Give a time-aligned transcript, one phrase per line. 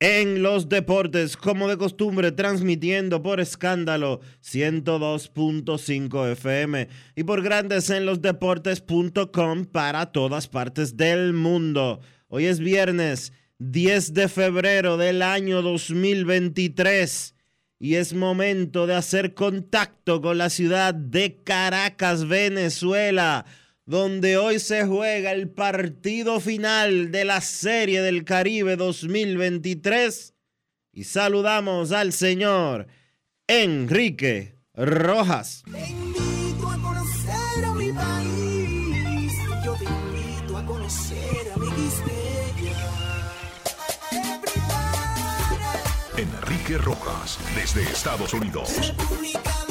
[0.00, 8.06] en los Deportes, como de costumbre, transmitiendo por escándalo 102.5 FM y por Grandes en
[8.06, 12.00] los Deportes.com para todas partes del mundo.
[12.28, 17.34] Hoy es viernes 10 de febrero del año 2023
[17.78, 23.44] y es momento de hacer contacto con la ciudad de Caracas, Venezuela,
[23.90, 30.32] donde hoy se juega el partido final de la Serie del Caribe 2023
[30.92, 32.86] y saludamos al señor
[33.48, 35.64] Enrique Rojas.
[35.72, 39.32] Te invito a conocer a mi país,
[39.64, 41.66] yo te invito a conocer a mi
[46.16, 48.70] Enrique Rojas, desde Estados Unidos.
[48.86, 49.69] República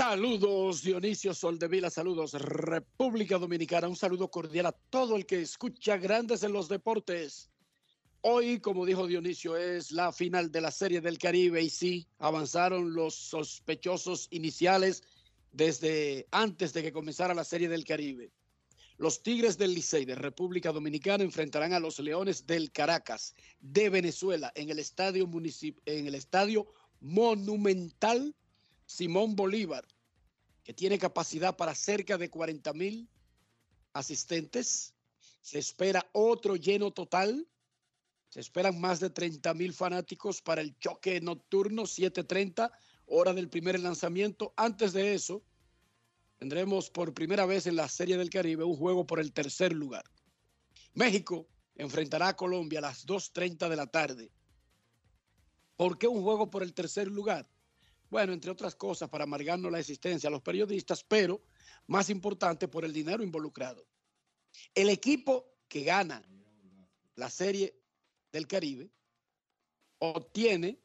[0.00, 6.42] Saludos Dionisio Soldevila, saludos República Dominicana, un saludo cordial a todo el que escucha Grandes
[6.42, 7.50] en los Deportes.
[8.22, 12.94] Hoy, como dijo Dionisio, es la final de la Serie del Caribe y sí, avanzaron
[12.94, 15.02] los sospechosos iniciales
[15.52, 18.32] desde antes de que comenzara la Serie del Caribe.
[18.96, 24.50] Los Tigres del Licey de República Dominicana enfrentarán a los Leones del Caracas de Venezuela
[24.54, 25.28] en el estadio,
[25.84, 28.34] en el estadio Monumental
[28.90, 29.86] Simón Bolívar,
[30.64, 33.08] que tiene capacidad para cerca de 40 mil
[33.92, 34.94] asistentes.
[35.40, 37.46] Se espera otro lleno total.
[38.30, 42.72] Se esperan más de 30 mil fanáticos para el choque nocturno 7:30,
[43.06, 44.52] hora del primer lanzamiento.
[44.56, 45.44] Antes de eso,
[46.38, 50.04] tendremos por primera vez en la Serie del Caribe un juego por el tercer lugar.
[50.94, 51.46] México
[51.76, 54.32] enfrentará a Colombia a las 2.30 de la tarde.
[55.76, 57.48] ¿Por qué un juego por el tercer lugar?
[58.10, 61.40] Bueno, entre otras cosas, para amargarnos la existencia a los periodistas, pero
[61.86, 63.86] más importante por el dinero involucrado.
[64.74, 66.22] El equipo que gana
[67.14, 67.80] la Serie
[68.32, 68.90] del Caribe
[69.98, 70.80] obtiene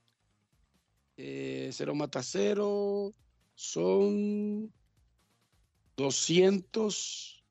[1.17, 3.13] eh, cero mata cero,
[3.55, 4.71] son
[5.95, 7.45] 200.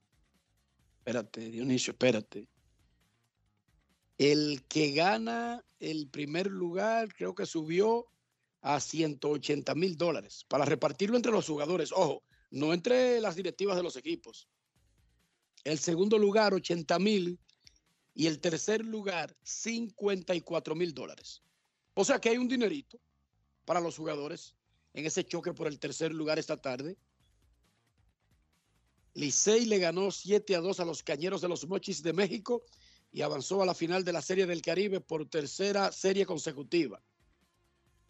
[0.99, 2.47] Espérate, Dionisio, espérate.
[4.19, 8.07] El que gana el primer lugar creo que subió
[8.65, 11.93] a 180 mil dólares para repartirlo entre los jugadores.
[11.93, 14.49] Ojo, no entre las directivas de los equipos.
[15.65, 17.39] El segundo lugar, 80 mil.
[18.15, 21.43] Y el tercer lugar, 54 mil dólares.
[21.93, 22.99] O sea que hay un dinerito
[23.67, 24.55] para los jugadores
[24.95, 26.97] en ese choque por el tercer lugar esta tarde.
[29.13, 32.65] Licey le ganó 7 a 2 a los Cañeros de los Mochis de México
[33.13, 37.03] y avanzó a la final de la Serie del Caribe por tercera serie consecutiva.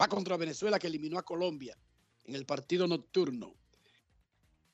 [0.09, 1.79] Contra Venezuela que eliminó a Colombia
[2.25, 3.55] en el partido nocturno.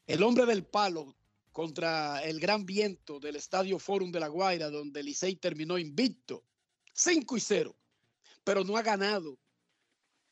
[0.07, 1.17] El hombre del palo
[1.53, 6.45] contra el gran viento del Estadio Forum de La Guaira, donde Licey terminó invicto,
[6.93, 7.77] 5 y 0,
[8.45, 9.39] pero no ha ganado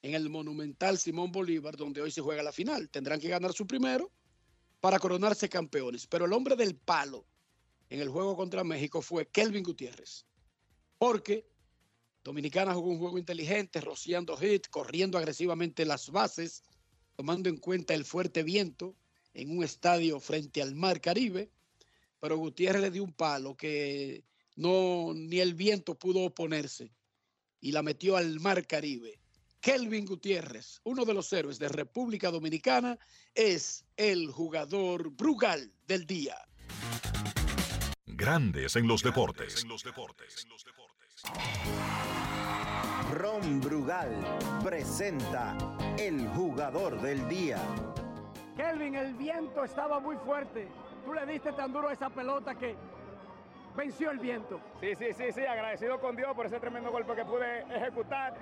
[0.03, 2.89] en el monumental Simón Bolívar, donde hoy se juega la final.
[2.89, 4.12] Tendrán que ganar su primero
[4.81, 6.06] para coronarse campeones.
[6.06, 7.27] Pero el hombre del palo
[7.91, 10.25] en el juego contra México fue Kelvin Gutiérrez.
[10.99, 11.49] porque
[12.29, 16.63] Dominicana jugó un juego inteligente, rociando hit, corriendo agresivamente las bases,
[17.17, 18.95] tomando en cuenta el fuerte viento
[19.33, 21.51] en un estadio frente al mar Caribe,
[22.21, 24.25] pero Gutiérrez le dio un palo que
[24.57, 26.93] no ni el viento pudo oponerse
[27.63, 29.19] y la metió al mar Caribe.
[29.63, 32.99] Kelvin Gutiérrez, uno de los héroes de República Dominicana,
[33.35, 36.37] es el jugador Brugal del día.
[38.05, 39.65] Grandes en los deportes.
[43.12, 44.11] Ron Brugal
[44.62, 45.56] presenta
[45.99, 47.59] el jugador del día.
[48.56, 50.69] Kelvin, el viento estaba muy fuerte.
[51.05, 52.76] Tú le diste tan duro a esa pelota que
[53.76, 54.61] venció el viento.
[54.81, 58.35] Sí, sí, sí, sí, agradecido con Dios por ese tremendo golpe que pude ejecutar.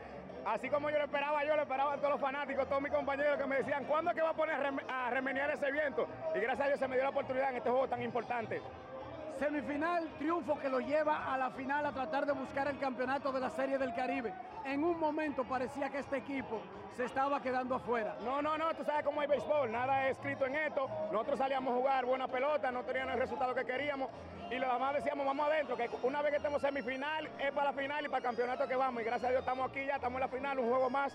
[0.44, 3.38] Así como yo lo esperaba, yo lo esperaba a todos los fanáticos, todos mis compañeros
[3.38, 4.56] que me decían, ¿cuándo es que va a poner
[4.88, 6.06] a remediar ese viento?
[6.34, 8.60] Y gracias a Dios se me dio la oportunidad en este juego tan importante.
[9.38, 13.40] Semifinal, triunfo que lo lleva a la final a tratar de buscar el campeonato de
[13.40, 14.32] la Serie del Caribe.
[14.64, 16.62] En un momento parecía que este equipo
[16.96, 18.16] se estaba quedando afuera.
[18.24, 20.88] No, no, no, tú sabes cómo hay béisbol, nada es escrito en esto.
[21.12, 24.08] Nosotros salíamos a jugar buena pelota, no teníamos el resultado que queríamos
[24.50, 27.72] y los demás decíamos, vamos adentro, que una vez que estemos semifinal es para la
[27.74, 29.02] final y para el campeonato que vamos.
[29.02, 31.14] Y gracias a Dios estamos aquí ya, estamos en la final, un juego más.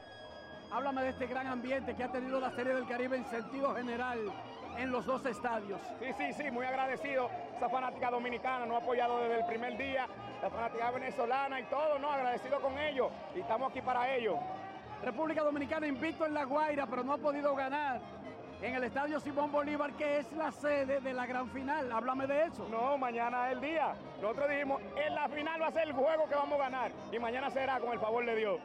[0.72, 4.32] Háblame de este gran ambiente que ha tenido la Serie del Caribe en sentido general
[4.78, 5.80] en los dos estadios.
[6.00, 7.30] Sí, sí, sí, muy agradecido.
[7.56, 10.08] Esa fanática dominicana nos ha apoyado desde el primer día,
[10.42, 12.12] la fanática venezolana y todo, ¿no?
[12.12, 14.36] Agradecido con ellos y estamos aquí para ellos.
[15.04, 18.00] República Dominicana invicto en La Guaira, pero no ha podido ganar
[18.62, 21.92] en el Estadio Simón Bolívar, que es la sede de la gran final.
[21.92, 22.68] Háblame de eso.
[22.70, 23.96] No, mañana es el día.
[24.22, 27.18] Nosotros dijimos, en la final va a ser el juego que vamos a ganar y
[27.18, 28.60] mañana será con el favor de Dios.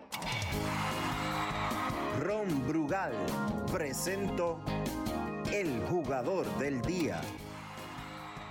[2.20, 3.12] Ron Brugal
[3.72, 4.58] presento
[5.60, 7.22] el jugador del día.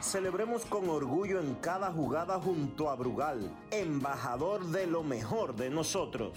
[0.02, 6.36] Celebremos con orgullo en cada jugada junto a Brugal, embajador de lo mejor de nosotros.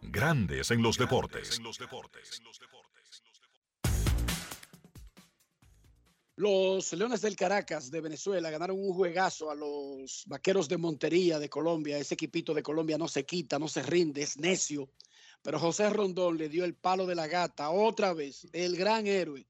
[0.00, 1.60] Grandes en los deportes.
[6.36, 11.50] Los Leones del Caracas de Venezuela ganaron un juegazo a los Vaqueros de Montería de
[11.50, 11.98] Colombia.
[11.98, 14.88] Ese equipito de Colombia no se quita, no se rinde, es necio
[15.44, 19.46] pero José Rondón le dio el palo de la gata otra vez, el gran héroe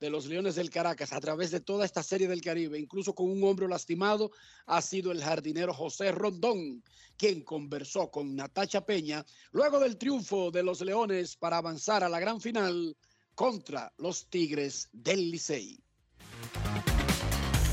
[0.00, 3.30] de los Leones del Caracas a través de toda esta serie del Caribe, incluso con
[3.30, 4.30] un hombro lastimado,
[4.64, 6.82] ha sido el jardinero José Rondón,
[7.18, 12.18] quien conversó con Natacha Peña luego del triunfo de los Leones para avanzar a la
[12.18, 12.96] gran final
[13.34, 15.78] contra los Tigres del Licey.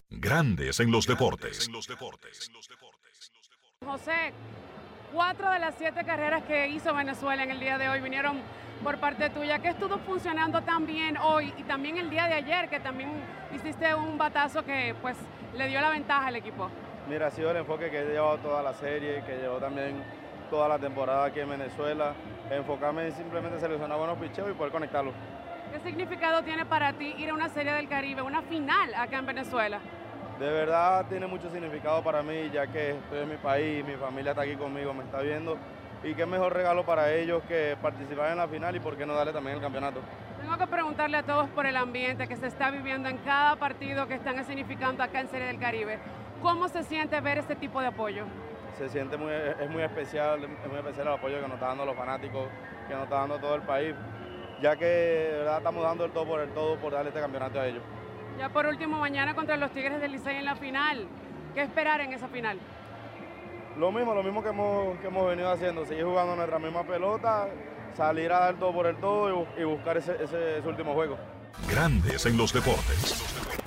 [0.10, 1.70] Grandes en los deportes.
[3.86, 4.34] José,
[5.14, 8.42] Cuatro de las siete carreras que hizo Venezuela en el día de hoy vinieron
[8.84, 9.60] por parte tuya.
[9.60, 13.12] ¿Qué estuvo funcionando tan bien hoy y también el día de ayer, que también
[13.54, 15.16] hiciste un batazo que pues
[15.56, 16.68] le dio la ventaja al equipo?
[17.08, 20.04] Mira, ha sido el enfoque que he llevado toda la serie, que llevó también
[20.50, 22.14] toda la temporada aquí en Venezuela.
[22.50, 25.14] Enfocarme en simplemente seleccionar buenos picheos y poder conectarlos.
[25.72, 29.28] ¿Qué significado tiene para ti ir a una serie del Caribe, una final acá en
[29.28, 29.80] Venezuela?
[30.40, 34.32] De verdad tiene mucho significado para mí, ya que estoy en mi país, mi familia
[34.32, 35.58] está aquí conmigo, me está viendo.
[36.04, 39.14] Y qué mejor regalo para ellos que participar en la final y por qué no
[39.14, 40.02] darle también el campeonato.
[40.42, 44.08] Tengo que preguntarle a todos por el ambiente que se está viviendo en cada partido
[44.08, 46.00] que están significando acá en Serie del Caribe.
[46.42, 48.26] ¿Cómo se siente ver este tipo de apoyo?
[48.78, 51.86] Se siente muy, es muy especial, es muy especial el apoyo que nos está dando
[51.86, 52.50] los fanáticos,
[52.90, 53.96] que nos está dando todo el país,
[54.62, 57.62] ya que de verdad estamos dando el todo por el todo por darle este campeonato
[57.62, 57.84] a ellos.
[58.38, 61.08] Ya por último, mañana contra los Tigres del Licey en la final.
[61.54, 62.60] ¿Qué esperar en esa final?
[63.78, 67.48] Lo mismo, lo mismo que hemos, que hemos venido haciendo, seguir jugando nuestra misma pelota,
[67.96, 71.18] salir a dar todo por el todo y, buscar ese, ese, ese último juego.
[71.70, 73.63] Grandes en los deportes.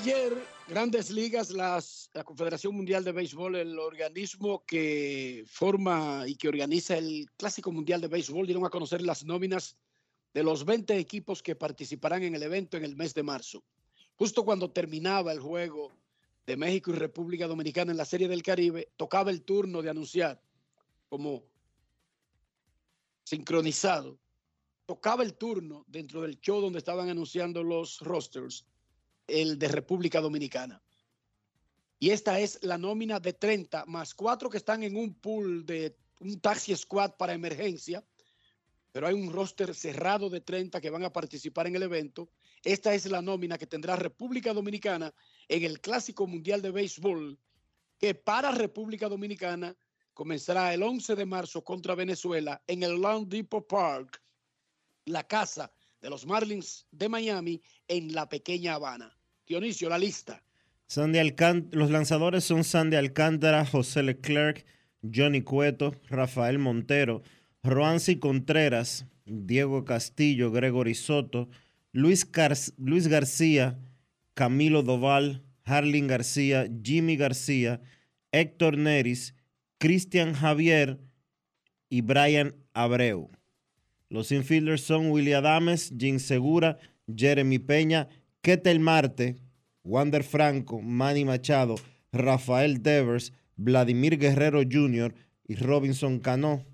[0.00, 0.32] Ayer,
[0.68, 1.82] Grandes Ligas, la
[2.22, 8.06] Confederación Mundial de Béisbol, el organismo que forma y que organiza el Clásico Mundial de
[8.06, 9.76] Béisbol, dieron a conocer las nóminas
[10.32, 13.64] de los 20 equipos que participarán en el evento en el mes de marzo.
[14.14, 15.90] Justo cuando terminaba el juego
[16.46, 20.40] de México y República Dominicana en la Serie del Caribe, tocaba el turno de anunciar
[21.08, 21.42] como
[23.24, 24.16] sincronizado
[24.86, 28.64] tocaba el turno dentro del show donde estaban anunciando los rosters,
[29.28, 30.82] el de República Dominicana.
[32.00, 35.96] Y esta es la nómina de 30 más cuatro que están en un pool de
[36.20, 38.04] un taxi squad para emergencia,
[38.92, 42.30] pero hay un roster cerrado de 30 que van a participar en el evento.
[42.64, 45.12] Esta es la nómina que tendrá República Dominicana
[45.48, 47.38] en el Clásico Mundial de Béisbol,
[47.98, 49.76] que para República Dominicana
[50.14, 54.22] comenzará el 11 de marzo contra Venezuela en el Long Depot Park,
[55.04, 59.17] la casa de los Marlins de Miami en la pequeña Habana.
[59.48, 60.42] Dionisio, la lista.
[61.72, 64.66] Los lanzadores son Sandy Alcántara, José Leclerc,
[65.02, 67.22] Johnny Cueto, Rafael Montero,
[67.62, 71.48] Roansi Contreras, Diego Castillo, Gregory Soto,
[71.92, 72.28] Luis,
[72.76, 73.78] Luis García,
[74.34, 77.80] Camilo Doval, Harlin García, Jimmy García,
[78.32, 79.34] Héctor Neris,
[79.78, 80.98] Cristian Javier
[81.88, 83.30] y Brian Abreu.
[84.10, 86.78] Los infielders son William Adames, Jim Segura,
[87.14, 88.08] Jeremy Peña,
[88.48, 89.36] Ketel Marte,
[89.84, 91.74] Wander Franco, Manny Machado,
[92.12, 95.14] Rafael Devers, Vladimir Guerrero Jr.
[95.46, 96.64] y Robinson Cano.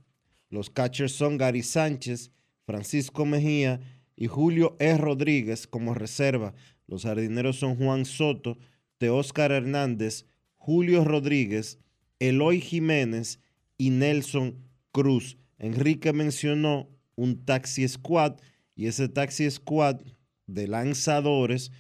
[0.51, 2.31] Los catchers son Gary Sánchez,
[2.65, 3.81] Francisco Mejía
[4.15, 4.97] y Julio E.
[4.97, 6.55] Rodríguez como reserva.
[6.87, 8.57] Los jardineros son Juan Soto,
[8.99, 11.81] Teóscar Hernández, Julio Rodríguez,
[12.21, 13.41] Eloy Jiménez
[13.77, 14.61] y Nelson
[14.93, 15.39] Cruz.
[15.59, 18.37] Enrique mencionó un taxi squad
[18.77, 20.03] y ese taxi squad
[20.47, 21.73] de lanzadores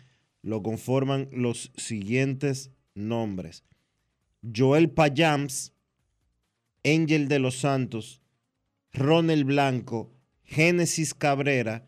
[0.43, 3.65] lo conforman los siguientes nombres.
[4.55, 5.73] Joel Payams,
[6.85, 8.21] Ángel de los Santos,
[8.93, 10.13] Ronel Blanco,
[10.45, 11.87] Génesis Cabrera,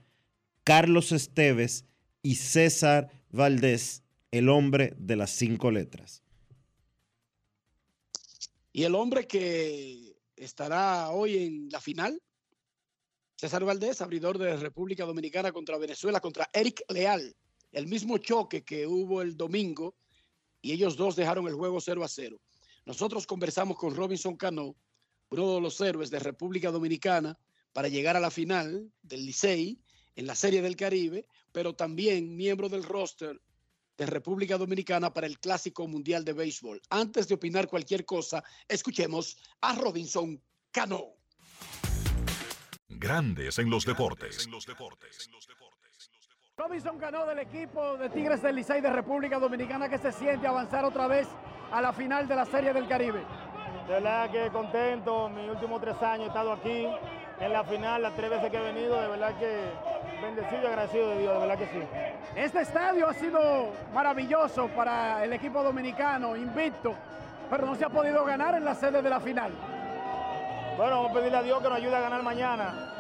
[0.64, 1.84] Carlos Esteves
[2.22, 6.22] y César Valdés, el hombre de las cinco letras.
[8.72, 12.20] Y el hombre que estará hoy en la final,
[13.36, 17.36] César Valdés, abridor de República Dominicana contra Venezuela, contra Eric Leal
[17.76, 19.94] el mismo choque que hubo el domingo
[20.62, 22.40] y ellos dos dejaron el juego 0 a 0.
[22.86, 24.76] Nosotros conversamos con Robinson Cano,
[25.28, 27.38] uno de los héroes de República Dominicana,
[27.74, 29.78] para llegar a la final del Licey
[30.14, 33.38] en la Serie del Caribe, pero también miembro del roster
[33.98, 36.80] de República Dominicana para el Clásico Mundial de Béisbol.
[36.88, 41.16] Antes de opinar cualquier cosa, escuchemos a Robinson Cano.
[42.98, 44.48] Grandes en los deportes.
[46.56, 50.84] Robinson ganó del equipo de Tigres del Licey de República Dominicana que se siente avanzar
[50.86, 51.28] otra vez
[51.70, 53.22] a la final de la Serie del Caribe.
[53.86, 56.86] De verdad que contento, mis últimos tres años he estado aquí
[57.38, 59.70] en la final, las tres veces que he venido, de verdad que
[60.22, 61.82] bendecido y agradecido de Dios, de verdad que sí.
[62.34, 66.94] Este estadio ha sido maravilloso para el equipo dominicano, invicto,
[67.50, 69.52] pero no se ha podido ganar en la sede de la final.
[70.76, 72.92] Bueno, vamos a pedirle a Dios que nos ayude a ganar mañana.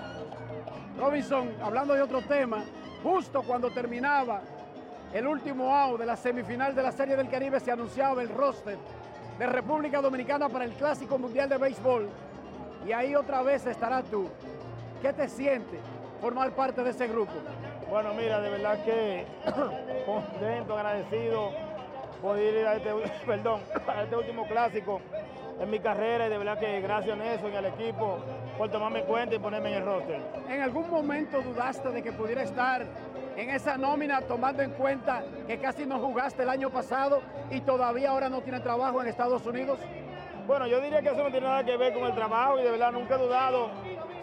[0.98, 2.64] Robinson, hablando de otro tema,
[3.02, 4.40] Justo cuando terminaba
[5.12, 8.76] el último out de la semifinal de la Serie del Caribe se anunciaba el roster
[9.38, 12.08] de República Dominicana para el Clásico Mundial de Béisbol.
[12.84, 14.28] Y ahí otra vez estarás tú.
[15.00, 15.78] ¿Qué te siente
[16.20, 17.32] formar parte de ese grupo?
[17.88, 19.24] Bueno, mira, de verdad que
[20.04, 21.52] contento, agradecido
[22.20, 22.90] por ir a este,
[23.26, 25.00] perdón, a este último clásico
[25.58, 28.18] en mi carrera y de verdad que gracias a Nelson y al equipo
[28.58, 30.20] por tomarme cuenta y ponerme en el roster.
[30.48, 32.84] ¿En algún momento dudaste de que pudiera estar
[33.36, 38.10] en esa nómina tomando en cuenta que casi no jugaste el año pasado y todavía
[38.10, 39.78] ahora no tiene trabajo en Estados Unidos?
[40.46, 42.70] Bueno, yo diría que eso no tiene nada que ver con el trabajo y de
[42.70, 43.70] verdad nunca he dudado.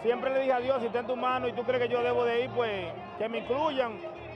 [0.01, 2.01] Siempre le dije a Dios, si está en tu mano y tú crees que yo
[2.01, 2.85] debo de ir, pues
[3.17, 3.93] que me incluyan.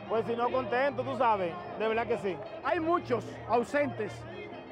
[0.10, 2.38] Pues si no contento, tú sabes, de verdad que sí.
[2.64, 4.14] Hay muchos ausentes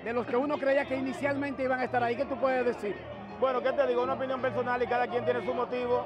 [0.06, 2.16] de los que uno creía que inicialmente iban a estar ahí.
[2.16, 2.96] ¿Qué tú puedes decir?
[3.40, 4.04] Bueno, ¿qué te digo?
[4.04, 6.06] Una opinión personal y cada quien tiene su motivo.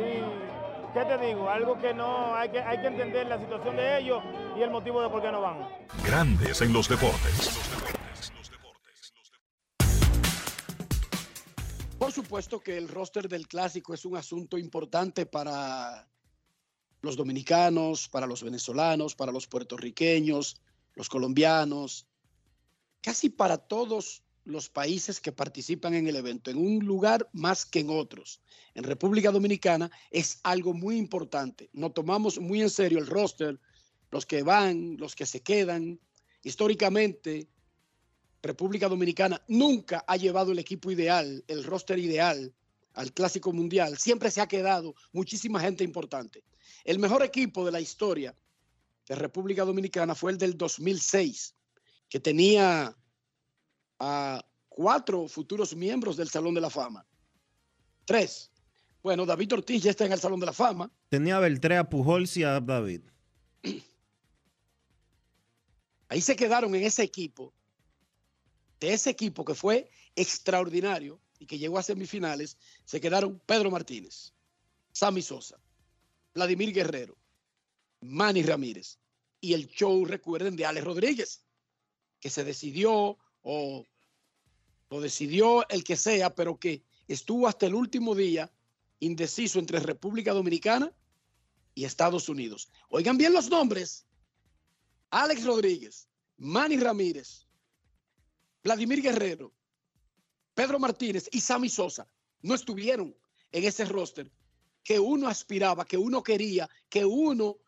[0.00, 1.48] Y, ¿qué te digo?
[1.48, 4.20] Algo que no, hay que, hay que entender la situación de ellos
[4.58, 5.68] y el motivo de por qué no van.
[6.04, 7.56] Grandes en los deportes.
[12.00, 16.08] Por supuesto que el roster del clásico es un asunto importante para
[17.00, 20.60] los dominicanos, para los venezolanos, para los puertorriqueños,
[20.96, 22.09] los colombianos,
[23.00, 27.80] casi para todos los países que participan en el evento, en un lugar más que
[27.80, 28.40] en otros.
[28.74, 31.70] En República Dominicana es algo muy importante.
[31.72, 33.60] No tomamos muy en serio el roster,
[34.10, 36.00] los que van, los que se quedan.
[36.42, 37.48] Históricamente,
[38.42, 42.52] República Dominicana nunca ha llevado el equipo ideal, el roster ideal
[42.94, 43.98] al Clásico Mundial.
[43.98, 46.42] Siempre se ha quedado muchísima gente importante.
[46.84, 48.34] El mejor equipo de la historia
[49.06, 51.54] de República Dominicana fue el del 2006
[52.10, 52.94] que tenía
[54.00, 57.06] a cuatro futuros miembros del Salón de la Fama.
[58.04, 58.50] Tres.
[59.02, 60.90] Bueno, David Ortiz ya está en el Salón de la Fama.
[61.08, 63.02] Tenía a Beltré, a Pujols y a David.
[66.08, 67.54] Ahí se quedaron en ese equipo,
[68.80, 74.32] de ese equipo que fue extraordinario y que llegó a semifinales, se quedaron Pedro Martínez,
[74.92, 75.60] Sammy Sosa,
[76.34, 77.16] Vladimir Guerrero,
[78.00, 78.98] Manny Ramírez
[79.40, 81.44] y el show, recuerden, de Alex Rodríguez,
[82.20, 83.86] que se decidió o,
[84.88, 88.52] o decidió el que sea, pero que estuvo hasta el último día
[89.00, 90.92] indeciso entre República Dominicana
[91.74, 92.70] y Estados Unidos.
[92.88, 94.06] Oigan bien los nombres.
[95.10, 97.46] Alex Rodríguez, Manny Ramírez,
[98.62, 99.52] Vladimir Guerrero,
[100.54, 102.06] Pedro Martínez y Sammy Sosa
[102.42, 103.16] no estuvieron
[103.50, 104.30] en ese roster
[104.84, 107.58] que uno aspiraba, que uno quería, que uno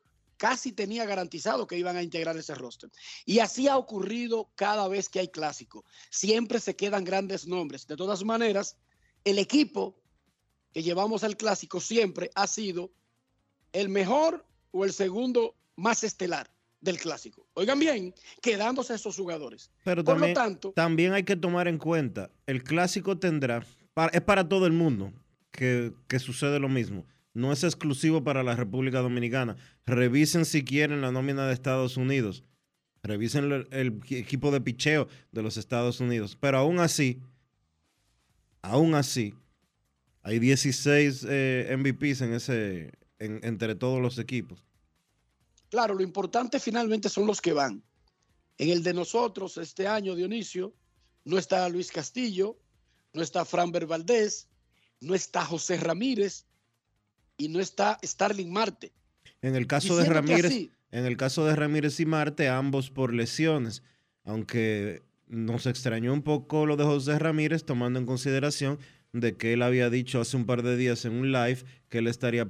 [0.43, 2.91] casi tenía garantizado que iban a integrar ese roster.
[3.25, 5.85] Y así ha ocurrido cada vez que hay clásico.
[6.11, 7.87] Siempre se quedan grandes nombres.
[7.87, 8.77] De todas maneras,
[9.23, 10.03] el equipo
[10.73, 12.91] que llevamos al clásico siempre ha sido
[13.73, 17.47] el mejor o el segundo más estelar del clásico.
[17.55, 19.71] Oigan bien, quedándose esos jugadores.
[19.85, 23.65] Pero Por también, lo tanto, también hay que tomar en cuenta, el clásico tendrá,
[24.11, 25.13] es para todo el mundo
[25.53, 27.07] que, que sucede lo mismo.
[27.35, 29.57] No es exclusivo para la República Dominicana.
[29.87, 32.45] Revisen si quieren la nómina de Estados Unidos.
[33.03, 36.37] Revisen el, equipo de picheo de los Estados Unidos.
[36.39, 37.21] Pero aún así,
[38.61, 39.35] aún así,
[40.23, 44.65] hay 16 eh, MVPs en ese, en- entre todos los equipos.
[45.69, 47.83] claro, lo importante finalmente son los que van.
[48.59, 50.75] En el de nosotros, este año, Dionisio,
[51.25, 52.59] no está Luis Castillo,
[53.15, 54.49] no está Fran Valdés,
[55.01, 56.47] no está José Ramírez
[57.43, 58.93] y no está Starling Marte.
[59.41, 63.13] En el caso de Diciendo Ramírez, en el caso de Ramírez y Marte, ambos por
[63.13, 63.83] lesiones,
[64.25, 68.79] aunque nos extrañó un poco lo de José Ramírez, tomando en consideración
[69.13, 72.07] de que él había dicho hace un par de días en un live que él
[72.07, 72.49] estaría,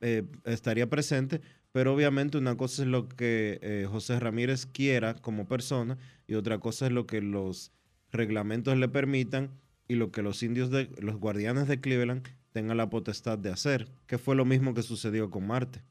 [0.00, 5.46] eh, estaría presente, pero obviamente una cosa es lo que eh, José Ramírez quiera como
[5.46, 7.72] persona y otra cosa es lo que los
[8.10, 9.50] reglamentos le permitan
[9.88, 13.90] y lo que los indios de los guardianes de Cleveland tengan la potestad de hacer,
[14.06, 15.82] que fue lo mismo que sucedió con Marte.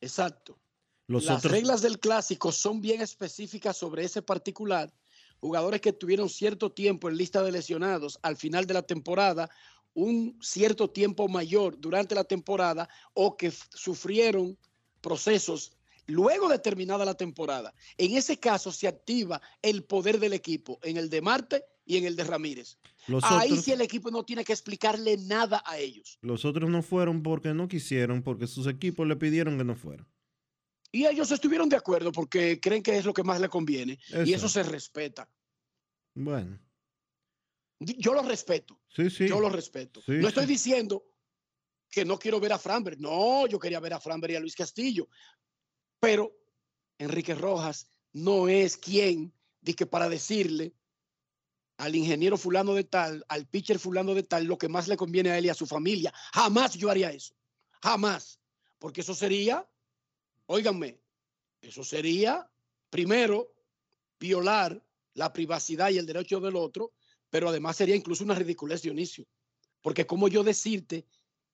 [0.00, 0.58] Exacto.
[1.06, 4.92] Los Las otros reglas del clásico son bien específicas sobre ese particular.
[5.40, 9.50] Jugadores que tuvieron cierto tiempo en lista de lesionados al final de la temporada,
[9.92, 14.56] un cierto tiempo mayor durante la temporada o que sufrieron
[15.00, 15.72] procesos
[16.06, 17.74] luego de terminada la temporada.
[17.98, 22.04] En ese caso se activa el poder del equipo, en el de Marte y en
[22.04, 22.78] el de Ramírez.
[23.06, 26.18] Los Ahí otros- sí el equipo no tiene que explicarle nada a ellos.
[26.22, 30.06] Los otros no fueron porque no quisieron, porque sus equipos le pidieron que no fueran.
[30.92, 33.98] Y ellos estuvieron de acuerdo porque creen que es lo que más le conviene.
[34.24, 35.28] Y eso se respeta.
[36.14, 36.58] Bueno,
[37.80, 38.80] Yo lo respeto.
[38.88, 39.28] sí, sí.
[39.28, 40.00] Yo lo respeto.
[40.00, 41.04] Sí, no estoy diciendo
[41.90, 42.98] que no quiero ver a Framberg.
[43.00, 45.08] No, yo quería ver a Framberg y a Luis Castillo.
[46.00, 46.32] Pero
[46.98, 50.72] Enrique Rojas no es quien de que para decirle
[51.76, 55.30] al ingeniero fulano de tal, al pitcher fulano de tal, lo que más le conviene
[55.30, 56.12] a él y a su familia.
[56.32, 57.34] Jamás yo haría eso.
[57.82, 58.40] Jamás.
[58.78, 59.68] Porque eso sería,
[60.46, 61.00] óiganme,
[61.60, 62.48] eso sería,
[62.90, 63.54] primero,
[64.20, 64.84] violar
[65.14, 66.92] la privacidad y el derecho del otro,
[67.30, 69.26] pero además sería incluso una ridiculez, Dionisio.
[69.80, 71.06] Porque como yo decirte,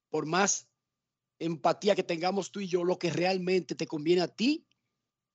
[0.09, 0.69] por más
[1.39, 4.67] empatía que tengamos tú y yo, lo que realmente te conviene a ti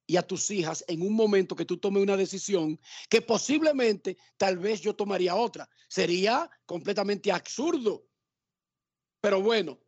[0.08, 4.58] y a tus hijas en un momento que tú tomes una decisión que posiblemente tal
[4.58, 5.70] vez yo tomaría otra.
[5.88, 8.08] Sería completamente absurdo.
[9.22, 9.80] Pero bueno,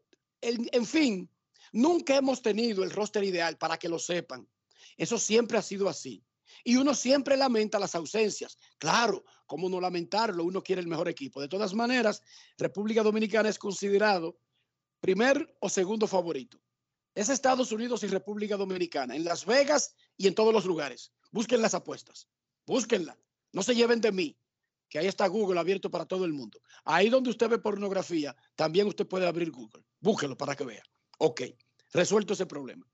[0.42, 1.30] en, en fin,
[1.72, 4.48] nunca hemos tenido el roster ideal para que lo sepan.
[4.96, 6.24] Eso siempre ha sido así.
[6.64, 8.58] Y uno siempre lamenta las ausencias.
[8.80, 10.44] Claro, ¿cómo no lamentarlo?
[10.44, 11.40] Uno quiere el mejor equipo.
[11.40, 12.24] De todas maneras,
[12.58, 14.40] República Dominicana es considerado
[15.00, 16.60] primer o segundo favorito.
[17.18, 21.12] Es Estados Unidos y República Dominicana, en Las Vegas y en todos los lugares.
[21.32, 22.30] Busquen las apuestas,
[22.68, 23.18] búsquenla.
[23.54, 24.38] No se lleven de mí,
[24.88, 26.62] que ahí está Google abierto para todo el mundo.
[26.84, 29.84] Ahí donde usted ve pornografía, también usted puede abrir Google.
[30.00, 30.84] Búsquelo para que vea.
[31.18, 31.42] Ok,
[31.92, 32.88] resuelto ese problema.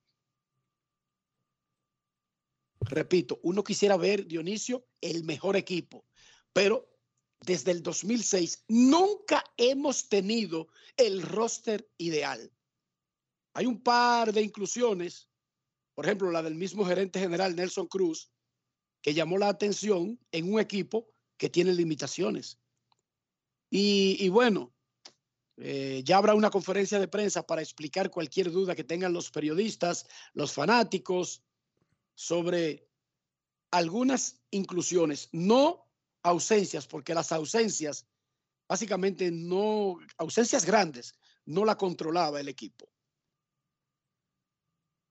[2.79, 6.05] Repito, uno quisiera ver, Dionisio, el mejor equipo,
[6.53, 6.89] pero
[7.41, 12.53] desde el 2006 nunca hemos tenido el roster ideal.
[13.53, 15.29] Hay un par de inclusiones,
[15.93, 18.31] por ejemplo, la del mismo gerente general Nelson Cruz,
[19.01, 22.59] que llamó la atención en un equipo que tiene limitaciones.
[23.69, 24.73] Y, y bueno,
[25.57, 30.07] eh, ya habrá una conferencia de prensa para explicar cualquier duda que tengan los periodistas,
[30.33, 31.43] los fanáticos,
[32.15, 32.87] sobre
[33.71, 35.87] algunas inclusiones, no
[36.23, 38.07] ausencias, porque las ausencias,
[38.67, 42.87] básicamente no, ausencias grandes, no la controlaba el equipo.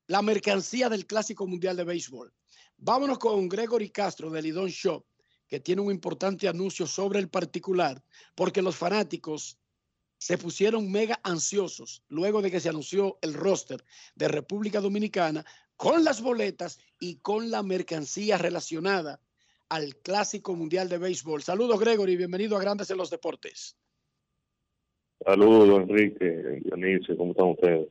[0.07, 2.33] La mercancía del Clásico Mundial de Béisbol.
[2.77, 5.05] Vámonos con Gregory Castro del Lidón Shop,
[5.47, 8.03] que tiene un importante anuncio sobre el particular,
[8.35, 9.57] porque los fanáticos
[10.17, 13.83] se pusieron mega ansiosos luego de que se anunció el roster
[14.15, 19.21] de República Dominicana con las boletas y con la mercancía relacionada
[19.69, 21.43] al Clásico Mundial de Béisbol.
[21.43, 23.77] Saludos, Gregory, bienvenido a Grandes en los Deportes.
[25.25, 27.87] Saludos, Enrique, Dionisio, ¿cómo están ustedes?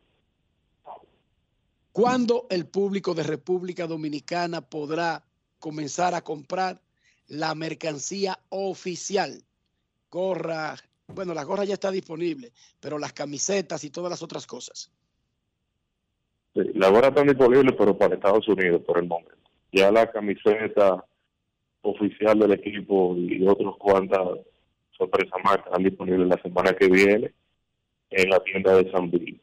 [1.92, 5.22] ¿Cuándo el público de República Dominicana podrá
[5.58, 6.80] comenzar a comprar
[7.28, 9.42] la mercancía oficial?
[10.10, 10.74] Gorra,
[11.08, 14.90] bueno, la gorra ya está disponible, pero las camisetas y todas las otras cosas.
[16.54, 19.50] Sí, la gorra está disponible, pero para Estados Unidos por el momento.
[19.70, 21.04] Ya la camiseta
[21.82, 24.38] oficial del equipo y otros cuantas
[24.96, 27.34] sorpresas más estarán disponibles la semana que viene
[28.10, 29.38] en la tienda de San Luis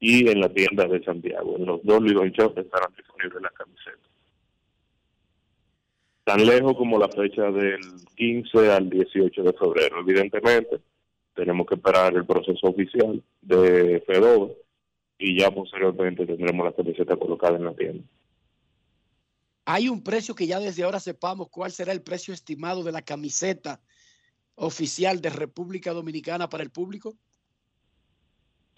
[0.00, 1.56] y en la tienda de Santiago.
[1.56, 4.10] En los dos Shops estarán disponibles las camisetas.
[6.24, 7.80] Tan lejos como la fecha del
[8.16, 10.00] 15 al 18 de febrero.
[10.00, 10.80] Evidentemente,
[11.34, 14.52] tenemos que esperar el proceso oficial de FEDOVA
[15.18, 18.04] y ya posteriormente tendremos la camiseta colocada en la tienda.
[19.66, 23.02] Hay un precio que ya desde ahora sepamos cuál será el precio estimado de la
[23.02, 23.80] camiseta
[24.54, 27.16] oficial de República Dominicana para el público.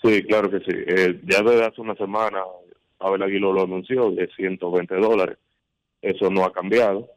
[0.02, 0.72] Sí, claro que sí.
[0.72, 2.42] Eh, ya desde hace una semana,
[2.98, 5.38] Abel Aguilo lo anunció, de 120 dólares.
[6.00, 7.08] Eso no ha cambiado.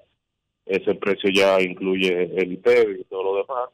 [0.65, 2.67] Ese precio ya incluye el IP
[2.99, 3.69] y todo lo demás.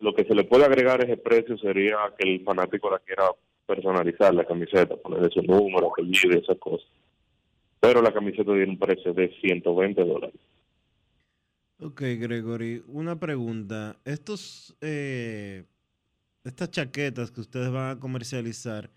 [0.00, 3.24] Lo que se le puede agregar a ese precio sería que el fanático la quiera
[3.66, 6.88] personalizar la camiseta, ponerle su número, apellido y esas cosas.
[7.80, 10.40] Pero la camiseta tiene un precio de 120 dólares.
[11.80, 13.96] Ok, Gregory, una pregunta.
[14.04, 15.64] Estos, eh,
[16.46, 18.90] estas chaquetas que ustedes van a comercializar,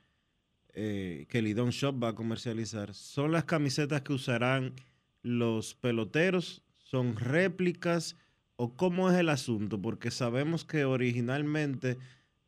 [0.73, 4.73] eh, que Lidon Shop va a comercializar, ¿son las camisetas que usarán
[5.21, 6.63] los peloteros?
[6.77, 8.15] ¿Son réplicas?
[8.55, 9.81] ¿O cómo es el asunto?
[9.81, 11.97] Porque sabemos que originalmente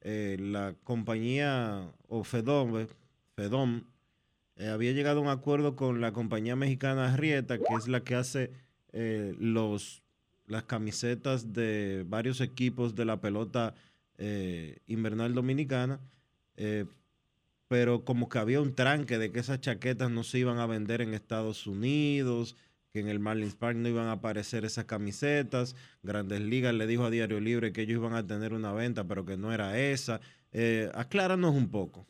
[0.02, 2.88] eh, la compañía o Fedom,
[3.36, 3.84] Fedom
[4.56, 8.16] eh, había llegado a un acuerdo con la compañía mexicana Arrieta, que es la que
[8.16, 8.52] hace
[8.94, 10.04] eh, los,
[10.48, 13.74] las camisetas de varios equipos de la pelota
[14.22, 16.00] eh, invernal dominicana,
[17.68, 21.02] pero como que había un tranque de que esas chaquetas no se iban a vender
[21.02, 22.56] en Estados Unidos,
[22.94, 25.76] que en el Marlins Park no iban a aparecer esas camisetas.
[26.04, 29.26] Grandes Ligas le dijo a Diario Libre que ellos iban a tener una venta, pero
[29.26, 30.22] que no era esa.
[30.94, 32.06] acláranos un poco.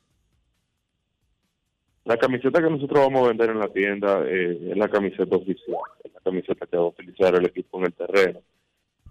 [2.03, 5.77] La camiseta que nosotros vamos a vender en la tienda eh, es la camiseta oficial,
[6.03, 8.41] es la camiseta que va a utilizar el equipo en el terreno.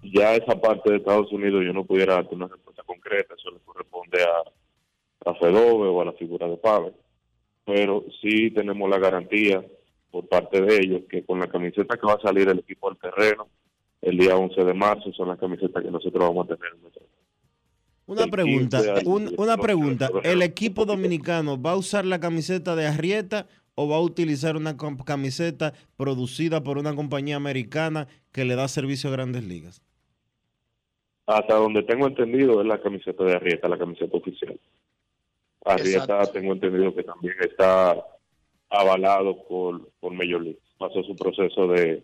[0.03, 3.59] Ya esa parte de Estados Unidos yo no pudiera darte una respuesta concreta, eso le
[3.61, 6.95] corresponde a, a Fedove o a la figura de Pavel.
[7.65, 9.65] Pero sí tenemos la garantía
[10.11, 12.97] por parte de ellos que con la camiseta que va a salir el equipo al
[12.97, 13.49] terreno
[14.03, 16.73] el día 11 de marzo son las camisetas que nosotros vamos a tener
[18.11, 18.83] una pregunta,
[19.37, 20.11] una pregunta.
[20.25, 24.77] ¿El equipo dominicano va a usar la camiseta de Arrieta o va a utilizar una
[24.77, 29.81] camiseta producida por una compañía americana que le da servicio a grandes ligas?
[31.31, 34.59] Hasta donde tengo entendido es la camiseta de Arrieta, la camiseta oficial.
[35.65, 38.05] Arrieta tengo entendido que también está
[38.69, 40.59] avalado por, por Major League.
[40.77, 42.03] Pasó su proceso de,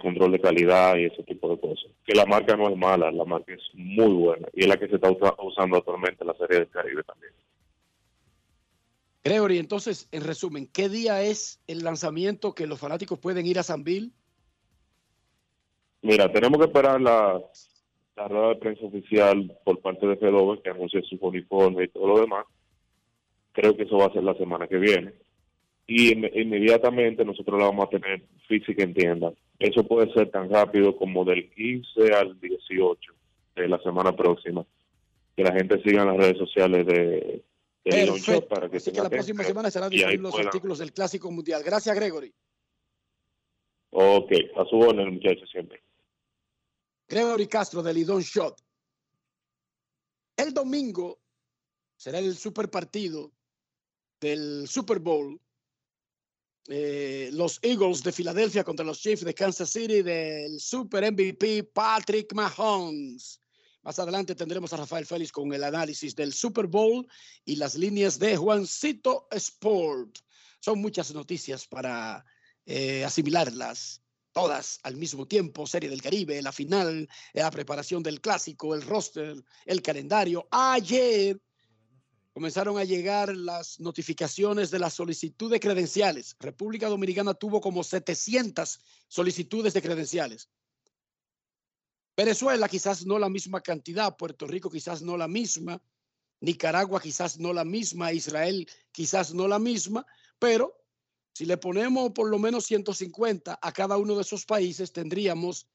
[0.00, 1.90] control de calidad y ese tipo de cosas.
[2.06, 4.86] Que la marca no es mala, la marca es muy buena y es la que
[4.86, 7.32] se está usando actualmente en la Serie del Caribe también.
[9.24, 13.64] Gregory, entonces, en resumen, ¿qué día es el lanzamiento que los fanáticos pueden ir a
[13.64, 14.12] San Bill?
[16.02, 17.40] Mira, tenemos que esperar la,
[18.16, 22.06] la rueda de prensa oficial por parte de Fedove que anuncie su uniforme y todo
[22.08, 22.46] lo demás.
[23.52, 25.14] Creo que eso va a ser la semana que viene
[25.86, 29.32] y inmediatamente nosotros la vamos a tener física en tienda.
[29.58, 33.12] Eso puede ser tan rápido como del 15 al 18
[33.56, 34.64] de la semana próxima.
[35.36, 37.42] Que la gente siga en las redes sociales de,
[37.84, 41.62] de para que Así que la próxima semana serán disponibles los artículos del Clásico Mundial.
[41.64, 42.32] Gracias, Gregory.
[43.90, 45.80] Ok, a su orden, muchachos, siempre.
[47.08, 48.60] Gregory Castro del Lidón Shot.
[50.36, 51.20] El domingo
[51.96, 53.32] será el super partido
[54.20, 55.40] del Super Bowl
[56.68, 62.32] eh, los Eagles de Filadelfia contra los Chiefs de Kansas City del Super MVP Patrick
[62.32, 63.38] Mahomes.
[63.82, 67.06] Más adelante tendremos a Rafael Félix con el análisis del Super Bowl
[67.44, 70.20] y las líneas de Juancito Sport.
[70.58, 72.24] Son muchas noticias para
[72.64, 74.03] eh, asimilarlas
[74.34, 75.66] todas al mismo tiempo.
[75.66, 80.46] Serie del Caribe, la final, la preparación del clásico, el roster, el calendario.
[80.50, 81.40] Ayer
[82.34, 86.36] comenzaron a llegar las notificaciones de la solicitud de credenciales.
[86.40, 90.50] República Dominicana tuvo como 700 solicitudes de credenciales.
[92.16, 95.80] Venezuela quizás no la misma cantidad, Puerto Rico quizás no la misma,
[96.40, 100.04] Nicaragua quizás no la misma, Israel quizás no la misma,
[100.38, 100.83] pero
[101.34, 105.66] si le ponemos por lo menos 150 a cada uno de esos países, tendríamos,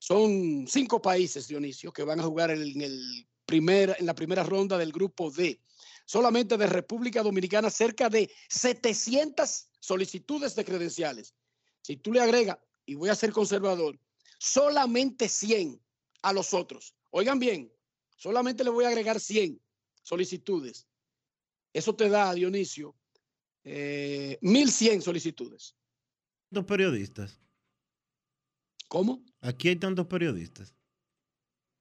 [0.00, 4.76] son cinco países, Dionisio, que van a jugar en, el primer, en la primera ronda
[4.76, 5.60] del grupo D.
[6.04, 11.32] Solamente de República Dominicana, cerca de 700 solicitudes de credenciales.
[11.80, 13.96] Si tú le agregas, y voy a ser conservador,
[14.38, 15.80] solamente 100
[16.22, 16.96] a los otros.
[17.10, 17.72] Oigan bien,
[18.16, 19.62] solamente le voy a agregar 100
[20.02, 20.88] solicitudes.
[21.72, 22.96] Eso te da, Dionisio,
[23.64, 25.76] eh, 1.100 solicitudes.
[26.50, 27.40] ¿Cuántos periodistas?
[28.88, 29.24] ¿Cómo?
[29.40, 30.74] Aquí hay tantos periodistas.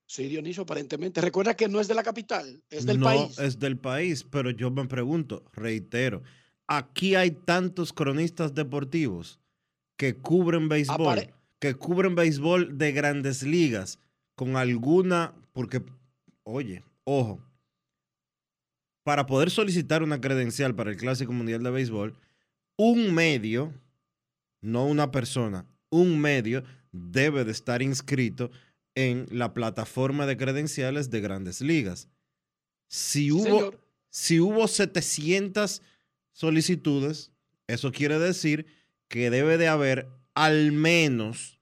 [0.07, 1.21] Sí, Dionisio, aparentemente.
[1.21, 3.37] Recuerda que no es de la capital, es del no, país.
[3.39, 6.21] es del país, pero yo me pregunto, reitero,
[6.67, 9.39] aquí hay tantos cronistas deportivos
[9.97, 13.99] que cubren béisbol, Apare- que cubren béisbol de grandes ligas,
[14.35, 15.81] con alguna, porque,
[16.43, 17.41] oye, ojo,
[19.03, 22.15] para poder solicitar una credencial para el Clásico Mundial de Béisbol,
[22.77, 23.73] un medio,
[24.61, 28.51] no una persona, un medio debe de estar inscrito
[28.95, 32.09] en la plataforma de credenciales de grandes ligas.
[32.87, 33.87] Si hubo, señor.
[34.09, 35.81] si hubo 700
[36.33, 37.31] solicitudes,
[37.67, 38.65] eso quiere decir
[39.07, 41.59] que debe de haber al menos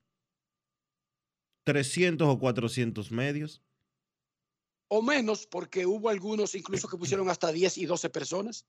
[1.65, 3.61] 300 o 400 medios.
[4.89, 8.65] O menos, porque hubo algunos incluso que pusieron hasta 10 y 12 personas.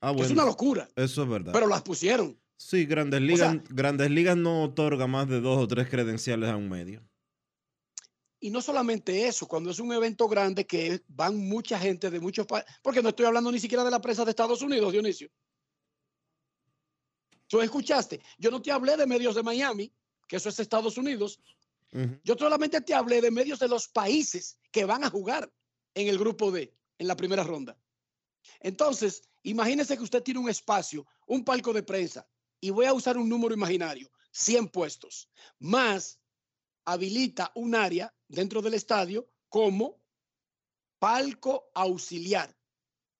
[0.00, 1.52] Ah, Es una locura, Eso es verdad.
[1.52, 2.38] pero las pusieron.
[2.56, 6.68] sí, Grandes Ligas, Grandes Ligas no otorga más de dos o tres credenciales a un
[6.68, 7.02] medio.
[8.38, 12.46] Y no solamente eso, cuando es un evento grande que van mucha gente de muchos
[12.46, 15.30] países, porque no estoy hablando ni siquiera de la prensa de Estados Unidos, Dionisio.
[17.46, 19.90] Tú escuchaste, yo no te hablé de medios de Miami,
[20.28, 21.40] que eso es Estados Unidos,
[22.24, 25.52] Yo solamente te hablé de medios de los países que van a jugar
[25.94, 27.78] en el grupo D, en la primera ronda.
[28.58, 32.28] Entonces, imagínese que usted tiene un espacio, un palco de prensa,
[32.60, 35.30] y voy a usar un número imaginario, 100 puestos,
[35.60, 36.18] más
[36.84, 40.02] habilita un área dentro del estadio como
[40.98, 42.56] palco auxiliar.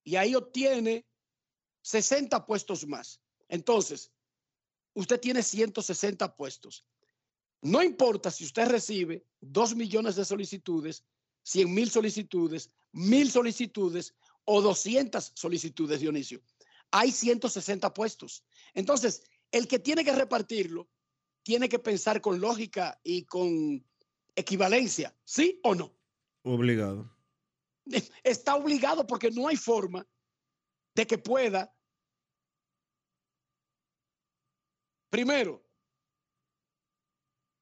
[0.02, 1.06] Y ahí obtiene
[1.82, 3.20] 60 puestos más.
[3.48, 4.10] Entonces,
[4.94, 6.84] usted tiene 160 puestos.
[7.64, 11.02] No importa si usted recibe 2 millones de solicitudes,
[11.44, 16.42] 100 mil solicitudes, mil solicitudes o 200 solicitudes, Dionisio.
[16.90, 18.44] Hay 160 puestos.
[18.74, 20.90] Entonces, el que tiene que repartirlo
[21.42, 23.82] tiene que pensar con lógica y con
[24.36, 25.90] equivalencia, ¿sí o no?
[26.42, 27.10] Obligado.
[28.22, 30.06] Está obligado porque no hay forma
[30.94, 31.74] de que pueda,
[35.08, 35.64] primero,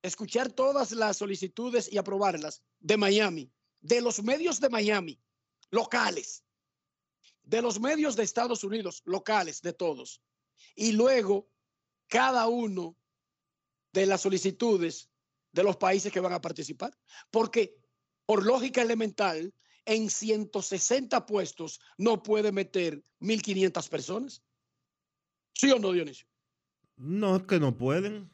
[0.03, 5.21] escuchar todas las solicitudes y aprobarlas de Miami, de los medios de Miami,
[5.71, 6.45] locales,
[7.43, 10.23] de los medios de Estados Unidos, locales, de todos.
[10.75, 11.49] Y luego,
[12.09, 12.97] cada uno
[13.93, 15.11] de las solicitudes
[15.53, 16.97] de los países que van a participar.
[17.31, 17.79] Porque,
[18.27, 24.43] por lógica elemental, en 160 puestos no puede meter 1.500 personas.
[25.55, 26.27] ¿Sí o no, Dionisio?
[26.97, 28.31] No, es que no pueden.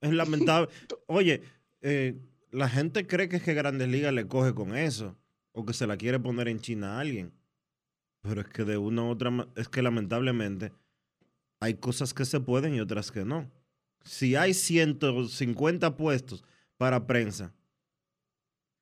[0.00, 0.68] Es lamentable.
[1.06, 1.42] Oye,
[1.80, 2.18] eh,
[2.50, 5.16] la gente cree que es que Grandes Ligas le coge con eso
[5.52, 7.32] o que se la quiere poner en China a alguien.
[8.22, 10.72] Pero es que de una u otra, es que lamentablemente
[11.60, 13.50] hay cosas que se pueden y otras que no.
[14.04, 16.44] Si hay 150 puestos
[16.76, 17.54] para prensa,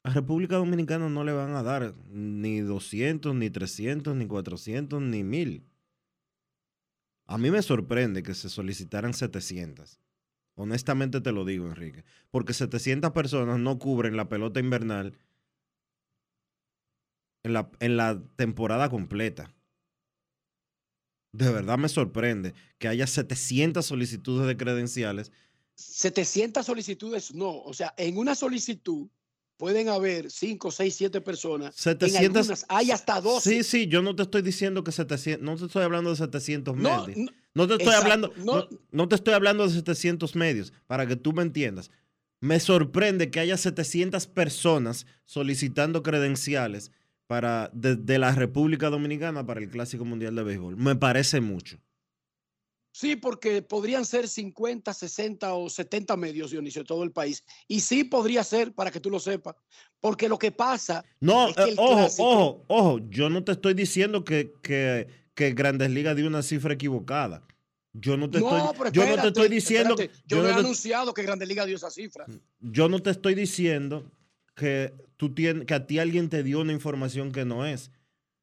[0.03, 5.24] a República Dominicana no le van a dar ni 200, ni 300, ni 400, ni
[5.24, 5.64] 1000.
[7.27, 9.98] A mí me sorprende que se solicitaran 700.
[10.57, 12.05] Honestamente te lo digo, Enrique.
[12.31, 15.19] Porque 700 personas no cubren la pelota invernal
[17.43, 19.53] en la, en la temporada completa.
[21.33, 25.33] De verdad me sorprende que haya 700 solicitudes de credenciales.
[25.75, 27.61] 700 solicitudes no.
[27.62, 29.09] O sea, en una solicitud
[29.64, 31.74] pueden haber 5, 6, 7 personas.
[31.74, 33.48] 700, en algunas hay hasta 12.
[33.48, 36.77] Sí, sí, yo no te estoy diciendo que 700, no te estoy hablando de 700
[36.77, 37.16] No, medios.
[37.16, 38.57] no, No, te estoy exacto, hablando, no.
[38.57, 41.90] no, no te estoy hablando de 700 medios, para que tú me entiendas.
[42.42, 46.92] Me sorprende que haya 700 personas solicitando credenciales
[47.27, 50.77] para, de, de la República Dominicana para el Clásico Mundial de Béisbol.
[50.77, 51.79] Me parece mucho.
[52.96, 57.42] Sí, porque podrían ser 50, 60 o 70 medios, Dionisio, de todo el país.
[57.66, 59.57] Y sí podría ser, para que tú lo sepas,
[60.00, 61.04] porque lo que pasa...
[61.18, 63.00] No, es que eh, el ojo, clásico- ojo, ojo.
[63.11, 67.44] Yo no te estoy diciendo que, que, que Grandes Ligas dio una cifra equivocada.
[67.94, 70.20] Yo no te no, estoy, pero yo no te espérate, estoy diciendo, espérate.
[70.28, 72.26] Yo, yo no he te- anunciado que Grande Liga dio esa cifra.
[72.61, 74.09] yo no te estoy diciendo
[74.54, 77.90] que tú tienes, que a ti alguien te dio una información que no es.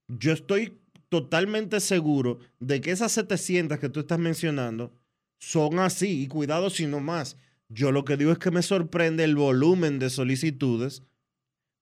[0.09, 0.80] Yo estoy
[1.11, 4.97] totalmente seguro de que esas 700 que tú estás mencionando
[5.39, 7.35] son así y cuidado si no más.
[7.67, 11.03] Yo lo que digo es que me sorprende el volumen de solicitudes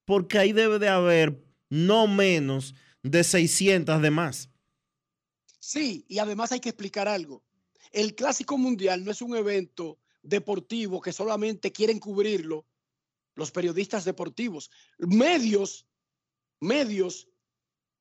[0.05, 4.49] porque ahí debe de haber no menos de 600 de más.
[5.59, 7.43] Sí, y además hay que explicar algo.
[7.91, 12.65] El Clásico Mundial no es un evento deportivo que solamente quieren cubrirlo
[13.35, 14.71] los periodistas deportivos.
[14.97, 15.85] Medios,
[16.59, 17.27] medios,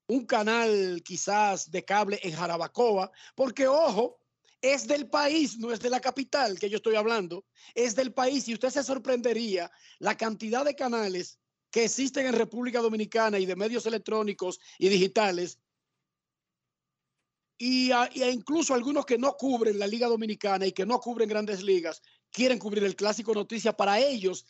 [0.09, 4.21] un canal quizás de cable en Jarabacoa, porque ojo,
[4.61, 7.45] es del país, no es de la capital que yo estoy hablando,
[7.75, 11.39] es del país y usted se sorprendería la cantidad de canales
[11.71, 15.59] que existen en República Dominicana y de medios electrónicos y digitales
[17.59, 17.91] y,
[18.33, 22.59] incluso algunos que no cubren la Liga Dominicana y que no cubren grandes ligas, quieren
[22.59, 23.77] cubrir el clásico noticia.
[23.77, 24.47] Para ellos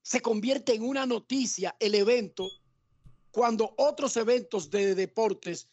[0.00, 2.48] se convierte en una noticia el evento
[3.32, 5.68] cuando otros eventos de deportes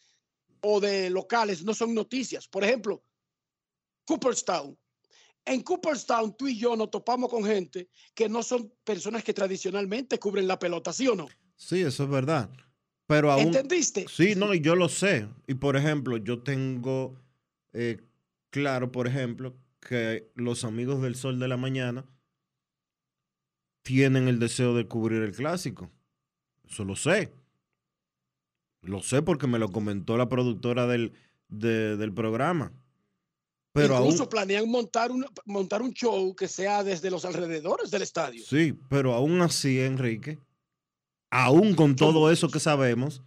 [0.62, 2.48] o de locales no son noticias.
[2.48, 3.04] Por ejemplo,
[4.04, 4.76] Cooperstown.
[5.44, 10.18] En Cooperstown tú y yo nos topamos con gente que no son personas que tradicionalmente
[10.18, 11.28] cubren la pelota, ¿sí o no?
[11.54, 12.50] Sí, eso es verdad.
[13.06, 13.46] Pero aún.
[13.46, 14.06] ¿Entendiste?
[14.08, 15.28] Sí, no, y yo lo sé.
[15.46, 17.16] Y por ejemplo, yo tengo
[17.72, 18.00] eh,
[18.50, 22.04] claro, por ejemplo, que los amigos del Sol de la Mañana
[23.82, 25.90] tienen el deseo de cubrir el clásico.
[26.68, 27.32] Eso lo sé.
[28.82, 31.12] Lo sé porque me lo comentó la productora del,
[31.48, 32.72] de- del programa.
[33.72, 34.30] Pero Incluso aún.
[34.30, 38.42] planean montar un, montar un show que sea desde los alrededores del estadio.
[38.44, 40.38] Sí, pero aún así, Enrique,
[41.30, 43.22] aún con todo eso que sabemos,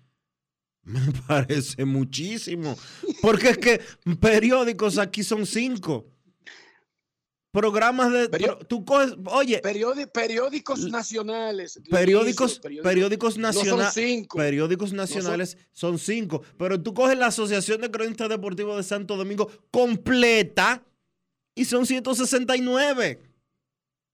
[0.83, 2.75] me parece muchísimo.
[3.21, 3.81] Porque es que
[4.19, 6.07] periódicos aquí son cinco.
[7.53, 8.29] Programas de.
[8.67, 11.79] tú coges, oye, Periódi- periódicos nacionales.
[11.87, 13.93] periódicos, periódicos No son nacionales.
[13.93, 14.37] cinco.
[14.39, 16.41] periódicos nacionales son cinco.
[16.57, 20.83] Pero tú coges la Asociación de Cronistas Deportivos de Santo Domingo completa
[21.53, 23.21] y son 169.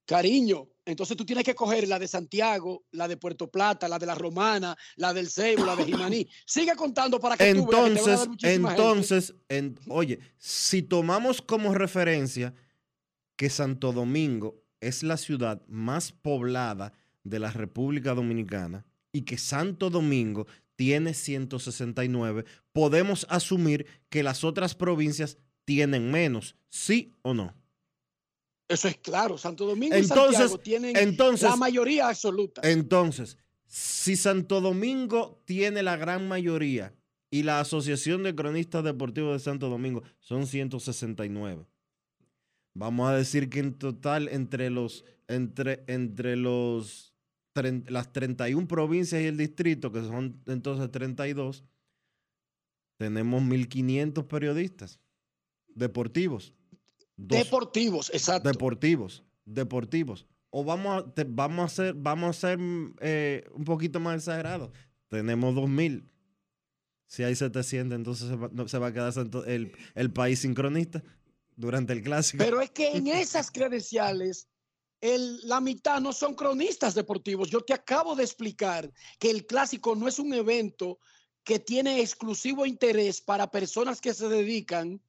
[0.05, 4.05] Cariño, entonces tú tienes que coger la de Santiago, la de Puerto Plata, la de
[4.05, 6.27] la Romana, la del Ceibo, la de Jimaní.
[6.45, 10.19] Sigue contando para que tú veas que te van a Entonces, dar entonces, en- oye,
[10.37, 12.53] si tomamos como referencia
[13.39, 16.91] que Santo Domingo es la ciudad más poblada
[17.23, 24.75] de la República Dominicana y que Santo Domingo tiene 169, podemos asumir que las otras
[24.75, 27.55] provincias tienen menos, ¿sí o no?
[28.67, 29.37] Eso es claro.
[29.37, 32.59] Santo Domingo y Entonces, Santiago tienen entonces- la mayoría absoluta.
[32.69, 36.93] Entonces, si Santo Domingo tiene la gran mayoría
[37.31, 41.65] y la Asociación de Cronistas Deportivos de Santo Domingo son 169,
[42.73, 47.13] vamos a decir que en total entre los entre entre los
[47.53, 51.63] tren- las 31 provincias y el distrito, que son entonces 32,
[52.97, 54.99] tenemos 1500 periodistas
[55.67, 56.53] deportivos.
[57.15, 58.49] Dos- Deportivos, exacto.
[58.49, 60.25] deportivos, deportivos.
[60.49, 62.59] O vamos a, te- vamos a hacer, vamos a ser
[63.01, 64.71] eh, un poquito más exagerados.
[65.09, 66.05] Tenemos 2000.
[67.07, 69.13] Si hay 700, entonces se va, no, se va a quedar
[69.47, 71.03] el, el país sincronista
[71.59, 72.43] durante el clásico.
[72.43, 74.47] Pero es que en esas credenciales,
[75.01, 77.49] el- la mitad no son cronistas deportivos.
[77.49, 80.99] Yo te acabo de explicar que el clásico no es un evento
[81.43, 85.01] que tiene exclusivo interés para personas que se dedican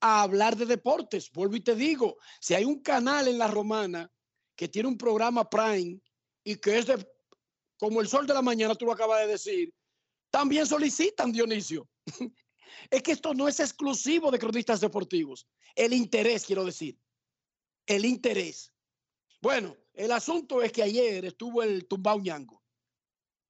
[0.00, 1.30] a hablar de deportes.
[1.32, 4.12] Vuelvo y te digo, si hay un canal en la romana
[4.54, 6.00] que tiene un programa Prime
[6.44, 7.08] y que es de,
[7.78, 9.72] como el sol de la mañana, tú lo acabas de decir,
[10.30, 11.88] también solicitan, Dionisio.
[12.90, 15.46] es que esto no es exclusivo de cronistas deportivos.
[15.74, 16.98] El interés, quiero decir.
[17.86, 18.72] El interés.
[19.40, 22.62] Bueno, el asunto es que ayer estuvo el tumbao ñango.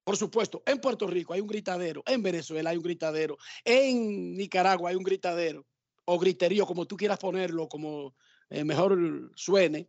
[0.03, 4.89] Por supuesto, en Puerto Rico hay un gritadero, en Venezuela hay un gritadero, en Nicaragua
[4.89, 5.67] hay un gritadero,
[6.05, 8.15] o griterío, como tú quieras ponerlo, como
[8.49, 9.87] eh, mejor suene,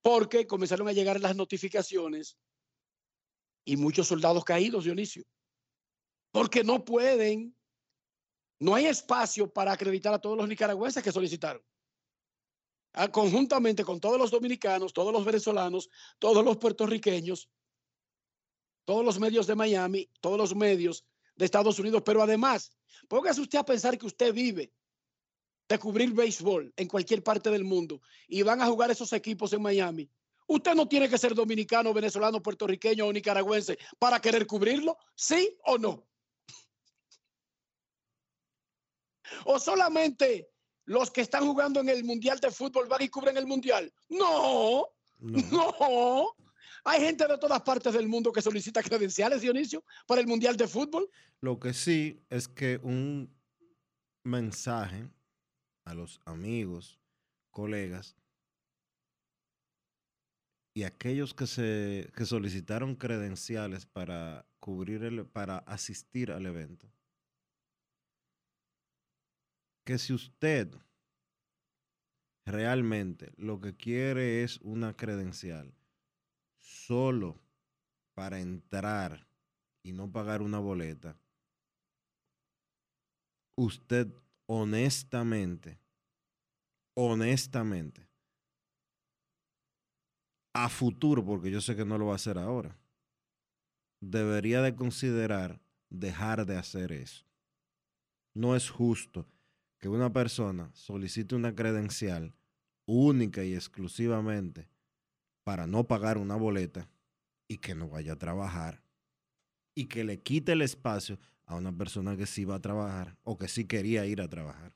[0.00, 2.38] porque comenzaron a llegar las notificaciones
[3.66, 5.24] y muchos soldados caídos, Dionisio,
[6.32, 7.54] porque no pueden,
[8.60, 11.62] no hay espacio para acreditar a todos los nicaragüenses que solicitaron.
[12.92, 15.88] Ah, Conjuntamente con todos los dominicanos, todos los venezolanos,
[16.18, 17.48] todos los puertorriqueños,
[18.84, 21.04] todos los medios de Miami, todos los medios
[21.36, 22.70] de Estados Unidos, pero además,
[23.06, 24.72] póngase usted a pensar que usted vive
[25.68, 29.62] de cubrir béisbol en cualquier parte del mundo y van a jugar esos equipos en
[29.62, 30.10] Miami,
[30.46, 35.76] usted no tiene que ser dominicano, venezolano, puertorriqueño o nicaragüense para querer cubrirlo, ¿sí o
[35.76, 36.07] no?
[39.44, 40.48] ¿O solamente
[40.84, 43.92] los que están jugando en el Mundial de Fútbol van y cubren el Mundial?
[44.08, 45.74] No, no.
[45.80, 46.34] no.
[46.84, 50.68] Hay gente de todas partes del mundo que solicita credenciales, Dionisio, para el Mundial de
[50.68, 51.10] Fútbol.
[51.40, 53.34] Lo que sí es que un
[54.24, 55.08] mensaje
[55.84, 56.98] a los amigos,
[57.50, 58.16] colegas
[60.74, 66.88] y aquellos que se que solicitaron credenciales para cubrir el, para asistir al evento.
[69.88, 70.68] Que si usted
[72.44, 75.74] realmente lo que quiere es una credencial
[76.58, 77.40] solo
[78.12, 79.26] para entrar
[79.82, 81.16] y no pagar una boleta,
[83.56, 84.12] usted
[84.44, 85.80] honestamente,
[86.92, 88.06] honestamente,
[90.52, 92.76] a futuro, porque yo sé que no lo va a hacer ahora,
[94.02, 97.24] debería de considerar dejar de hacer eso.
[98.34, 99.26] No es justo
[99.78, 102.34] que una persona solicite una credencial
[102.86, 104.68] única y exclusivamente
[105.44, 106.90] para no pagar una boleta
[107.46, 108.82] y que no vaya a trabajar
[109.74, 113.38] y que le quite el espacio a una persona que sí va a trabajar o
[113.38, 114.74] que sí quería ir a trabajar.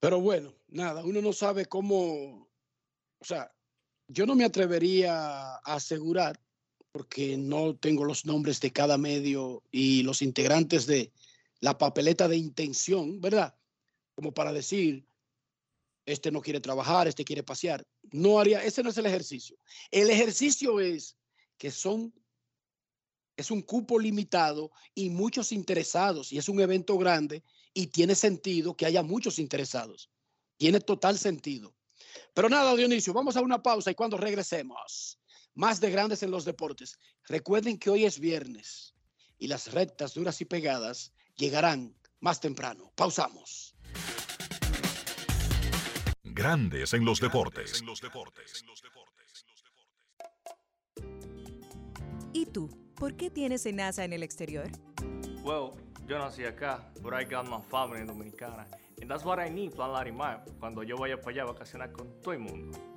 [0.00, 2.48] Pero bueno, nada, uno no sabe cómo,
[3.18, 3.52] o sea,
[4.08, 6.40] yo no me atrevería a asegurar,
[6.92, 11.12] porque no tengo los nombres de cada medio y los integrantes de
[11.60, 13.56] la papeleta de intención, ¿verdad?
[14.14, 15.06] Como para decir,
[16.04, 17.86] este no quiere trabajar, este quiere pasear.
[18.12, 19.58] No haría, ese no es el ejercicio.
[19.90, 21.16] El ejercicio es
[21.58, 22.12] que son
[23.36, 27.42] es un cupo limitado y muchos interesados, y es un evento grande
[27.74, 30.10] y tiene sentido que haya muchos interesados.
[30.56, 31.74] Tiene total sentido.
[32.32, 35.18] Pero nada, Dionisio, vamos a una pausa y cuando regresemos,
[35.54, 36.98] más de grandes en los deportes.
[37.24, 38.94] Recuerden que hoy es viernes
[39.38, 42.92] y las rectas duras y pegadas llegarán más temprano.
[42.94, 43.76] Pausamos.
[46.24, 47.82] Grandes en los deportes.
[52.32, 52.68] ¿Y tú?
[52.96, 54.70] ¿Por qué tienes NASA en el exterior?
[55.42, 55.72] Well,
[56.06, 58.66] yo nací acá, but I got my family dominicana.
[59.00, 62.20] And that's what I need, Plan Larimar, cuando yo vaya para allá a vacacionar con
[62.22, 62.95] todo el mundo.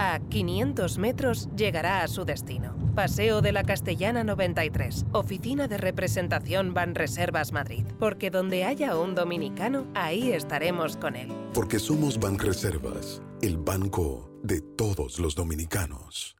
[0.00, 2.74] A 500 metros llegará a su destino.
[2.96, 7.84] Paseo de la Castellana 93, Oficina de Representación Banreservas Madrid.
[8.00, 11.28] Porque donde haya un dominicano, ahí estaremos con él.
[11.54, 16.39] Porque somos Banreservas, el banco de todos los dominicanos.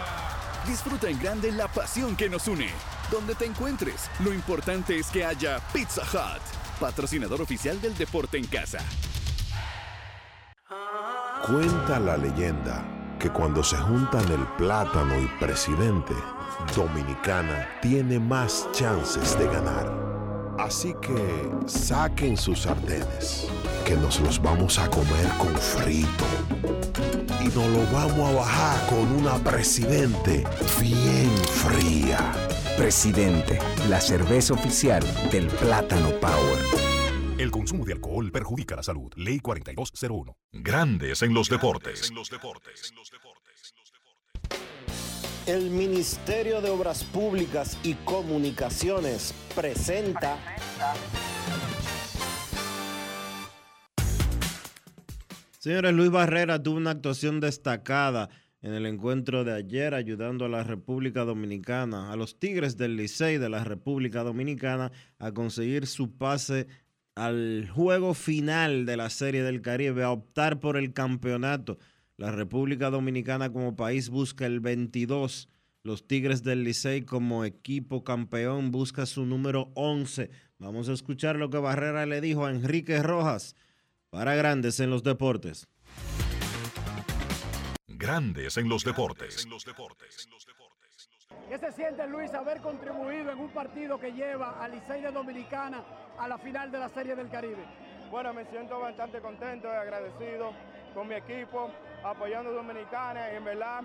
[0.71, 2.69] Disfruta en grande la pasión que nos une.
[3.11, 6.41] Donde te encuentres, lo importante es que haya Pizza Hut,
[6.79, 8.79] patrocinador oficial del deporte en casa.
[11.45, 12.85] Cuenta la leyenda
[13.19, 16.13] que cuando se juntan el plátano y presidente,
[16.73, 19.91] Dominicana tiene más chances de ganar.
[20.57, 23.49] Así que saquen sus sartenes,
[23.85, 27.20] que nos los vamos a comer con frito.
[27.41, 30.43] Y nos lo vamos a bajar con una presidente
[30.79, 32.33] bien fría.
[32.77, 33.57] Presidente,
[33.89, 36.59] la cerveza oficial del Plátano Power.
[37.39, 39.11] El consumo de alcohol perjudica la salud.
[39.15, 40.37] Ley 4201.
[40.51, 42.11] Grandes en los deportes.
[45.47, 50.37] El Ministerio de Obras Públicas y Comunicaciones presenta.
[55.61, 58.31] Señores, Luis Barrera tuvo una actuación destacada
[58.63, 63.37] en el encuentro de ayer, ayudando a la República Dominicana, a los Tigres del Licey
[63.37, 66.65] de la República Dominicana, a conseguir su pase
[67.13, 71.77] al juego final de la Serie del Caribe, a optar por el campeonato.
[72.17, 75.47] La República Dominicana como país busca el 22.
[75.83, 80.31] Los Tigres del Licey como equipo campeón busca su número 11.
[80.57, 83.55] Vamos a escuchar lo que Barrera le dijo a Enrique Rojas
[84.11, 85.69] para Grandes en los Deportes.
[87.87, 89.47] Grandes en los deportes.
[91.47, 95.81] ¿Qué se siente Luis haber contribuido en un partido que lleva a Licey de Dominicana
[96.19, 97.63] a la final de la Serie del Caribe?
[98.11, 100.51] Bueno, me siento bastante contento y agradecido
[100.93, 101.71] con mi equipo,
[102.03, 103.81] apoyando a Dominicana y en verdad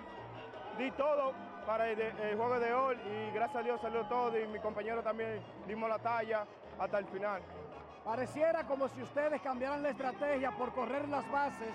[0.77, 1.33] di todo
[1.65, 5.01] para el, el juego de hoy y gracias a Dios salió todo y mi compañero
[5.01, 6.45] también dimos la talla
[6.77, 7.41] hasta el final.
[8.07, 11.73] Pareciera como si ustedes cambiaran la estrategia por correr las bases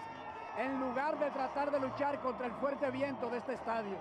[0.57, 3.99] en lugar de tratar de luchar contra el fuerte viento de este estadio.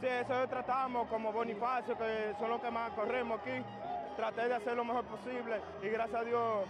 [0.00, 3.64] Sí, eso tratamos como Bonifacio, que son los que más corremos aquí.
[4.14, 6.66] Traté de hacer lo mejor posible y gracias a Dios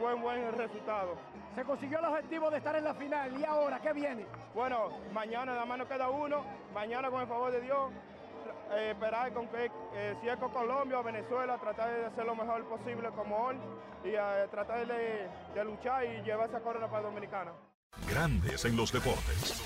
[0.00, 1.14] fue un buen resultado.
[1.54, 4.26] Se consiguió el objetivo de estar en la final y ahora, ¿qué viene?
[4.56, 6.42] Bueno, mañana nada más nos queda uno,
[6.74, 7.92] mañana con el favor de Dios,
[8.72, 12.34] eh, esperar con que eh, si es con Colombia o Venezuela, tratar de hacer lo
[12.34, 13.56] mejor posible como hoy
[14.04, 17.52] y eh, tratar de, de luchar y llevar esa corona para Dominicana.
[18.08, 19.62] Grandes en los deportes.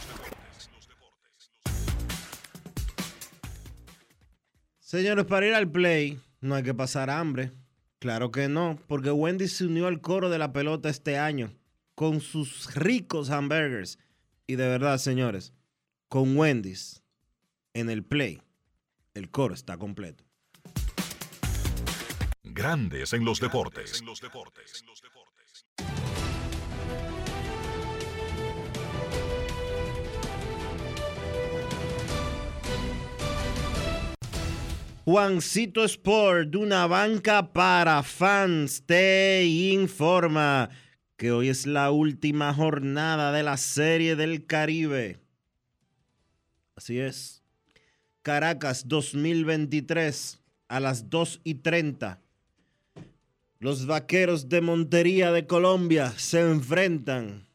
[4.79, 7.53] Señores, para ir al play no hay que pasar hambre.
[8.01, 11.53] Claro que no, porque Wendy se unió al coro de la pelota este año
[11.95, 13.99] con sus ricos hamburgers.
[14.47, 15.53] Y de verdad, señores,
[16.09, 17.03] con Wendy's
[17.75, 18.43] en el play,
[19.15, 20.25] el coro está completo.
[22.43, 24.03] Grandes en los deportes.
[35.05, 40.71] Juancito Sport, una banca para fans, te informa
[41.17, 45.19] que hoy es la última jornada de la Serie del Caribe.
[46.77, 47.39] Así es.
[48.23, 52.21] Caracas 2023 a las 2 y 30.
[53.59, 57.47] Los vaqueros de Montería de Colombia se enfrentan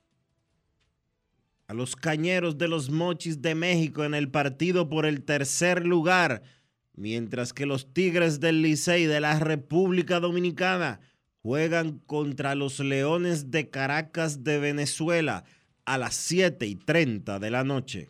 [1.68, 6.43] a los cañeros de los Mochis de México en el partido por el tercer lugar
[6.95, 11.01] mientras que los Tigres del Licey de la República Dominicana
[11.41, 15.43] juegan contra los Leones de Caracas de Venezuela
[15.86, 18.09] a las 7 y 30 de la noche.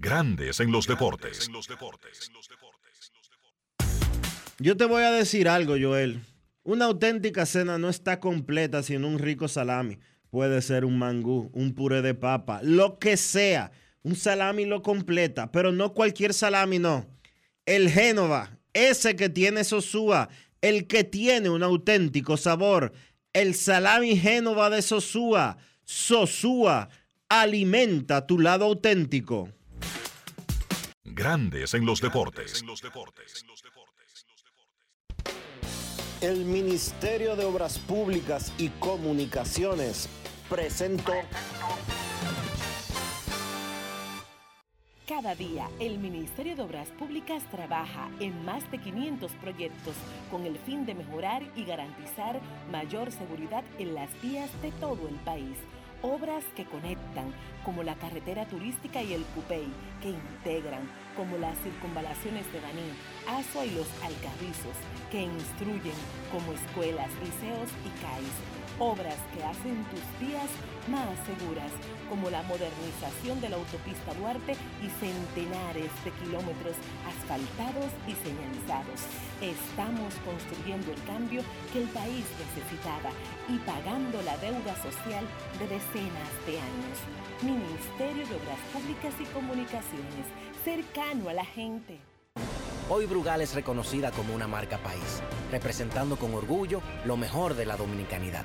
[0.00, 1.50] Grandes en los deportes.
[4.58, 6.20] Yo te voy a decir algo, Joel.
[6.62, 9.98] Una auténtica cena no está completa sin un rico salami.
[10.30, 13.72] Puede ser un mangú, un puré de papa, lo que sea.
[14.02, 17.06] Un salami lo completa, pero no cualquier salami, no.
[17.66, 20.28] El Génova, ese que tiene Sosúa,
[20.60, 22.92] el que tiene un auténtico sabor.
[23.32, 25.58] El salami Génova de Sosúa.
[25.84, 26.88] Sosúa,
[27.28, 29.48] alimenta tu lado auténtico.
[31.14, 32.64] Grandes en los deportes.
[36.20, 40.08] El Ministerio de Obras Públicas y Comunicaciones
[40.48, 41.12] presentó.
[45.06, 49.94] Cada día, el Ministerio de Obras Públicas trabaja en más de 500 proyectos
[50.30, 52.40] con el fin de mejorar y garantizar
[52.70, 55.56] mayor seguridad en las vías de todo el país.
[56.02, 57.34] Obras que conectan,
[57.64, 59.66] como la carretera turística y el Cupey,
[60.00, 62.88] que integran, como las circunvalaciones de Baní,
[63.26, 64.78] Asua y los Alcarrizos,
[65.10, 65.98] que instruyen,
[66.30, 68.36] como escuelas, liceos y CAIS.
[68.78, 70.50] Obras que hacen tus vías
[70.86, 71.72] más seguras,
[72.08, 79.06] como la modernización de la autopista Duarte y centenares de kilómetros asfaltados y señalizados.
[79.40, 81.42] Estamos construyendo el cambio
[81.72, 83.10] que el país necesitaba
[83.48, 85.24] y pagando la deuda social
[85.58, 86.98] de decenas de años.
[87.42, 90.26] Ministerio de Obras Públicas y Comunicaciones,
[90.64, 92.00] cercano a la gente.
[92.90, 97.76] Hoy Brugal es reconocida como una marca país, representando con orgullo lo mejor de la
[97.76, 98.44] dominicanidad.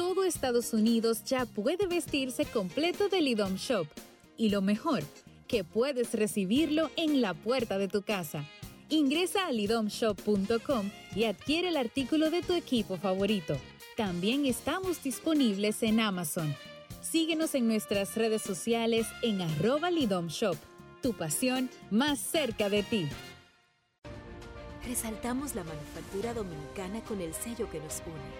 [0.00, 3.86] Todo Estados Unidos ya puede vestirse completo del IDOM Shop.
[4.38, 5.02] Y lo mejor,
[5.46, 8.46] que puedes recibirlo en la puerta de tu casa.
[8.88, 13.58] Ingresa a lidomshop.com y adquiere el artículo de tu equipo favorito.
[13.94, 16.56] También estamos disponibles en Amazon.
[17.02, 20.56] Síguenos en nuestras redes sociales en arroba lidomshop.
[21.02, 23.06] Tu pasión más cerca de ti.
[24.86, 28.39] Resaltamos la manufactura dominicana con el sello que nos une,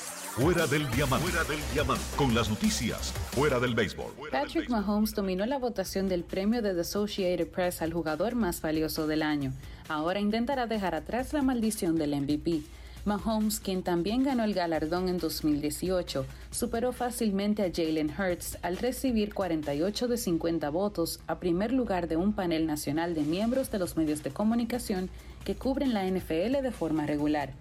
[0.35, 1.27] Fuera del diamante.
[1.27, 2.03] Fuera del diamante.
[2.15, 3.11] Con las noticias.
[3.31, 4.13] Fuera del béisbol.
[4.31, 9.07] Patrick Mahomes dominó la votación del premio de The Associated Press al jugador más valioso
[9.07, 9.51] del año.
[9.89, 12.61] Ahora intentará dejar atrás la maldición del MVP.
[13.03, 19.33] Mahomes, quien también ganó el galardón en 2018, superó fácilmente a Jalen Hurts al recibir
[19.33, 23.97] 48 de 50 votos a primer lugar de un panel nacional de miembros de los
[23.97, 25.09] medios de comunicación
[25.43, 27.51] que cubren la NFL de forma regular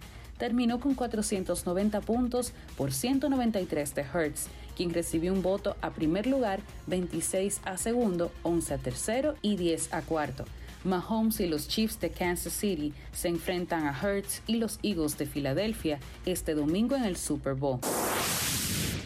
[0.41, 6.61] terminó con 490 puntos por 193 de Hertz, quien recibió un voto a primer lugar,
[6.89, 10.47] 26 a segundo, 11 a tercero y 10 a cuarto.
[10.83, 15.27] Mahomes y los Chiefs de Kansas City se enfrentan a Hertz y los Eagles de
[15.27, 17.81] Filadelfia este domingo en el Super Bowl.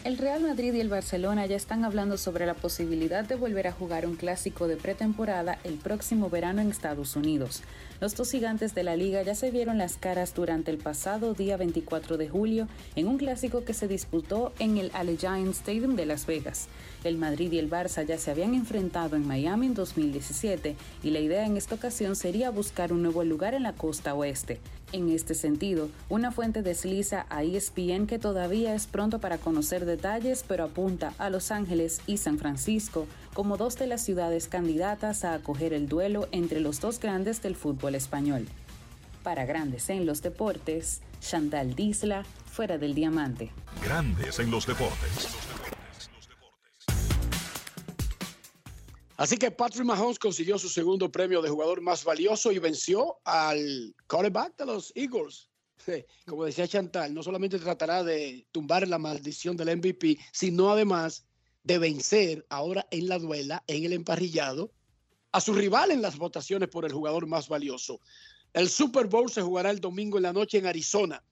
[0.05, 3.71] El Real Madrid y el Barcelona ya están hablando sobre la posibilidad de volver a
[3.71, 7.63] jugar un clásico de pretemporada el próximo verano en Estados Unidos.
[8.01, 11.55] Los dos gigantes de la liga ya se vieron las caras durante el pasado día
[11.55, 12.67] 24 de julio
[12.97, 16.67] en un clásico que se disputó en el Allegiant Stadium de Las Vegas.
[17.05, 21.19] El Madrid y el Barça ya se habían enfrentado en Miami en 2017 y la
[21.19, 24.59] idea en esta ocasión sería buscar un nuevo lugar en la costa oeste.
[24.91, 30.45] En este sentido, una fuente desliza a ESPN que todavía es pronto para conocer detalles,
[30.47, 35.33] pero apunta a Los Ángeles y San Francisco como dos de las ciudades candidatas a
[35.33, 38.47] acoger el duelo entre los dos grandes del fútbol español.
[39.23, 43.51] Para Grandes en los Deportes, Chantal Disla, fuera del diamante.
[43.83, 45.27] Grandes en los Deportes.
[49.17, 53.95] Así que Patrick Mahomes consiguió su segundo premio de jugador más valioso y venció al
[54.07, 55.49] quarterback de los Eagles.
[56.25, 61.25] Como decía Chantal, no solamente tratará de tumbar la maldición del MVP, sino además
[61.63, 64.71] de vencer ahora en la duela, en el emparrillado,
[65.31, 67.99] a su rival en las votaciones por el jugador más valioso.
[68.53, 71.23] El Super Bowl se jugará el domingo en la noche en Arizona.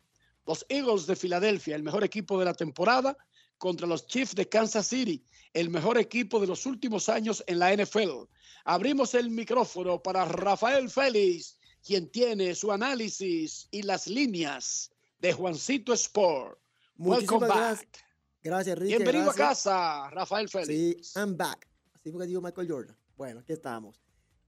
[0.45, 3.17] Los Eagles de Filadelfia, el mejor equipo de la temporada,
[3.63, 7.73] contra los Chiefs de Kansas City, el mejor equipo de los últimos años en la
[7.73, 8.25] NFL.
[8.65, 15.93] Abrimos el micrófono para Rafael Félix, quien tiene su análisis y las líneas de Juancito
[15.93, 16.59] Sport.
[16.97, 17.55] Welcome back.
[17.57, 18.01] Gracias,
[18.43, 18.95] gracias Ricky.
[18.95, 19.67] Bienvenido gracias.
[19.67, 21.07] a casa, Rafael Félix.
[21.07, 21.65] Sí, I'm back.
[21.93, 22.97] Así fue que dijo Michael Jordan.
[23.15, 23.97] Bueno, aquí estamos.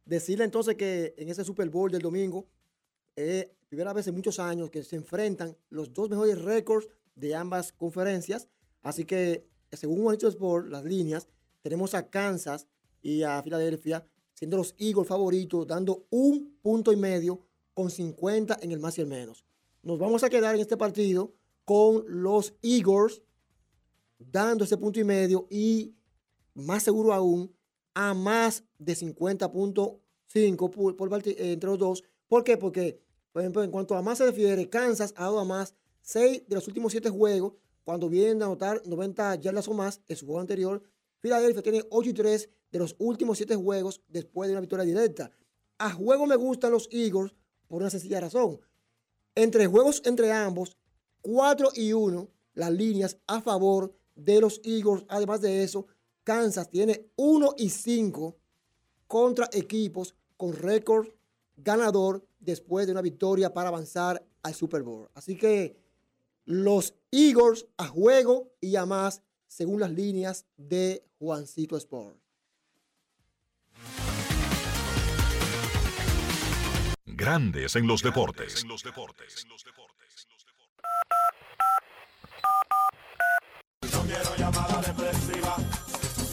[0.03, 2.49] Decirle entonces que en ese Super Bowl del domingo,
[3.16, 7.72] eh, primera vez en muchos años que se enfrentan los dos mejores récords de ambas
[7.72, 8.49] conferencias.
[8.86, 11.27] Así que, según Juanito Sport, las líneas,
[11.63, 12.67] tenemos a Kansas
[13.01, 17.41] y a Filadelfia siendo los Eagles favoritos, dando un punto y medio
[17.73, 19.43] con 50 en el más y el menos.
[19.81, 21.33] Nos vamos a quedar en este partido
[21.63, 23.23] con los Eagles
[24.19, 25.95] dando ese punto y medio y
[26.53, 27.51] más seguro aún
[27.95, 32.03] a más de 50.5 por, eh, entre los dos.
[32.27, 32.57] ¿Por qué?
[32.57, 36.43] Porque, por ejemplo, en cuanto a más se refiere, Kansas ha dado a más 6
[36.47, 37.53] de los últimos 7 juegos
[37.86, 40.83] cuando vienen a anotar 90 yardas o más en su juego anterior.
[41.19, 45.31] Filadelfia tiene 8 y 3 de los últimos 7 juegos después de una victoria directa.
[45.77, 47.33] A juego me gustan los Eagles
[47.67, 48.59] por una sencilla razón.
[49.36, 50.77] Entre juegos entre ambos,
[51.21, 55.05] 4 y 1, las líneas a favor de los Eagles.
[55.07, 55.86] Además de eso,
[56.23, 58.36] Kansas tiene 1 y 5
[59.07, 61.07] contra equipos con récord
[61.55, 65.07] ganador después de una victoria para avanzar al Super Bowl.
[65.13, 65.84] Así que
[66.45, 72.17] los Eagles a juego y a más según las líneas de Juancito Sport.
[77.05, 78.65] Grandes en los deportes.
[78.65, 78.75] No
[84.01, 85.55] quiero llamada depresiva.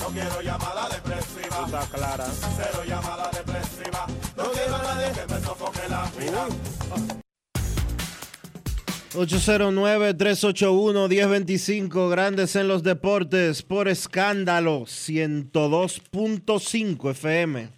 [0.00, 1.64] No quiero llamada depresiva.
[1.64, 2.26] Está clara.
[2.56, 4.06] Cero llamada depresiva.
[4.36, 6.48] No quiero a nadie que me sofoque la vida.
[9.14, 17.68] 809-381-1025, Grandes en los Deportes, por escándalo, 102.5 FM.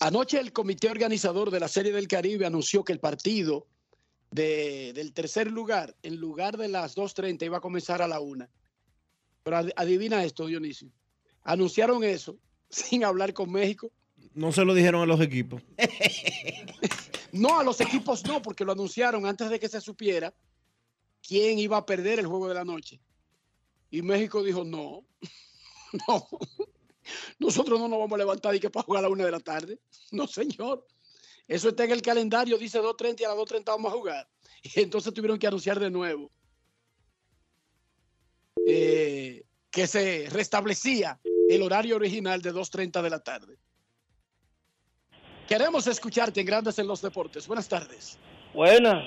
[0.00, 3.66] Anoche el comité organizador de la Serie del Caribe anunció que el partido
[4.30, 8.48] de- del tercer lugar, en lugar de las 2.30, iba a comenzar a la 1.
[9.42, 10.88] Pero ad- adivina esto, Dionisio.
[11.42, 12.38] Anunciaron eso
[12.70, 13.90] sin hablar con México.
[14.38, 15.62] No se lo dijeron a los equipos.
[17.30, 20.32] No, a los equipos no, porque lo anunciaron antes de que se supiera
[21.20, 22.98] quién iba a perder el juego de la noche.
[23.90, 25.04] Y México dijo, no,
[26.08, 26.26] no,
[27.38, 29.40] nosotros no nos vamos a levantar y que para jugar a la una de la
[29.40, 29.78] tarde.
[30.10, 30.86] No, señor.
[31.46, 34.28] Eso está en el calendario, dice 2.30 y a las 2.30 vamos a jugar.
[34.62, 36.30] Y entonces tuvieron que anunciar de nuevo
[38.66, 41.20] eh, que se restablecía
[41.50, 43.58] el horario original de 2.30 de la tarde.
[45.48, 47.46] Queremos escucharte en Grandes en los Deportes.
[47.46, 48.18] Buenas tardes.
[48.52, 49.02] Buenas.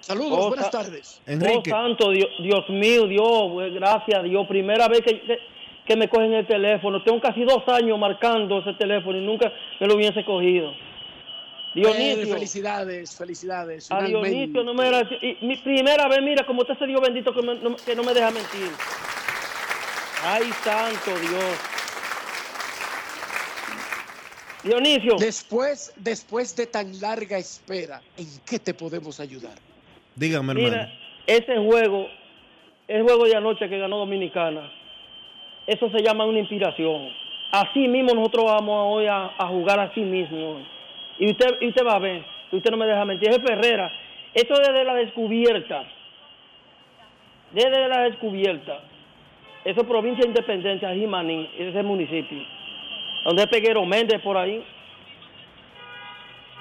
[0.00, 1.20] Saludos, Oh, buenas tardes.
[1.28, 4.46] Oh, santo, Dios, Dios mío, Dios, pues, gracias Dios.
[4.48, 5.38] Primera vez que, que,
[5.86, 7.02] que me cogen el teléfono.
[7.02, 10.70] Tengo casi dos años marcando ese teléfono y nunca me lo hubiese cogido.
[10.70, 10.76] Eh,
[11.74, 12.34] Dionisio.
[12.34, 13.90] felicidades, felicidades.
[13.92, 14.02] A.
[14.02, 15.02] Dionisio no me era...
[15.20, 18.02] y mi primera vez, mira, como usted se Dios bendito que, me- no, que no
[18.02, 18.70] me deja mentir.
[20.24, 21.77] Ay, santo Dios.
[24.68, 25.16] Dionisio.
[25.18, 29.56] Después, después de tan larga espera, ¿en qué te podemos ayudar?
[30.14, 30.68] Dígame, hermano.
[30.68, 30.92] Mira,
[31.26, 32.06] ese juego,
[32.86, 34.70] el juego de anoche que ganó Dominicana,
[35.66, 37.08] eso se llama una inspiración.
[37.52, 40.60] Así mismo nosotros vamos hoy a, a jugar así mismo.
[41.18, 43.90] Y usted, y usted va a ver, y usted no me deja mentir, es Ferrera.
[44.34, 45.84] Esto desde la descubierta,
[47.52, 48.80] desde la descubierta,
[49.64, 52.42] eso es provincia de Independencia, Jimaní, ese municipio,
[53.24, 54.64] donde es Peguero Méndez por ahí.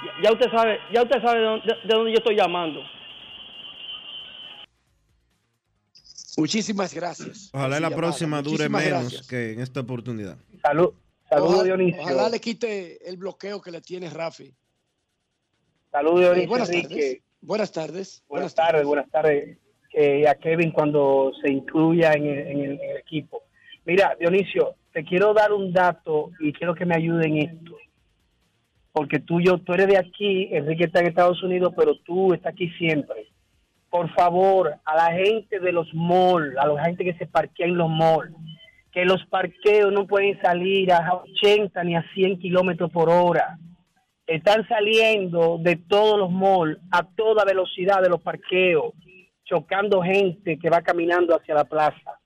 [0.05, 2.81] Ya, ya usted sabe, ya usted sabe de dónde, de dónde yo estoy llamando.
[6.37, 7.49] Muchísimas gracias.
[7.53, 9.27] Ojalá la próxima dure Muchísimas menos gracias.
[9.27, 10.37] que en esta oportunidad.
[10.61, 10.93] Salud,
[11.27, 12.01] saludos Ojalá, Dionisio.
[12.03, 14.53] ojalá le quite el bloqueo que le tiene Rafi.
[15.91, 17.21] Saludos Eh, Dionisio buenas tardes.
[17.41, 18.23] Buenas tardes.
[18.27, 19.57] Buenas tardes, buenas tardes.
[19.93, 23.41] Eh, y a Kevin cuando se incluya en el, en el- en el equipo.
[23.85, 27.77] Mira, Dionisio, te quiero dar un dato y quiero que me ayuden en esto.
[28.91, 32.53] Porque tú, yo, tú eres de aquí, Enrique está en Estados Unidos, pero tú estás
[32.53, 33.27] aquí siempre.
[33.91, 37.77] Por favor, a la gente de los malls, a la gente que se parquea en
[37.77, 38.33] los malls,
[38.91, 43.59] que los parqueos no pueden salir a 80 ni a 100 kilómetros por hora
[44.25, 48.95] están saliendo de todos los malls a toda velocidad de los parqueos,
[49.43, 52.16] chocando gente que va caminando hacia la plaza.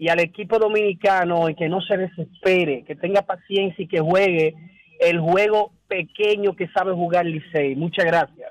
[0.00, 4.54] Y al equipo dominicano, y que no se desespere, que tenga paciencia y que juegue
[4.98, 7.76] el juego pequeño que sabe jugar Licey.
[7.76, 8.50] Muchas gracias.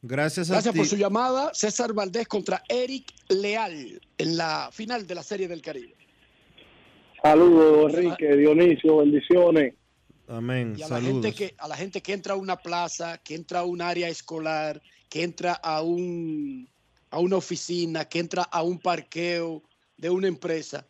[0.00, 0.80] Gracias a Gracias ti.
[0.80, 1.50] por su llamada.
[1.52, 5.94] César Valdés contra Eric Leal en la final de la Serie del Caribe.
[7.22, 9.74] Saludos, Enrique, Dionisio, bendiciones.
[10.26, 10.74] Amén.
[10.78, 13.58] Y a la, gente que, a la gente que entra a una plaza, que entra
[13.58, 14.80] a un área escolar,
[15.10, 16.66] que entra a, un,
[17.10, 19.62] a una oficina, que entra a un parqueo
[19.98, 20.86] de una empresa,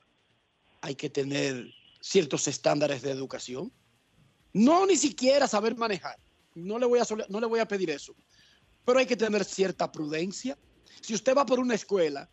[0.81, 3.73] hay que tener ciertos estándares de educación.
[4.53, 6.17] No ni siquiera saber manejar.
[6.55, 8.15] No le voy a, no le voy a pedir eso.
[8.85, 10.57] Pero hay que tener cierta prudencia.
[11.01, 12.29] Si usted va por una escuela,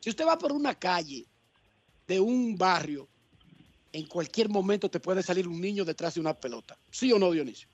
[0.00, 1.26] si usted va por una calle
[2.06, 3.08] de un barrio,
[3.92, 6.78] en cualquier momento te puede salir un niño detrás de una pelota.
[6.90, 7.68] ¿Sí o no, Dionisio?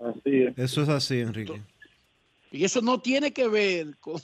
[0.00, 0.58] Así es.
[0.58, 1.62] Eso es así, Enrique.
[2.50, 4.20] Y eso no tiene que ver con...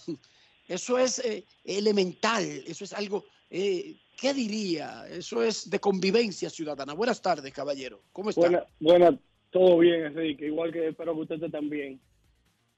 [0.69, 3.25] Eso es eh, elemental, eso es algo...
[3.51, 5.07] eh, ¿Qué diría?
[5.11, 6.95] Eso es de convivencia ciudadana.
[6.95, 8.01] Buenas tardes, caballero.
[8.12, 8.41] ¿Cómo está?
[8.41, 9.19] Buena, buena,
[9.51, 10.47] todo bien, Enrique.
[10.47, 12.01] Igual que espero que usted esté también.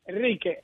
[0.05, 0.59] Enrique,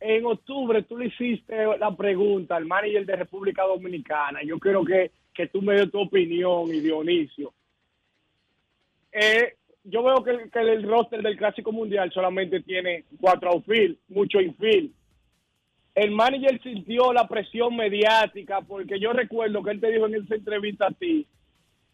[0.00, 4.40] en octubre tú le hiciste la pregunta al manager de República Dominicana.
[4.44, 7.54] Yo quiero que, que tú me des tu opinión y Dionisio.
[9.10, 9.54] Eh,
[9.84, 14.92] yo veo que, que el roster del Clásico Mundial solamente tiene cuatro outfield, mucho infield.
[15.94, 20.34] El manager sintió la presión mediática porque yo recuerdo que él te dijo en esa
[20.36, 21.26] entrevista a ti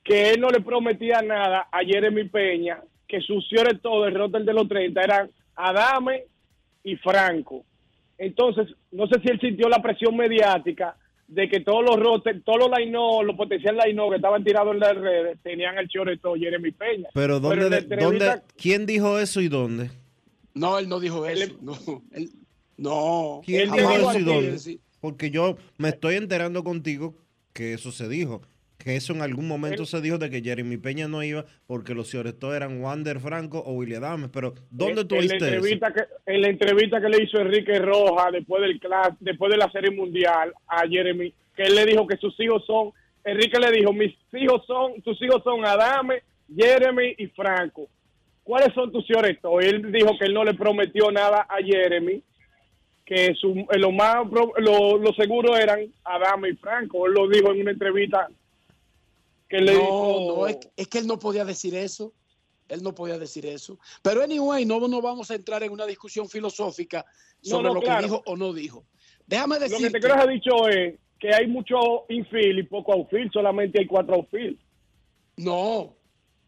[0.02, 4.44] que él no le prometía nada a Jeremy Peña, que sus señores todo el roster
[4.44, 6.24] de los 30 eran Adame
[6.82, 7.64] y Franco.
[8.18, 12.58] Entonces, no sé si él sintió la presión mediática de que todos los roster, todos
[12.68, 16.70] los line los potenciales line que estaban tirados en las redes tenían el choreto Jeremy
[16.72, 17.08] Peña.
[17.14, 19.90] Pero ¿dónde, de- entrevista- dónde- quién dijo eso y dónde?
[20.52, 21.54] No, él no dijo eso.
[21.62, 21.72] No,
[22.12, 22.30] él-
[22.76, 23.40] no.
[23.44, 24.58] ¿Quién Él dijo dijo eso y aquí, dónde?
[24.58, 24.80] sí.
[25.00, 27.14] Porque yo me estoy enterando contigo
[27.52, 28.42] que eso se dijo.
[28.78, 31.94] Que eso en algún momento Él- se dijo de que Jeremy Peña no iba porque
[31.94, 34.30] los Cioretos eran Wander Franco o William Adams.
[34.32, 35.54] Pero ¿dónde en, tú en la oíste eso?
[35.54, 39.58] entrevista que en la entrevista que le hizo Enrique Roja después del clas- después de
[39.58, 42.90] la serie mundial a Jeremy que él le dijo que sus hijos son
[43.24, 46.22] Enrique le dijo mis hijos son tus hijos son Adame
[46.54, 47.88] Jeremy y Franco
[48.42, 49.22] ¿cuáles son tus hijos
[49.62, 52.22] él dijo que él no le prometió nada a Jeremy
[53.04, 57.52] que su, eh, lo más lo, lo seguro eran Adame y Franco él lo dijo
[57.52, 58.28] en una entrevista
[59.48, 62.12] que le no, dijo no, es, es que él no podía decir eso.
[62.66, 63.78] Él no podía decir eso.
[64.02, 67.04] Pero anyway, no, no vamos a entrar en una discusión filosófica
[67.42, 67.98] sobre no, lo claro.
[67.98, 68.86] que dijo o no dijo.
[69.26, 69.86] Déjame Lo decir.
[69.86, 71.76] que te quiero haber dicho es que hay mucho
[72.08, 74.58] infield y poco outfield, solamente hay cuatro outfield.
[75.36, 75.94] No,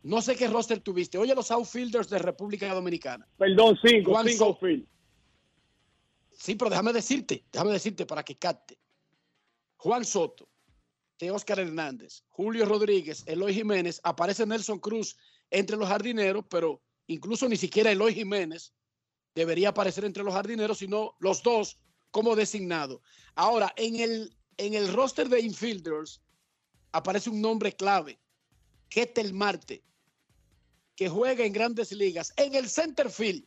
[0.02, 1.18] no sé qué roster tuviste.
[1.18, 3.28] Oye, los outfielders de República Dominicana.
[3.36, 4.86] Perdón, cinco, Juan cinco So- outfield.
[6.38, 8.78] Sí, pero déjame decirte, déjame decirte para que capte.
[9.76, 10.48] Juan Soto,
[11.32, 15.16] Oscar Hernández, Julio Rodríguez, Eloy Jiménez, aparece Nelson Cruz
[15.50, 18.72] entre los jardineros, pero incluso ni siquiera Eloy Jiménez
[19.34, 21.78] debería aparecer entre los jardineros, sino los dos
[22.10, 23.02] como designado.
[23.34, 26.20] Ahora, en el, en el roster de infielders
[26.92, 28.18] aparece un nombre clave,
[28.88, 29.82] Ketel Marte,
[30.94, 33.44] que juega en grandes ligas, en el center field.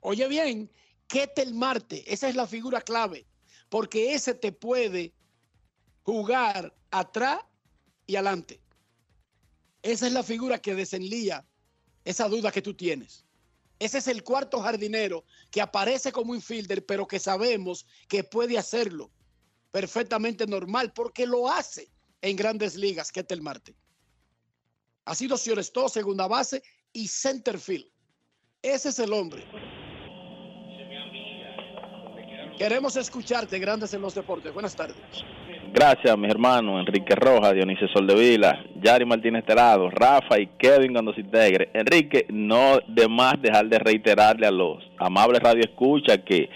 [0.00, 0.70] Oye bien,
[1.06, 3.26] Ketel Marte, esa es la figura clave,
[3.68, 5.14] porque ese te puede
[6.02, 7.40] jugar atrás
[8.06, 8.60] y adelante.
[9.82, 11.46] Esa es la figura que desenlía
[12.04, 13.24] esa duda que tú tienes.
[13.78, 19.10] Ese es el cuarto jardinero que aparece como infielder, pero que sabemos que puede hacerlo
[19.70, 21.90] perfectamente normal, porque lo hace
[22.22, 23.76] en grandes ligas, Ketel Marte.
[25.04, 27.90] Ha sido Siorestó, segunda base y center field.
[28.62, 29.44] Ese es el hombre.
[32.58, 34.52] Queremos escucharte, Grandes en los Deportes.
[34.52, 34.96] Buenas tardes.
[35.72, 41.70] Gracias, mis hermanos Enrique Rojas, Dionisio Soldevila, Yari Martínez Terado, Rafa y Kevin Gandos Integre.
[41.74, 46.48] Enrique, no de más dejar de reiterarle a los amables radioescuchas que,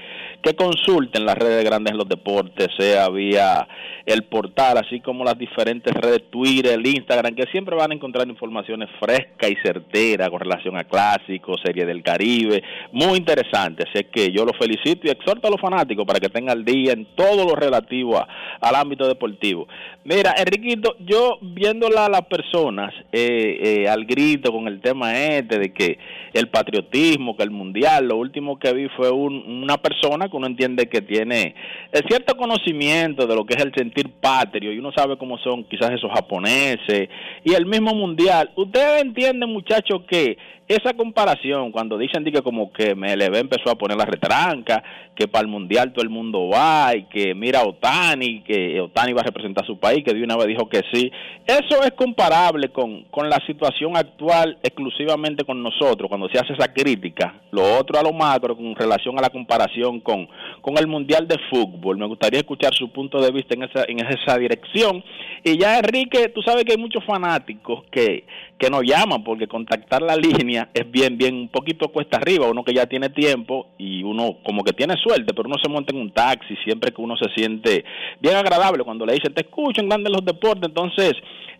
[0.42, 3.66] que consulten las redes grandes en los deportes, sea vía
[4.06, 8.26] el portal, así como las diferentes redes Twitter, el Instagram, que siempre van a encontrar
[8.28, 12.62] informaciones frescas y certeras con relación a clásicos, serie del Caribe,
[12.92, 13.84] muy interesante.
[13.88, 16.92] Así que yo los felicito y exhorto a los fanáticos para que tengan al día
[16.92, 18.26] en todo lo relativo a-
[18.60, 19.68] al ámbito deportivo.
[20.04, 25.58] Mira, Enriquito, yo viéndola a las personas eh, eh, al grito con el tema este
[25.58, 25.98] de que
[26.32, 30.46] el patriotismo, que el mundial, lo último que vi fue un- una persona que uno
[30.46, 31.54] entiende que tiene
[31.92, 35.64] eh, cierto conocimiento de lo que es el sentir patrio y uno sabe cómo son
[35.64, 37.08] quizás esos japoneses
[37.44, 38.50] y el mismo mundial.
[38.56, 40.36] Ustedes entienden, muchachos, que
[40.68, 44.82] esa comparación, cuando dicen di que como que MLB empezó a poner la retranca,
[45.14, 49.14] que para el mundial todo el mundo va y que mira a Otani, que Otani
[49.14, 51.10] va a representar a su país, que de una vez dijo que sí,
[51.46, 56.72] eso es comparable con, con la situación actual exclusivamente con nosotros, cuando se hace esa
[56.72, 60.17] crítica, lo otro a lo macro con relación a la comparación con,
[60.62, 61.98] con el mundial de fútbol.
[61.98, 65.04] Me gustaría escuchar su punto de vista en esa, en esa dirección.
[65.44, 68.24] Y ya Enrique, tú sabes que hay muchos fanáticos que,
[68.58, 72.64] que nos llaman porque contactar la línea es bien, bien, un poquito cuesta arriba, uno
[72.64, 76.00] que ya tiene tiempo y uno como que tiene suerte, pero uno se monta en
[76.00, 77.84] un taxi siempre que uno se siente
[78.20, 81.12] bien agradable cuando le dicen, te escucho en Grandes los Deportes, entonces,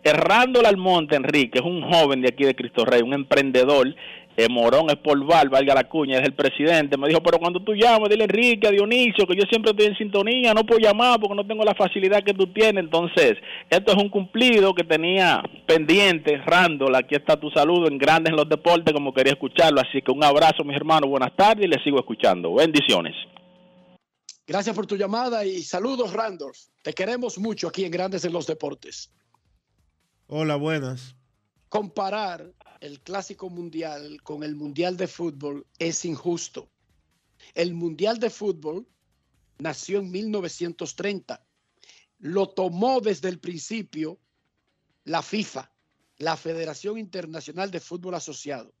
[0.03, 3.93] Errando Almonte, Enrique, es un joven de aquí de Cristo Rey, un emprendedor,
[4.39, 8.09] eh, Morón Esporval, valga la cuña, es el presidente, me dijo, pero cuando tú llamas,
[8.09, 11.45] dile Enrique, a Dionisio, que yo siempre estoy en sintonía, no puedo llamar porque no
[11.45, 13.33] tengo la facilidad que tú tienes, entonces,
[13.69, 18.37] esto es un cumplido que tenía pendiente, Randall, aquí está tu saludo en Grandes en
[18.37, 21.83] los Deportes, como quería escucharlo, así que un abrazo, mis hermanos, buenas tardes y les
[21.83, 23.15] sigo escuchando, bendiciones.
[24.47, 26.57] Gracias por tu llamada y saludos, Randolph.
[26.81, 29.11] Te queremos mucho aquí en Grandes en los Deportes.
[30.27, 31.15] Hola, buenas.
[31.67, 36.69] Comparar el Clásico Mundial con el Mundial de Fútbol es injusto.
[37.53, 38.87] El Mundial de Fútbol
[39.57, 41.45] nació en 1930.
[42.19, 44.19] Lo tomó desde el principio
[45.03, 45.71] la FIFA,
[46.17, 48.73] la Federación Internacional de Fútbol Asociado.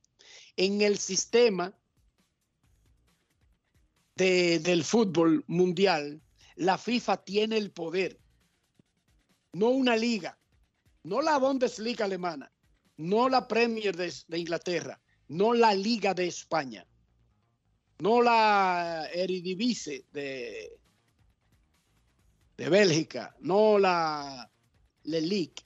[0.55, 1.73] En el sistema
[4.15, 6.21] de- del fútbol mundial,
[6.55, 8.19] la FIFA tiene el poder,
[9.53, 10.37] no una liga,
[11.03, 12.51] no la Bundesliga alemana,
[12.99, 16.85] no la Premier de, Inglaterra, no la Liga de España,
[17.99, 20.77] no la Eredivisie de,
[22.57, 24.51] Bélgica, no la
[25.03, 25.65] Ligue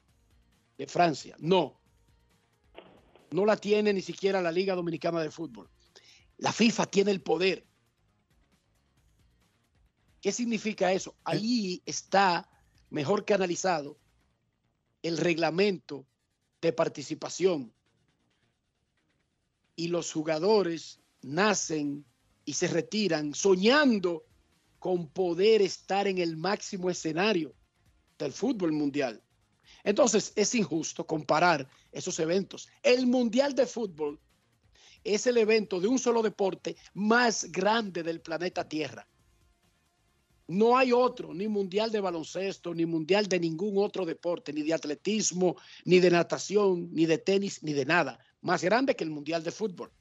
[0.78, 1.82] de Francia, no.
[3.32, 5.68] No la tiene ni siquiera la Liga Dominicana de Fútbol.
[6.38, 7.66] La FIFA tiene el poder.
[10.22, 11.16] ¿Qué significa eso?
[11.24, 12.48] Ahí está
[12.92, 13.98] mejor canalizado
[15.02, 16.06] el reglamento
[16.64, 17.72] de participación.
[19.76, 22.06] Y los jugadores nacen
[22.46, 24.26] y se retiran soñando
[24.80, 27.54] con poder estar en el máximo escenario
[28.18, 29.22] del fútbol mundial.
[29.84, 32.70] Entonces es injusto comparar esos eventos.
[32.82, 34.20] El Mundial de Fútbol
[35.04, 39.06] es el evento de un solo deporte más grande del planeta Tierra.
[40.48, 44.74] No hay otro, ni mundial de baloncesto, ni mundial de ningún otro deporte, ni de
[44.74, 49.44] atletismo, ni de natación, ni de tenis, ni de nada, más grande que el mundial
[49.44, 49.92] de fútbol.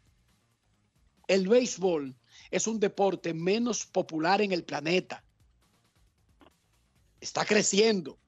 [1.28, 2.16] El béisbol
[2.50, 5.24] es un deporte menos popular en el planeta.
[7.20, 8.18] Está creciendo,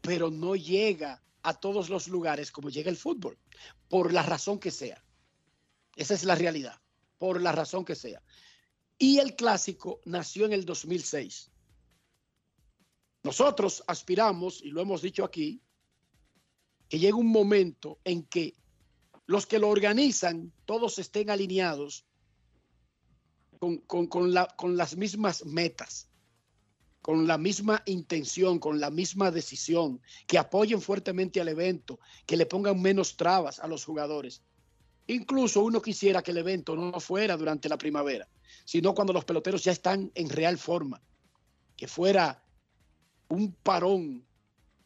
[0.00, 3.38] pero no llega a todos los lugares como llega el fútbol,
[3.88, 5.04] por la razón que sea.
[5.94, 6.80] Esa es la realidad,
[7.18, 8.22] por la razón que sea.
[8.98, 11.49] Y el clásico nació en el 2006.
[13.22, 15.60] Nosotros aspiramos, y lo hemos dicho aquí,
[16.88, 18.54] que llegue un momento en que
[19.26, 22.04] los que lo organizan todos estén alineados
[23.58, 26.08] con, con- con la- con las mismas metas,
[27.02, 32.46] con la misma intención, con la misma decisión, que apoyen fuertemente al evento, que le
[32.46, 34.42] pongan menos trabas a los jugadores.
[35.06, 38.28] Incluso uno quisiera que el evento no fuera durante la primavera,
[38.64, 41.00] sino cuando los peloteros ya están en real forma,
[41.76, 42.42] que fuera
[43.30, 44.26] un parón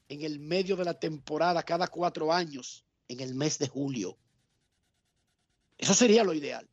[0.09, 4.17] en el medio de la temporada cada cuatro años, en el mes de julio.
[5.77, 6.69] Eso sería lo ideal.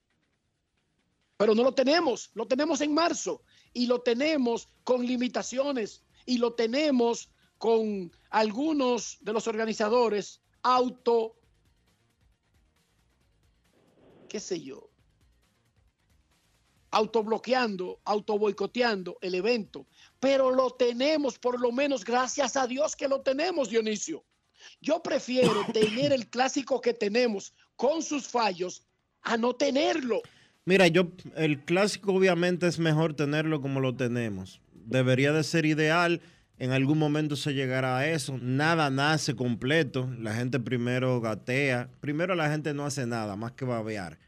[1.38, 3.41] Pero no lo tenemos, lo tenemos en marzo
[3.74, 11.36] y lo tenemos con limitaciones y lo tenemos con algunos de los organizadores auto,
[14.30, 14.91] qué sé yo,
[16.91, 19.88] autobloqueando, autoboicoteando el evento.
[20.22, 24.24] Pero lo tenemos, por lo menos, gracias a Dios que lo tenemos, Dionisio.
[24.80, 28.88] Yo prefiero tener el clásico que tenemos con sus fallos
[29.24, 30.22] a no tenerlo.
[30.63, 34.61] Mira, yo, el clásico obviamente es mejor tenerlo como lo tenemos.
[34.72, 36.22] Debería de ser ideal.
[36.59, 38.38] En algún momento se llegará a eso.
[38.39, 40.07] Nada nace completo.
[40.19, 41.89] La gente primero gatea.
[41.99, 44.19] Primero la gente no hace nada más que babear.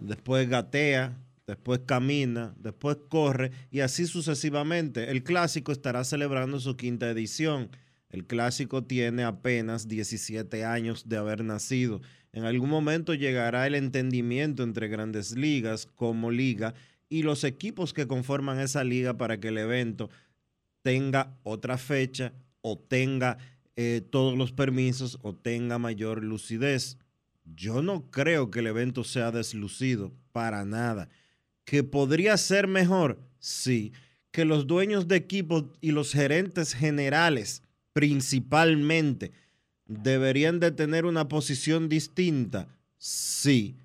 [0.00, 1.18] Después gatea,
[1.48, 5.10] después camina, después corre y así sucesivamente.
[5.10, 7.70] El clásico estará celebrando su quinta edición.
[8.10, 12.02] El clásico tiene apenas 17 años de haber nacido.
[12.32, 16.74] En algún momento llegará el entendimiento entre grandes ligas como liga
[17.08, 20.10] y los equipos que conforman esa liga para que el evento
[20.82, 23.38] tenga otra fecha o tenga
[23.76, 26.98] eh, todos los permisos o tenga mayor lucidez.
[27.46, 31.08] Yo no creo que el evento sea deslucido para nada.
[31.68, 33.18] ¿Que podría ser mejor?
[33.40, 33.92] Sí.
[34.30, 37.62] Que los dueños de equipos y los gerentes generales
[37.92, 39.32] principalmente
[39.84, 42.68] deberían de tener una posición distinta?
[42.96, 43.76] Sí.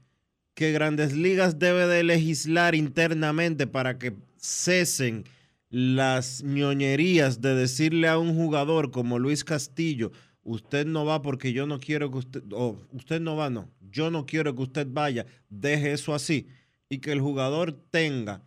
[0.53, 5.25] Que Grandes Ligas debe de legislar internamente para que cesen
[5.69, 10.13] las ñoñerías de decirle a un jugador como Luis Castillo,
[10.43, 14.09] usted no va porque yo no quiero que usted, o usted no va, no, yo
[14.09, 16.47] no quiero que usted vaya, deje eso así.
[16.93, 18.43] Y que el jugador tenga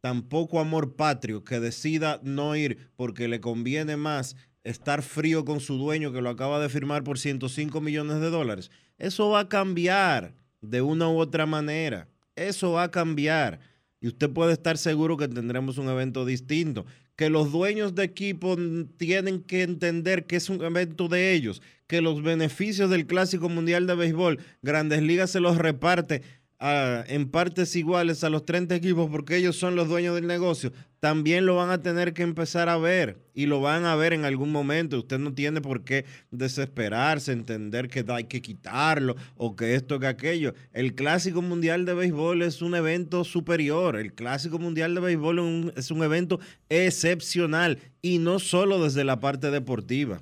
[0.00, 5.58] tan poco amor patrio que decida no ir porque le conviene más estar frío con
[5.58, 8.70] su dueño que lo acaba de firmar por 105 millones de dólares.
[8.98, 12.06] Eso va a cambiar de una u otra manera.
[12.36, 13.58] Eso va a cambiar.
[14.00, 16.86] Y usted puede estar seguro que tendremos un evento distinto.
[17.16, 18.56] Que los dueños de equipo
[18.96, 21.62] tienen que entender que es un evento de ellos.
[21.88, 26.22] Que los beneficios del Clásico Mundial de Béisbol, Grandes Ligas se los reparte
[26.60, 31.46] en partes iguales a los 30 equipos porque ellos son los dueños del negocio, también
[31.46, 34.50] lo van a tener que empezar a ver y lo van a ver en algún
[34.50, 34.98] momento.
[34.98, 40.08] Usted no tiene por qué desesperarse, entender que hay que quitarlo o que esto, que
[40.08, 40.54] aquello.
[40.72, 43.96] El Clásico Mundial de Béisbol es un evento superior.
[43.96, 49.52] El Clásico Mundial de Béisbol es un evento excepcional y no solo desde la parte
[49.52, 50.20] deportiva.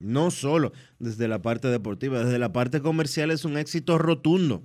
[0.00, 4.62] No solo desde la parte deportiva, desde la parte comercial es un éxito rotundo.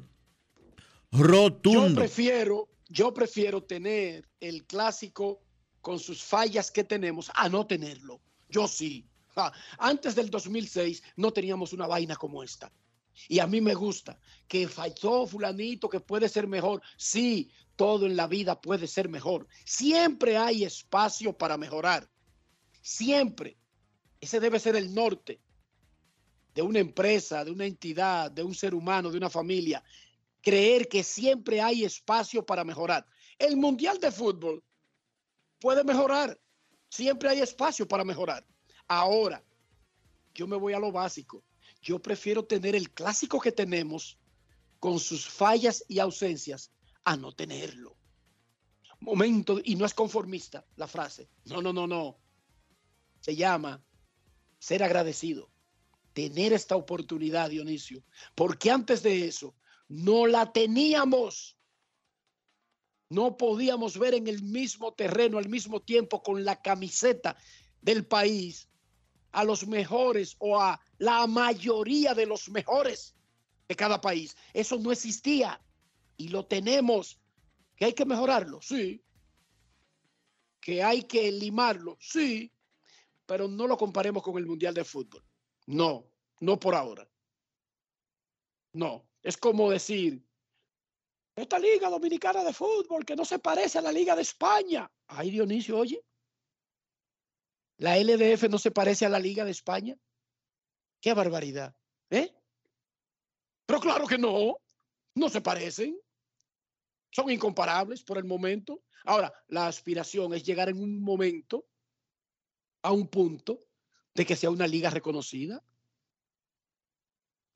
[1.63, 5.41] Yo prefiero, yo prefiero tener el clásico
[5.81, 8.21] con sus fallas que tenemos a no tenerlo.
[8.49, 9.07] Yo sí.
[9.77, 12.71] Antes del 2006 no teníamos una vaina como esta.
[13.29, 16.81] Y a mí me gusta que falló fulanito que puede ser mejor.
[16.97, 19.47] Sí, todo en la vida puede ser mejor.
[19.63, 22.09] Siempre hay espacio para mejorar.
[22.81, 23.57] Siempre.
[24.19, 25.39] Ese debe ser el norte
[26.53, 29.83] de una empresa, de una entidad, de un ser humano, de una familia
[30.45, 33.03] creer que siempre hay espacio para mejorar.
[33.39, 34.63] El Mundial de Fútbol
[35.59, 36.39] puede mejorar.
[36.87, 38.45] Siempre hay espacio para mejorar.
[38.87, 39.43] Ahora,
[40.35, 41.43] yo me voy a lo básico.
[41.81, 44.19] Yo prefiero tener el clásico que tenemos
[44.79, 46.71] con sus fallas y ausencias
[47.03, 47.97] a no tenerlo.
[48.99, 51.27] Momento, y no es conformista la frase.
[51.45, 52.19] No, no, no, no.
[53.19, 53.83] Se llama
[54.59, 55.49] ser agradecido.
[56.13, 58.03] Tener esta oportunidad, Dionisio.
[58.35, 59.55] Porque antes de eso,
[59.87, 61.57] no la teníamos.
[63.09, 67.37] No podíamos ver en el mismo terreno al mismo tiempo con la camiseta
[67.81, 68.67] del país
[69.31, 73.15] a los mejores o a la mayoría de los mejores
[73.67, 74.35] de cada país.
[74.53, 75.61] Eso no existía
[76.17, 77.19] y lo tenemos.
[77.75, 78.61] ¿Que hay que mejorarlo?
[78.61, 79.03] Sí.
[80.61, 81.97] ¿Que hay que limarlo?
[81.99, 82.51] Sí.
[83.25, 85.23] Pero no lo comparemos con el Mundial de Fútbol.
[85.67, 86.07] No,
[86.39, 87.07] no por ahora.
[88.71, 90.23] No, es como decir,
[91.35, 94.89] esta Liga Dominicana de Fútbol que no se parece a la Liga de España.
[95.07, 95.99] Ay, Dionisio, oye.
[97.77, 99.97] La LDF no se parece a la Liga de España.
[101.01, 101.75] Qué barbaridad.
[102.11, 102.35] ¿Eh?
[103.65, 104.59] Pero claro que no.
[105.15, 105.99] No se parecen.
[107.09, 108.83] Son incomparables por el momento.
[109.05, 111.65] Ahora, la aspiración es llegar en un momento
[112.83, 113.59] a un punto
[114.13, 115.63] de que sea una liga reconocida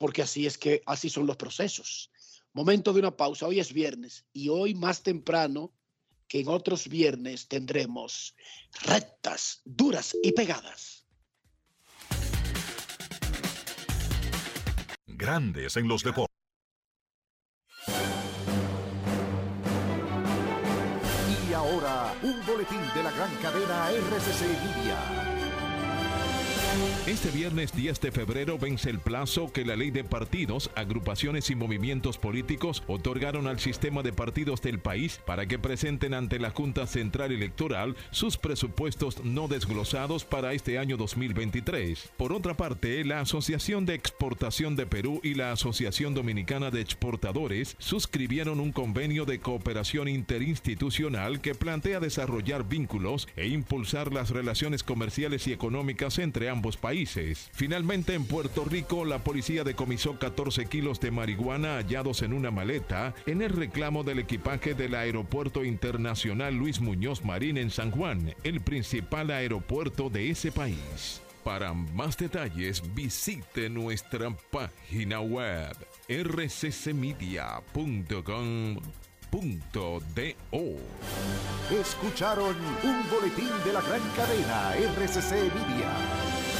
[0.00, 2.10] porque así es que así son los procesos.
[2.54, 3.46] Momento de una pausa.
[3.46, 5.74] Hoy es viernes y hoy más temprano
[6.26, 8.34] que en otros viernes tendremos
[8.82, 11.06] rectas, duras y pegadas.
[15.06, 16.34] Grandes en los deportes.
[21.46, 25.49] Y ahora, un boletín de la gran cadena RCC Media.
[27.06, 31.54] Este viernes 10 de febrero vence el plazo que la ley de partidos, agrupaciones y
[31.54, 36.86] movimientos políticos otorgaron al sistema de partidos del país para que presenten ante la Junta
[36.86, 42.10] Central Electoral sus presupuestos no desglosados para este año 2023.
[42.18, 47.76] Por otra parte, la Asociación de Exportación de Perú y la Asociación Dominicana de Exportadores
[47.78, 55.46] suscribieron un convenio de cooperación interinstitucional que plantea desarrollar vínculos e impulsar las relaciones comerciales
[55.46, 56.89] y económicas entre ambos países.
[57.52, 63.14] Finalmente, en Puerto Rico, la policía decomisó 14 kilos de marihuana hallados en una maleta
[63.26, 68.60] en el reclamo del equipaje del Aeropuerto Internacional Luis Muñoz Marín en San Juan, el
[68.60, 71.20] principal aeropuerto de ese país.
[71.44, 75.74] Para más detalles, visite nuestra página web
[76.08, 77.40] rccmedia.com.do.
[81.80, 86.59] Escucharon un boletín de la gran cadena RCC Media.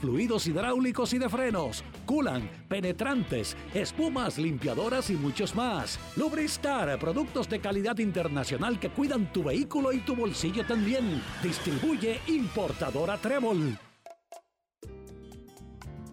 [0.00, 5.98] fluidos hidráulicos y de frenos, culan, penetrantes, espumas, limpiadoras y muchos más.
[6.16, 11.22] Lubristar, productos de calidad internacional que cuidan tu vehículo y tu bolsillo también.
[11.42, 13.78] Distribuye importadora Trébol.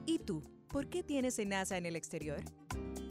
[0.05, 0.43] ¿Y tú?
[0.67, 2.39] ¿Por qué tienes NASA en el exterior?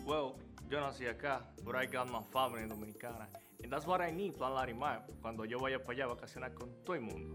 [0.05, 0.35] Well,
[0.70, 3.29] yo nací acá, but I got my family dominicana.
[3.62, 6.70] And that's what I need, Plan Larimar, cuando yo vaya para allá a vacacionar con
[6.85, 7.35] todo el mundo.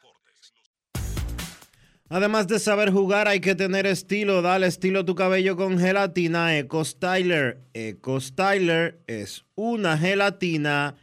[2.13, 4.41] Además de saber jugar, hay que tener estilo.
[4.41, 7.61] Dale estilo a tu cabello con gelatina Eco Styler.
[7.73, 10.97] Eco Styler es una gelatina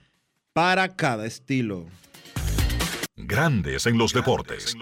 [0.53, 1.87] para cada estilo.
[3.17, 4.77] Grandes en los deportes.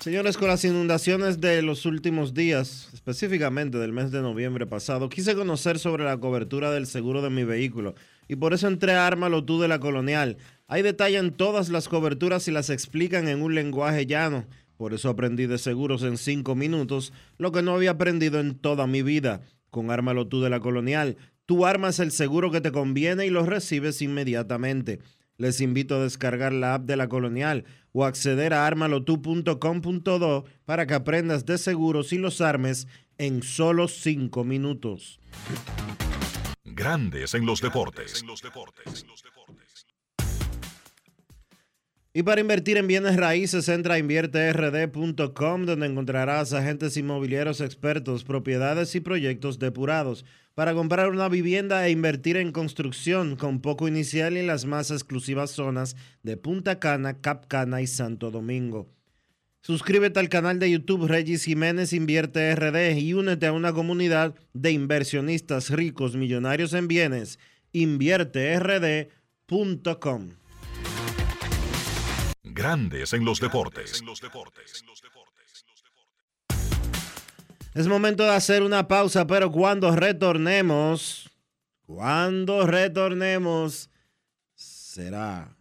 [0.00, 5.36] Señores, con las inundaciones de los últimos días, específicamente del mes de noviembre pasado, quise
[5.36, 7.94] conocer sobre la cobertura del seguro de mi vehículo
[8.28, 10.36] y por eso entré a Ármalo tú de la Colonial.
[10.66, 14.46] Ahí detallan todas las coberturas y las explican en un lenguaje llano.
[14.76, 18.86] Por eso aprendí de seguros en cinco minutos, lo que no había aprendido en toda
[18.86, 19.40] mi vida.
[19.70, 21.16] Con Ármalo tú de la Colonial,
[21.46, 25.00] tú armas el seguro que te conviene y lo recibes inmediatamente.
[25.38, 30.94] Les invito a descargar la app de la Colonial o acceder a armalotu.com.do para que
[30.94, 32.86] aprendas de seguros y los armes
[33.18, 35.20] en solo cinco minutos.
[36.76, 38.22] Grandes en los deportes.
[42.12, 48.94] Y para invertir en bienes raíces, entra a invierterd.com, donde encontrarás agentes inmobiliarios expertos, propiedades
[48.94, 54.40] y proyectos depurados para comprar una vivienda e invertir en construcción con poco inicial y
[54.40, 58.94] en las más exclusivas zonas de Punta Cana, Cap Cana y Santo Domingo.
[59.66, 64.70] Suscríbete al canal de YouTube Regis Jiménez Invierte RD y únete a una comunidad de
[64.70, 67.40] inversionistas ricos millonarios en bienes.
[67.72, 70.30] InvierteRD.com.
[72.44, 74.04] Grandes en los deportes.
[77.74, 81.28] Es momento de hacer una pausa, pero cuando retornemos,
[81.86, 83.90] cuando retornemos,
[84.54, 85.56] será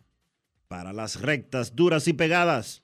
[0.67, 2.83] para las rectas duras y pegadas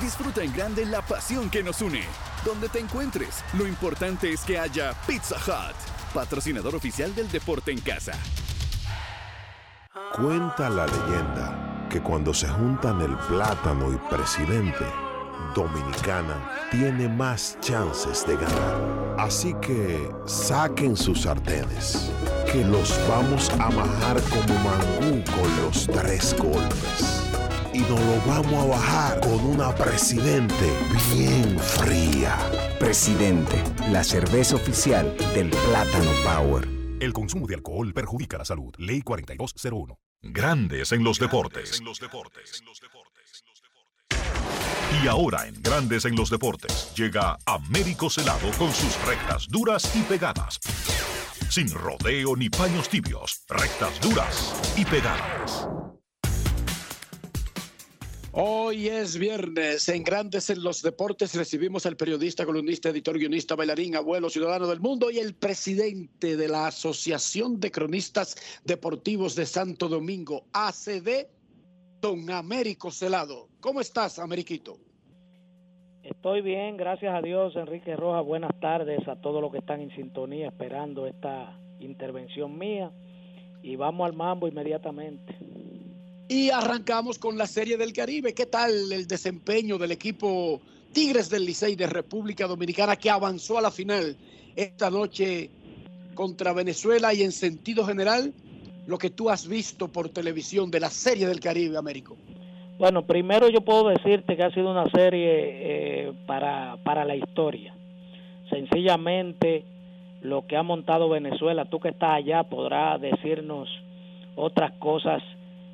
[0.00, 2.04] Disfruta en grande la pasión que nos une.
[2.44, 5.74] Donde te encuentres, lo importante es que haya Pizza Hut,
[6.12, 8.12] patrocinador oficial del deporte en casa.
[10.14, 14.84] Cuenta la leyenda que cuando se juntan el plátano y presidente,
[15.54, 19.16] Dominicana tiene más chances de ganar.
[19.18, 22.12] Así que saquen sus sartenes,
[22.52, 27.26] que los vamos a majar como mangú con los tres golpes
[27.76, 30.72] y nos lo vamos a bajar con una presidente
[31.14, 32.38] bien fría.
[32.78, 36.66] Presidente, la cerveza oficial del Plátano Power.
[37.00, 38.74] El consumo de alcohol perjudica la salud.
[38.78, 39.98] Ley 4201.
[40.22, 41.82] Grandes en los deportes.
[45.02, 50.00] Y ahora en Grandes en los deportes llega Américo Celado con sus rectas duras y
[50.02, 50.58] pegadas.
[51.50, 53.42] Sin rodeo ni paños tibios.
[53.48, 55.68] Rectas duras y pegadas.
[58.38, 59.88] Hoy es viernes.
[59.88, 64.78] En Grandes en los Deportes recibimos al periodista, columnista, editor, guionista, bailarín, abuelo, ciudadano del
[64.78, 71.28] mundo y el presidente de la Asociación de Cronistas Deportivos de Santo Domingo, ACD,
[72.02, 73.48] don Américo Celado.
[73.58, 74.76] ¿Cómo estás, Ameriquito?
[76.02, 78.26] Estoy bien, gracias a Dios, Enrique Rojas.
[78.26, 82.92] Buenas tardes a todos los que están en sintonía esperando esta intervención mía.
[83.62, 85.55] Y vamos al mambo inmediatamente.
[86.28, 88.34] Y arrancamos con la Serie del Caribe.
[88.34, 90.60] ¿Qué tal el desempeño del equipo
[90.92, 94.16] Tigres del Licey de República Dominicana que avanzó a la final
[94.56, 95.50] esta noche
[96.14, 98.32] contra Venezuela y en sentido general
[98.88, 102.16] lo que tú has visto por televisión de la Serie del Caribe, Américo?
[102.76, 107.72] Bueno, primero yo puedo decirte que ha sido una serie eh, para, para la historia.
[108.50, 109.64] Sencillamente
[110.22, 113.68] lo que ha montado Venezuela, tú que estás allá podrás decirnos
[114.34, 115.22] otras cosas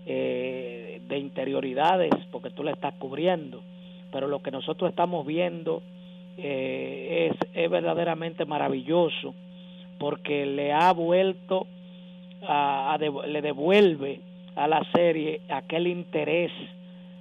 [0.06, 3.62] eh, de interioridades porque tú la estás cubriendo,
[4.10, 5.82] pero lo que nosotros estamos viendo
[6.36, 9.34] eh, es, es verdaderamente maravilloso
[9.98, 11.66] porque le ha vuelto
[12.42, 14.20] a, le devuelve
[14.56, 16.50] a la serie aquel interés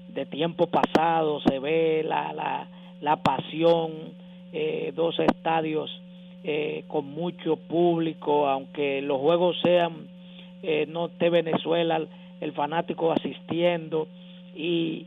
[0.09, 2.67] de tiempo pasado, se ve la, la,
[2.99, 3.91] la pasión,
[4.51, 5.89] eh, dos estadios
[6.43, 10.07] eh, con mucho público, aunque los juegos sean
[10.63, 12.01] eh, no de Venezuela,
[12.41, 14.07] el fanático asistiendo
[14.55, 15.05] y,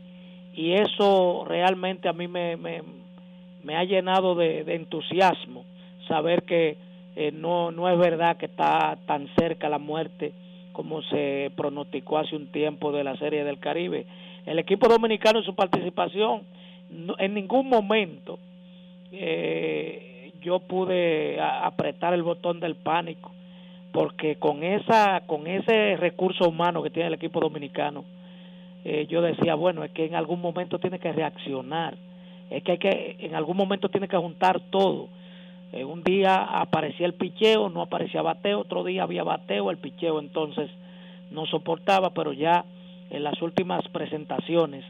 [0.55, 5.65] y eso realmente a mí me, me, ha llenado de, de entusiasmo
[6.07, 6.77] saber que
[7.15, 10.33] eh, no, no es verdad que está tan cerca la muerte
[10.71, 14.05] como se pronosticó hace un tiempo de la Serie del Caribe.
[14.45, 16.41] El equipo dominicano en su participación,
[17.17, 18.37] en ningún momento
[19.11, 23.31] eh, yo pude apretar el botón del pánico,
[23.95, 28.03] porque con esa con ese recurso humano que tiene el equipo dominicano,
[28.83, 31.95] eh, yo decía, bueno, es que en algún momento tiene que reaccionar,
[32.49, 35.07] es que, hay que en algún momento tiene que juntar todo.
[35.71, 40.19] Eh, un día aparecía el picheo, no aparecía bateo, otro día había bateo, el picheo
[40.19, 40.69] entonces
[41.31, 42.65] no soportaba, pero ya
[43.11, 44.83] en las últimas presentaciones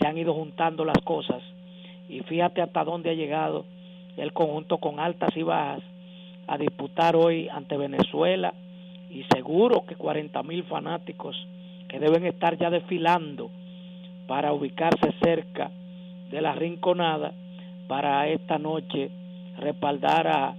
[0.00, 1.42] se han ido juntando las cosas.
[2.08, 3.66] Y fíjate hasta dónde ha llegado
[4.16, 5.82] el conjunto con altas y bajas
[6.46, 8.54] a disputar hoy ante Venezuela
[9.10, 11.36] y seguro que 40 mil fanáticos
[11.88, 13.50] que deben estar ya desfilando
[14.26, 15.70] para ubicarse cerca
[16.30, 17.32] de la rinconada
[17.86, 19.10] para esta noche
[19.58, 20.54] respaldar a,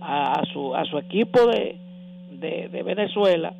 [0.00, 1.78] a, su, a su equipo de,
[2.32, 3.54] de, Venezuela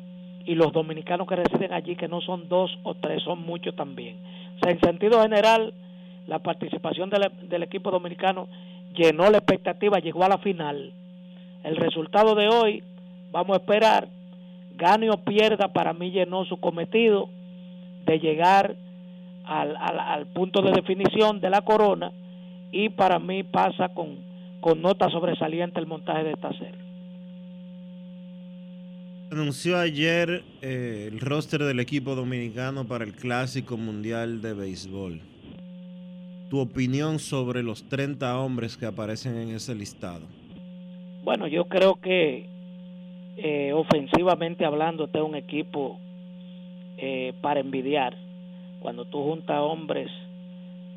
[0.45, 4.17] y los dominicanos que residen allí, que no son dos o tres, son muchos también.
[4.57, 5.73] O sea, en sentido general,
[6.27, 8.47] la participación del, del equipo dominicano
[8.93, 10.91] llenó la expectativa, llegó a la final.
[11.63, 12.83] El resultado de hoy,
[13.31, 14.07] vamos a esperar,
[14.75, 17.29] gane o pierda, para mí llenó su cometido
[18.05, 18.75] de llegar
[19.45, 22.11] al, al, al punto de definición de la corona
[22.71, 24.33] y para mí pasa con
[24.63, 26.81] con nota sobresaliente el montaje de esta serie.
[29.29, 35.21] Anunció ayer eh, el roster del equipo dominicano para el Clásico Mundial de Béisbol.
[36.49, 40.25] Tu opinión sobre los 30 hombres que aparecen en ese listado.
[41.23, 42.49] Bueno, yo creo que
[43.37, 45.97] eh, ofensivamente hablando, este es un equipo
[46.97, 48.15] eh, para envidiar.
[48.81, 50.11] Cuando tú juntas hombres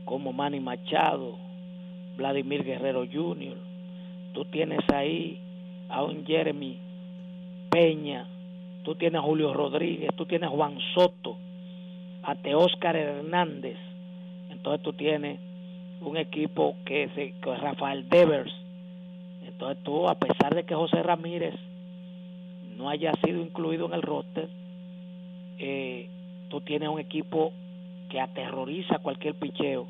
[0.04, 1.38] como Manny Machado,
[2.16, 3.56] Vladimir Guerrero Jr.,
[4.32, 5.40] tú tienes ahí
[5.88, 6.76] a un Jeremy
[7.70, 8.26] Peña,
[8.82, 11.36] tú tienes a Julio Rodríguez, tú tienes a Juan Soto,
[12.24, 13.78] a Teóscar Hernández,
[14.50, 15.38] entonces tú tienes
[16.00, 17.10] un equipo que es,
[17.60, 18.52] Rafael Devers,
[19.56, 21.54] entonces tú, a pesar de que José Ramírez
[22.76, 24.50] no haya sido incluido en el roster,
[25.58, 26.10] eh,
[26.50, 27.54] tú tienes un equipo
[28.10, 29.86] que aterroriza cualquier picheo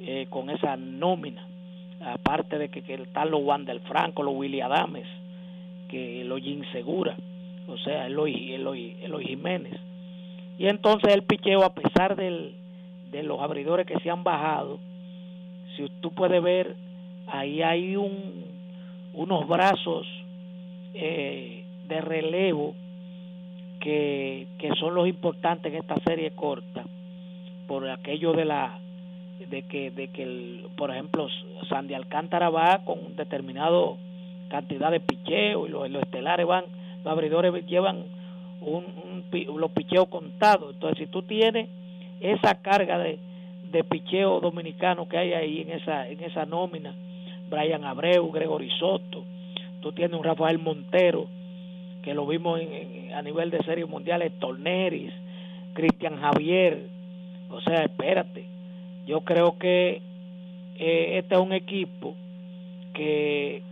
[0.00, 1.48] eh, con esa nómina.
[2.02, 5.06] Aparte de que, están los del Franco, los Willy Adames,
[5.88, 7.16] que lo insegura,
[7.68, 9.72] o sea, Eloy, Eloy, Eloy Jiménez.
[10.58, 12.56] Y entonces el picheo, a pesar del,
[13.10, 14.80] de los abridores que se han bajado,
[15.78, 16.76] si tú puedes ver,
[17.26, 18.45] ahí hay un,
[19.16, 20.06] unos brazos
[20.94, 22.74] eh, de relevo
[23.80, 26.84] que, que son los importantes en esta serie corta,
[27.66, 28.78] por aquello de la
[29.50, 31.28] de que, de que el, por ejemplo,
[31.68, 33.98] Sandy Alcántara va con determinado
[34.48, 36.64] cantidad de picheo y los, estelares van,
[37.04, 38.04] los abridores llevan
[38.60, 40.74] un, los picheos contados.
[40.74, 41.68] Entonces, si tú tienes
[42.20, 43.18] esa carga de,
[43.70, 46.94] de picheo dominicano que hay ahí en esa, en esa nómina,
[47.48, 49.24] Brian Abreu, Gregory Soto,
[49.80, 51.26] tú tienes un Rafael Montero,
[52.02, 52.60] que lo vimos
[53.14, 55.12] a nivel de series mundiales, Torneris,
[55.74, 56.86] Cristian Javier,
[57.50, 58.44] o sea, espérate,
[59.06, 60.02] yo creo que
[60.78, 62.14] eh, este es un equipo
[62.92, 63.62] que,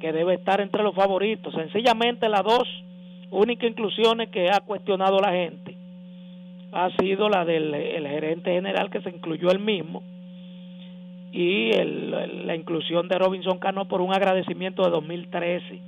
[0.00, 1.54] que debe estar entre los favoritos.
[1.54, 2.68] Sencillamente las dos
[3.30, 5.76] únicas inclusiones que ha cuestionado la gente
[6.72, 10.02] ha sido la del el gerente general que se incluyó él mismo
[11.32, 15.80] y el- la inclusión de Robinson Cano por un agradecimiento de 2013,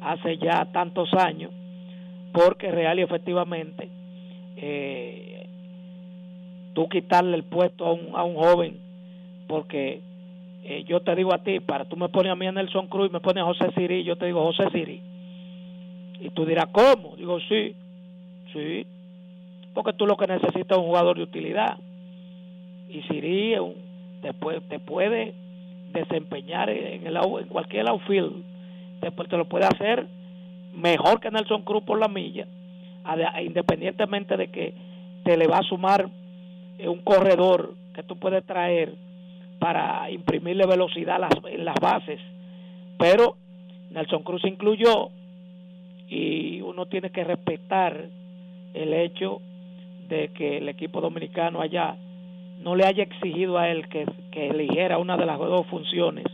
[0.00, 1.52] hace ya tantos años,
[2.32, 3.88] porque real y efectivamente
[4.56, 5.46] eh,
[6.74, 8.78] tú quitarle el puesto a un, a un joven,
[9.46, 10.00] porque
[10.64, 13.10] eh, yo te digo a ti, para tú me pones a mí a Nelson Cruz
[13.12, 15.00] me pones a José Siri, yo te digo José Siri.
[16.20, 17.16] Y tú dirás, ¿cómo?
[17.16, 17.74] Digo, sí,
[18.52, 18.86] sí,
[19.74, 21.78] porque tú lo que necesitas es un jugador de utilidad.
[22.88, 23.74] Y Siri es un-
[24.22, 25.34] te, puede, te puede
[25.92, 28.42] desempeñar en, el, en cualquier outfield,
[29.00, 30.06] te, te lo puede hacer
[30.74, 32.46] mejor que Nelson Cruz por la milla,
[33.42, 34.74] independientemente de que
[35.24, 36.08] te le va a sumar
[36.78, 38.94] un corredor que tú puedes traer
[39.58, 42.20] para imprimirle velocidad a las, en las bases.
[42.98, 43.36] Pero
[43.90, 45.10] Nelson Cruz incluyó
[46.08, 48.08] y uno tiene que respetar
[48.74, 49.40] el hecho
[50.08, 51.96] de que el equipo dominicano allá
[52.62, 56.24] no le haya exigido a él que, que eligiera una de las dos funciones,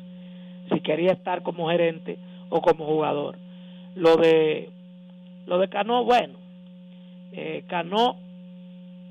[0.72, 2.18] si quería estar como gerente
[2.50, 3.36] o como jugador.
[3.94, 4.70] Lo de
[5.46, 6.34] lo de Cano, bueno,
[7.32, 8.16] eh, Cano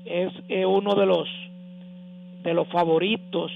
[0.04, 0.32] es
[0.66, 1.28] uno de los
[2.44, 3.50] de los favoritos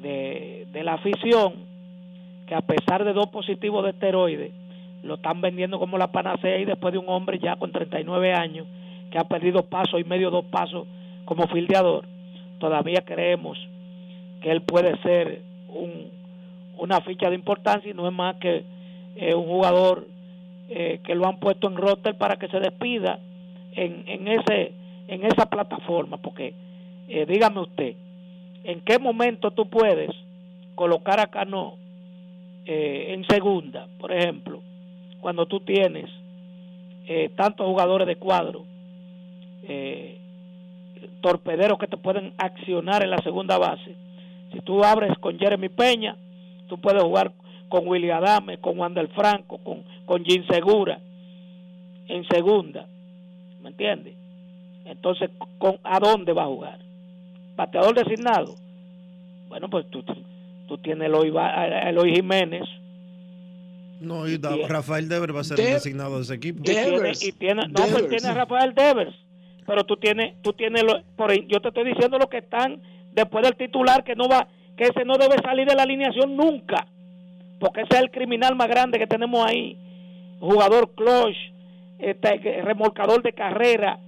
[0.00, 1.54] de, de la afición
[2.46, 4.52] que a pesar de dos positivos de esteroides
[5.02, 8.66] lo están vendiendo como la panacea y después de un hombre ya con 39 años
[9.10, 10.86] que ha perdido paso y medio dos pasos
[11.24, 12.06] como fildeador
[12.64, 13.58] todavía creemos
[14.40, 16.10] que él puede ser un,
[16.78, 18.64] una ficha de importancia y no es más que
[19.16, 20.08] eh, un jugador
[20.70, 23.18] eh, que lo han puesto en roster para que se despida
[23.72, 24.72] en, en ese
[25.08, 26.16] en esa plataforma.
[26.16, 26.54] Porque
[27.06, 27.96] eh, dígame usted
[28.64, 30.10] en qué momento tú puedes
[30.74, 31.76] colocar a Cano
[32.64, 34.62] en segunda por ejemplo
[35.20, 36.06] cuando tú tienes
[37.36, 38.64] tantos jugadores de cuadro
[39.68, 40.18] eh,
[41.24, 43.96] torpederos que te pueden accionar en la segunda base
[44.52, 46.16] si tú abres con Jeremy Peña
[46.68, 47.32] tú puedes jugar
[47.70, 51.00] con Willy Adame, con Wander Franco, con, con Jim Segura
[52.08, 52.86] en segunda,
[53.62, 54.14] ¿me entiendes?
[54.84, 56.78] Entonces, con, ¿a dónde va a jugar?
[57.56, 58.54] ¿Bateador designado?
[59.48, 60.04] Bueno, pues tú,
[60.68, 61.32] tú tienes a Eloy,
[61.88, 62.64] Eloy Jiménez.
[64.00, 66.60] No, y da- tiene- Rafael Dever va a ser el De- designado de ese equipo.
[66.60, 69.14] y tiene, y tiene- no, pues tiene a Rafael Devers,
[69.66, 72.80] pero tú tienes, tú tienes, lo- por yo te estoy diciendo lo que están
[73.12, 76.86] después del titular que no va, que ese no debe salir de la alineación nunca,
[77.60, 79.78] porque ese es el criminal más grande que tenemos ahí,
[80.40, 81.36] jugador clutch,
[81.98, 83.98] este, remolcador de carrera,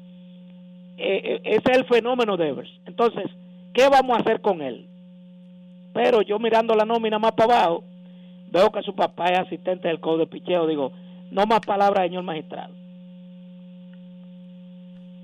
[0.98, 2.70] eh, eh, ese es el fenómeno Devers.
[2.86, 3.24] Entonces,
[3.72, 4.86] ¿qué vamos a hacer con él?
[5.92, 7.84] Pero yo mirando la nómina más para abajo,
[8.50, 10.92] veo que su papá es asistente del coach de picheo, digo,
[11.30, 12.74] no más palabras, señor magistrado.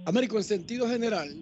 [0.04, 1.32] Américo, en sentido general,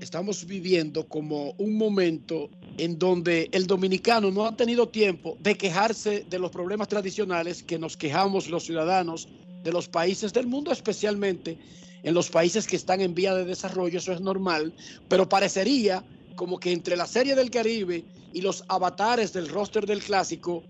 [0.00, 6.24] estamos viviendo como un momento en donde el dominicano no ha tenido tiempo de quejarse
[6.30, 9.28] de los problemas tradicionales que nos quejamos los ciudadanos
[9.64, 11.58] de los países del mundo, especialmente
[12.04, 14.72] en los países que están en vía de desarrollo, eso es normal,
[15.08, 16.04] pero parecería
[16.36, 20.62] como que entre la Serie del Caribe y los avatares del roster del clásico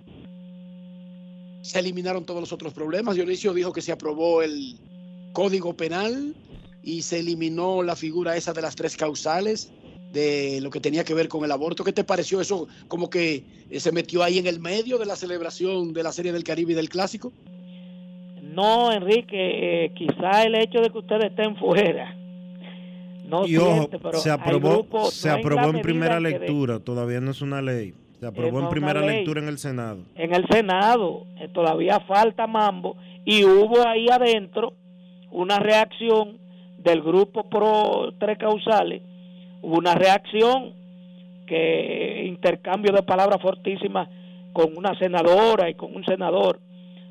[1.61, 3.17] se eliminaron todos los otros problemas.
[3.17, 4.79] Dionisio dijo que se aprobó el
[5.35, 6.35] código penal
[6.89, 9.71] y se eliminó la figura esa de las tres causales
[10.11, 11.85] de lo que tenía que ver con el aborto.
[11.85, 12.67] ¿Qué te pareció eso?
[12.89, 16.33] Como que eh, se metió ahí en el medio de la celebración de la Serie
[16.33, 17.31] del Caribe y del Clásico.
[18.43, 22.17] No, Enrique, eh, quizá el hecho de que ustedes estén fuera
[23.27, 26.81] no y ojo, siente, pero se aprobó, grupos, se no aprobó en primera de- lectura,
[26.81, 27.93] todavía no es una ley.
[28.19, 29.17] Se aprobó en primera ley.
[29.19, 30.01] lectura en el Senado.
[30.17, 32.97] en el Senado, eh, todavía falta mambo,
[33.27, 34.73] y hubo ahí adentro
[35.31, 36.39] una reacción
[36.79, 39.03] del grupo pro tres causales,
[39.63, 40.73] hubo una reacción
[41.47, 44.09] que intercambio de palabras fortísimas
[44.53, 46.61] con una senadora y con un senador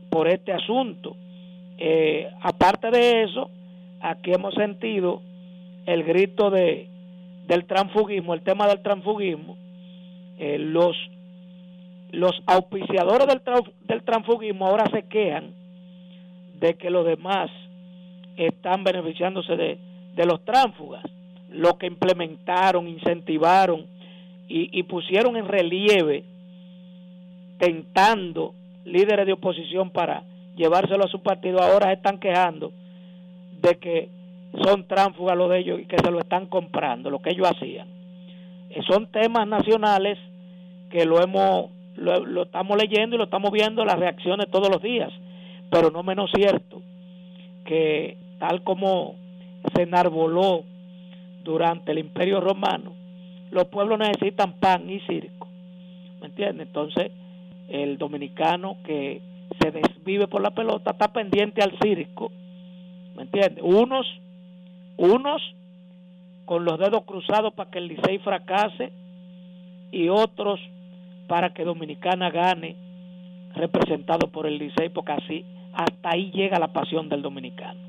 [0.10, 1.16] por este asunto.
[1.78, 3.50] Eh, aparte de eso,
[4.02, 5.22] aquí hemos sentido
[5.86, 6.90] el grito de
[7.48, 9.58] del transfugismo, el tema del transfugismo,
[10.38, 10.96] eh, los
[12.12, 13.42] los auspiciadores del,
[13.86, 15.54] del transfugismo ahora se quejan
[16.60, 17.50] de que los demás
[18.38, 19.78] están beneficiándose de,
[20.16, 21.04] de los tránsfugas,
[21.52, 23.86] lo que implementaron, incentivaron
[24.48, 26.24] y, y pusieron en relieve,
[27.58, 28.54] tentando
[28.86, 30.24] líderes de oposición para
[30.56, 32.72] llevárselo a su partido, ahora se están quejando
[33.62, 34.10] de que
[34.64, 37.88] son tránsfugas los de ellos y que se lo están comprando, lo que ellos hacían.
[38.70, 40.18] Eh, son temas nacionales
[40.90, 44.82] que lo hemos lo, lo estamos leyendo y lo estamos viendo las reacciones todos los
[44.84, 45.12] días
[45.70, 46.82] pero no menos cierto
[47.66, 49.16] que tal como
[49.74, 50.64] se enarboló
[51.44, 52.94] durante el imperio romano
[53.52, 55.38] los pueblos necesitan pan y circo
[56.20, 56.68] ¿me entiendes?
[56.68, 57.12] Entonces,
[57.70, 59.22] el dominicano que
[59.60, 62.32] se desvive por la pelota está pendiente al circo,
[63.16, 63.64] ¿me entiendes?
[63.64, 64.06] Unos,
[64.98, 65.42] unos
[66.46, 68.92] con los dedos cruzados para que el Licey fracase
[69.92, 70.60] y otros
[71.28, 72.76] para que Dominicana gane
[73.54, 77.80] representado por el Licey porque así hasta ahí llega la pasión del dominicano.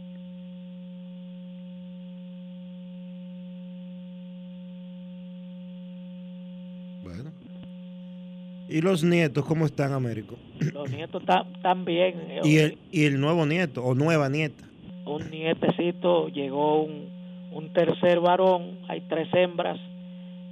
[8.68, 10.36] ¿Y los nietos cómo están, Américo?
[10.72, 12.14] Los nietos están bien.
[12.28, 14.64] eh, ¿Y el, ¿Y el nuevo nieto o nueva nieta?
[15.06, 17.08] Un nietecito, llegó un,
[17.52, 19.80] un tercer varón, hay tres hembras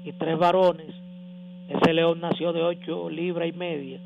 [0.05, 0.94] y tres varones.
[1.68, 4.01] Ese león nació de ocho libras y media.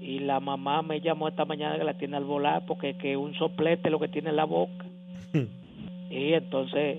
[0.00, 3.34] Y la mamá me llamó esta mañana que la tiene al volar porque que un
[3.34, 4.86] soplete lo que tiene en la boca.
[6.10, 6.98] y entonces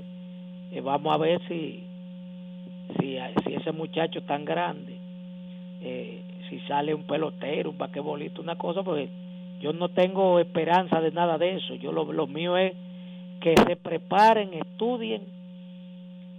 [0.71, 1.83] eh, vamos a ver si,
[2.99, 4.88] si, si ese muchacho tan grande,
[5.81, 9.10] eh, si sale un pelotero, un basquetbolista, una cosa, porque
[9.60, 11.76] yo no tengo esperanza de nada de eso.
[11.76, 12.73] Yo lo, lo mío es
[13.41, 15.23] que se preparen, estudien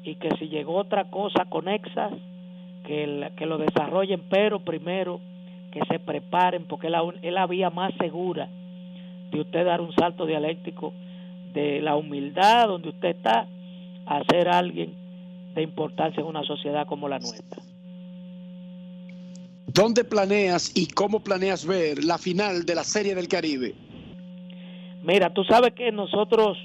[0.02, 2.12] y que si llegó otra cosa conexas,
[2.84, 5.20] que, que lo desarrollen, pero primero
[5.70, 8.48] que se preparen porque la, es la vía más segura
[9.30, 10.92] de usted dar un salto dialéctico
[11.52, 13.46] de la humildad donde usted está
[14.06, 14.94] a ser alguien
[15.54, 17.62] de importancia en una sociedad como la nuestra.
[19.72, 23.74] ¿Dónde planeas y cómo planeas ver la final de la Serie del Caribe?
[25.04, 26.58] Mira, tú sabes que nosotros,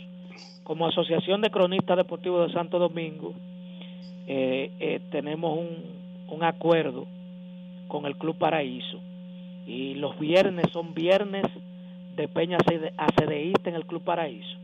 [0.64, 3.36] como Asociación de Cronistas Deportivos de Santo Domingo,
[4.28, 5.60] eh, eh, tenemos
[6.30, 7.06] un, acuerdo
[7.88, 9.00] con el Club Paraíso.
[9.68, 11.46] Y los viernes son viernes
[12.16, 14.58] de Peña Acede- Acedeísta en el Club Paraíso.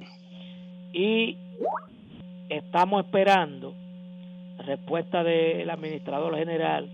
[0.94, 1.38] Y
[2.50, 3.76] estamos esperando
[4.66, 6.90] respuesta del administrador general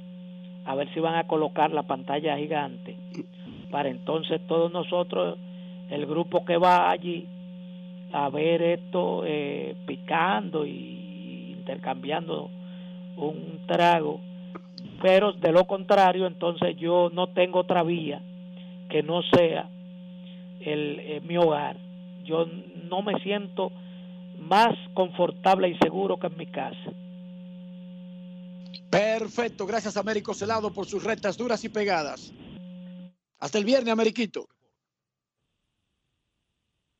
[0.67, 2.97] a ver si van a colocar la pantalla gigante
[3.71, 5.37] para entonces todos nosotros
[5.89, 7.25] el grupo que va allí
[8.11, 12.49] a ver esto eh, picando y intercambiando
[13.15, 14.19] un trago.
[15.01, 18.21] Pero de lo contrario entonces yo no tengo otra vía
[18.89, 19.69] que no sea
[20.59, 21.77] el, eh, mi hogar.
[22.25, 22.45] Yo
[22.89, 23.71] no me siento
[24.37, 26.91] más confortable y seguro que en mi casa
[28.89, 32.31] Perfecto, gracias Américo Celado por sus rectas duras y pegadas.
[33.39, 34.47] Hasta el viernes, Ameriquito.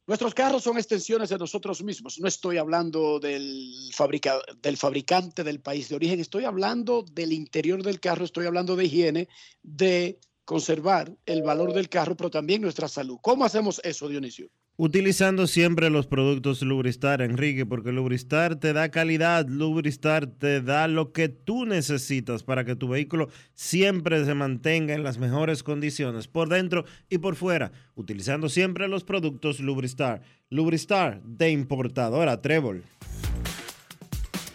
[0.05, 2.17] Nuestros carros son extensiones de nosotros mismos.
[2.19, 7.83] No estoy hablando del, fabrica- del fabricante del país de origen, estoy hablando del interior
[7.83, 9.27] del carro, estoy hablando de higiene,
[9.61, 13.17] de conservar el valor del carro, pero también nuestra salud.
[13.21, 14.49] ¿Cómo hacemos eso, Dionisio?
[14.79, 21.11] Utilizando siempre los productos Lubristar, Enrique, porque Lubristar te da calidad, Lubristar te da lo
[21.11, 26.49] que tú necesitas para que tu vehículo siempre se mantenga en las mejores condiciones, por
[26.49, 30.21] dentro y por fuera, utilizando siempre los productos Lubristar.
[30.51, 32.83] Lubristar de importadora Trébol.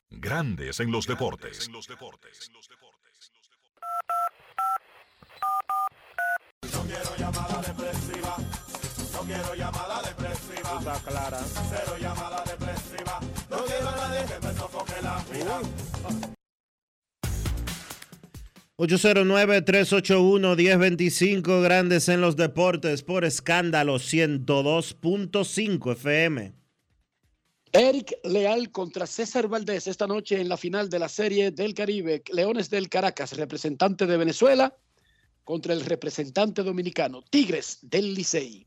[0.08, 1.68] Grandes en los deportes.
[1.68, 1.80] No
[6.86, 8.36] quiero llamada depresiva.
[9.12, 9.91] No quiero llamada
[10.82, 10.82] depresiva.
[10.82, 11.40] Está clara.
[11.70, 13.20] Cero llamada depresiva.
[13.50, 15.60] No quiero a nadie que me sofoque la vida.
[18.78, 26.52] 809-381-1025, Grandes en los Deportes, por escándalo 102.5 FM.
[27.74, 32.22] Eric Leal contra César Valdés esta noche en la final de la Serie del Caribe.
[32.32, 34.74] Leones del Caracas, representante de Venezuela,
[35.44, 38.66] contra el representante dominicano, Tigres del Licey.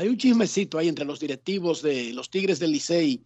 [0.00, 3.24] Hay un chismecito ahí entre los directivos de los Tigres del Licey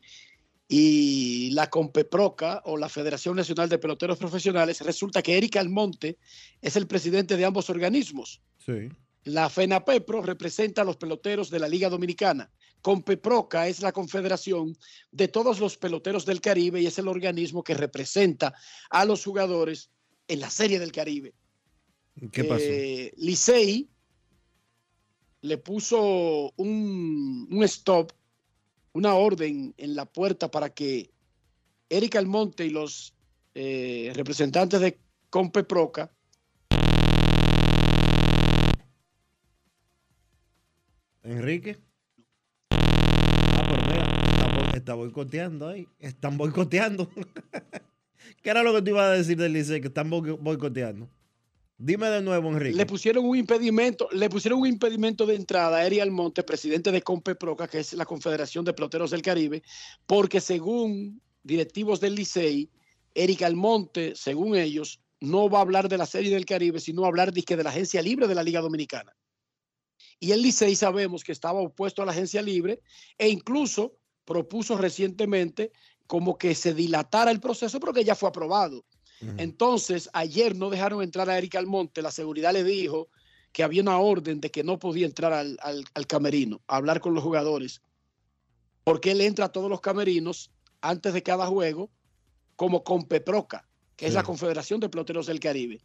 [0.69, 4.81] y la Compeproca o la Federación Nacional de Peloteros Profesionales.
[4.81, 6.17] Resulta que Eric Almonte
[6.63, 8.41] es el presidente de ambos organismos.
[8.65, 8.89] Sí.
[9.25, 12.51] La FENAPEPRO representa a los peloteros de la Liga Dominicana.
[12.81, 14.75] Compeproca es la confederación
[15.11, 18.55] de todos los peloteros del Caribe y es el organismo que representa
[18.89, 19.91] a los jugadores
[20.27, 21.35] en la Serie del Caribe.
[22.33, 22.65] ¿Qué pasó?
[22.65, 23.92] Eh, Licey
[25.43, 28.13] le puso un, un stop,
[28.93, 31.11] una orden en la puerta para que
[31.91, 33.15] Eric Almonte y los
[33.55, 34.99] eh, representantes de
[35.31, 36.11] Compeproca
[41.23, 41.79] Enrique.
[42.71, 45.87] Ah, pero mira, está, bo- está boicoteando ahí.
[45.99, 47.09] Están boicoteando.
[48.43, 49.81] ¿Qué era lo que te iba a decir del Licey?
[49.81, 51.09] Que están boi- boicoteando.
[51.85, 52.77] Dime de nuevo, Enrique.
[52.77, 57.03] Le pusieron un impedimento, le pusieron un impedimento de entrada a Eri Almonte, presidente de
[57.03, 59.65] Compeproca, que es la Confederación de Peloteros del Caribe,
[60.07, 62.71] porque según directivos del Licey,
[63.17, 67.33] Eric Almonte, según ellos, no va a hablar de la Serie del Caribe, sino hablar
[67.33, 69.17] de, de la agencia libre de la Liga Dominicana.
[70.21, 72.81] Y el Licey sabemos que estaba opuesto a la agencia libre
[73.19, 75.73] e incluso propuso recientemente
[76.07, 78.85] como que se dilatara el proceso, pero que ya fue aprobado.
[79.39, 83.09] Entonces, ayer no dejaron entrar a Eric Almonte, la seguridad le dijo
[83.53, 87.01] que había una orden de que no podía entrar al, al- al camerino a hablar
[87.01, 87.83] con los jugadores,
[88.85, 90.51] porque él entra a todos los camerinos
[90.81, 91.91] antes de cada juego
[92.57, 95.81] como con Peproca, que es la Confederación de Peloteros del Caribe.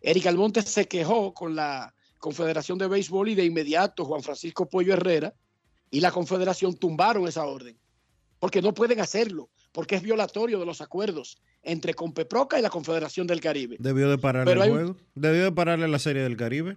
[0.00, 4.94] Eric Almonte se quejó con la Confederación de Béisbol y de inmediato Juan Francisco Pollo
[4.94, 5.34] Herrera
[5.90, 7.78] y la Confederación tumbaron esa orden,
[8.38, 13.26] porque no pueden hacerlo, porque es violatorio de los acuerdos entre Compeproca y la Confederación
[13.26, 13.76] del Caribe.
[13.78, 14.96] Debió de pararle Pero el un- juego.
[15.14, 16.76] Debió de pararle la serie del Caribe.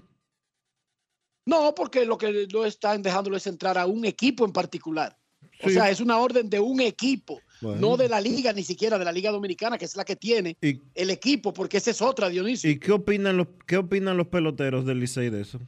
[1.45, 5.17] No, porque lo que no están dejándolo es entrar a un equipo en particular.
[5.63, 7.79] O sea, es una orden de un equipo, Bueno.
[7.79, 10.57] no de la liga, ni siquiera de la Liga Dominicana, que es la que tiene
[10.61, 12.69] ¿Y, el equipo, porque esa es otra, Dionisio.
[12.69, 15.59] y qué opinan los qué opinan los peloteros del Licey de eso?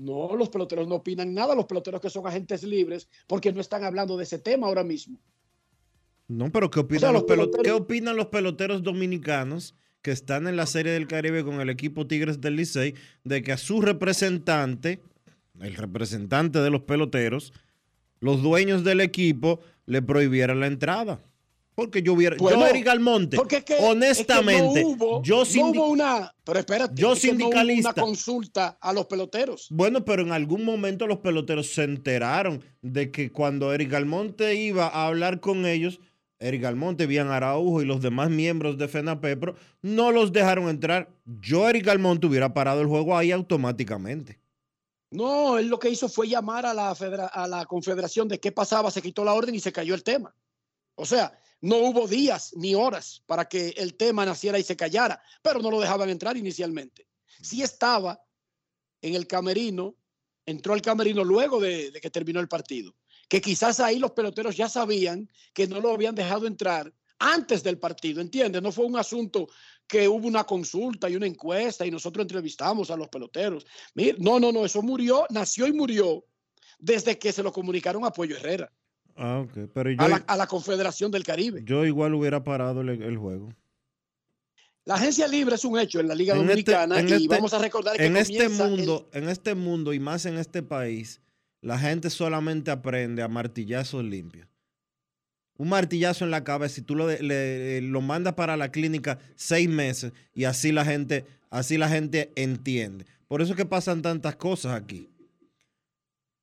[0.00, 3.84] No, los peloteros no opinan nada, los peloteros que son agentes libres, porque no están
[3.84, 5.18] hablando de ese tema ahora mismo.
[6.28, 10.10] No, pero ¿qué opinan, sea, los, los pelo- peloteros- ¿qué opinan los peloteros dominicanos que
[10.10, 12.94] están en la Serie del Caribe con el equipo Tigres del Licey
[13.24, 15.02] de que a su representante,
[15.60, 17.52] el representante de los peloteros,
[18.20, 21.20] los dueños del equipo le prohibieran la entrada?
[21.78, 25.22] Porque yo hubiera, Bueno, yo Eric Almonte, Porque es que, honestamente, es que no hubo,
[25.22, 27.92] yo no hubo una, pero espérate, yo es no hubo sindicalista.
[27.92, 29.68] una consulta a los peloteros.
[29.70, 34.88] Bueno, pero en algún momento los peloteros se enteraron de que cuando Eric Almonte iba
[34.88, 36.00] a hablar con ellos,
[36.40, 41.08] Eric Almonte, Bian Araujo y los demás miembros de FENAPEPRO no los dejaron entrar.
[41.26, 44.40] Yo, Eric Almonte, hubiera parado el juego ahí automáticamente.
[45.12, 48.50] No, él lo que hizo fue llamar a la, federa- a la confederación de qué
[48.50, 50.34] pasaba, se quitó la orden y se cayó el tema.
[50.96, 55.22] O sea, no hubo días ni horas para que el tema naciera y se callara,
[55.42, 57.06] pero no lo dejaban entrar inicialmente.
[57.40, 58.22] Sí estaba
[59.02, 59.96] en el camerino,
[60.46, 62.94] entró al camerino luego de, de que terminó el partido,
[63.28, 67.78] que quizás ahí los peloteros ya sabían que no lo habían dejado entrar antes del
[67.78, 68.62] partido, ¿entiendes?
[68.62, 69.48] No fue un asunto
[69.86, 73.66] que hubo una consulta y una encuesta y nosotros entrevistamos a los peloteros.
[73.94, 76.24] Mir, no, no, no, eso murió, nació y murió
[76.78, 78.72] desde que se lo comunicaron a Pollo Herrera,
[79.18, 79.68] Ah, ok.
[79.74, 81.62] Pero yo, a la, a la Confederación del Caribe.
[81.64, 83.52] yo igual hubiera parado el, el juego.
[84.84, 87.52] La agencia libre es un hecho en la Liga En este- Dominicana y este- vamos
[87.52, 91.20] a recordar que en este el- mundo, en este mundo y más en este país,
[91.60, 94.48] la gente solamente aprende a martillazos limpios.
[95.58, 99.18] Un martillazo en la cabeza y tú lo, de- le- lo mandas para la clínica
[99.34, 103.04] seis meses y así la gente, así la gente entiende.
[103.26, 105.08] Por eso es que pasan tantas cosas aquí.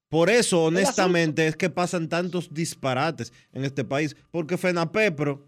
[0.09, 4.15] Por eso, honestamente, es que pasan tantos disparates en este país.
[4.31, 5.47] Porque FENAPEPRO,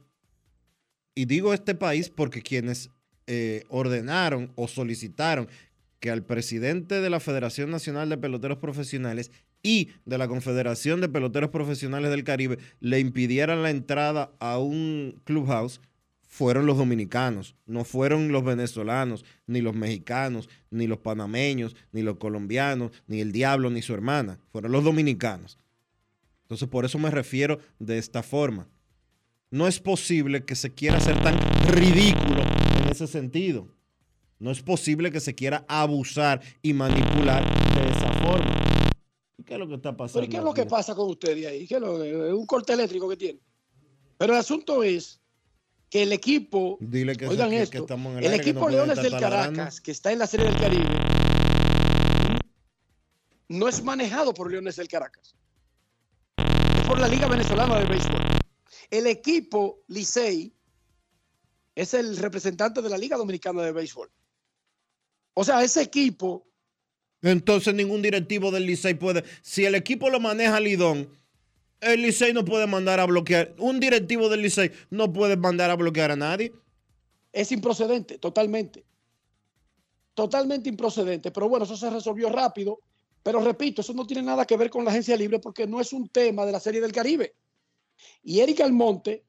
[1.15, 2.89] y digo este país porque quienes
[3.27, 5.47] eh, ordenaron o solicitaron
[5.99, 9.31] que al presidente de la Federación Nacional de Peloteros Profesionales
[9.63, 15.19] y de la Confederación de Peloteros Profesionales del Caribe le impidieran la entrada a un
[15.23, 15.81] clubhouse
[16.29, 22.17] fueron los dominicanos, no fueron los venezolanos, ni los mexicanos, ni los panameños, ni los
[22.17, 25.57] colombianos, ni el diablo, ni su hermana, fueron los dominicanos.
[26.43, 28.67] Entonces por eso me refiero de esta forma.
[29.49, 31.37] No es posible que se quiera ser tan
[31.69, 32.41] ridículo
[32.81, 33.69] en ese sentido.
[34.39, 37.43] No es posible que se quiera abusar y manipular
[37.73, 38.55] de esa forma.
[39.37, 40.19] ¿Y qué es lo que está pasando?
[40.19, 41.65] Pero ¿y qué es lo que pasa con ustedes ahí?
[41.67, 43.39] ¿Qué es lo- es un corte eléctrico que tiene?
[44.17, 45.21] Pero el asunto es
[45.89, 49.11] que el equipo, Dile que, oigan esto, en el, equipo no Leones del.
[49.17, 50.85] Caracas, que está en la Serie del Caribe,
[53.47, 55.35] no es manejado por Leones del Caracas.
[56.37, 58.21] Es por la Liga Venezolana de Béisbol.
[58.91, 60.53] El equipo Licey
[61.75, 64.09] es el representante de la Liga Dominicana de Béisbol.
[65.33, 66.47] O sea, ese equipo
[67.21, 69.23] Entonces ningún directivo del Licey puede.
[69.41, 71.09] Si el equipo lo maneja Lidón,
[71.81, 73.55] el Licey no puede mandar a bloquear.
[73.59, 76.53] Un directivo del Licey no puede mandar a bloquear a nadie.
[77.31, 78.85] es improcedente, totalmente.
[80.13, 81.31] Totalmente improcedente.
[81.31, 82.79] Pero bueno, eso se resolvió rápido.
[83.21, 85.93] Pero repito, eso no tiene nada que ver con la agencia libre porque no es
[85.93, 87.35] un tema de la Serie del Caribe.
[88.23, 89.25] Y Eric Almonte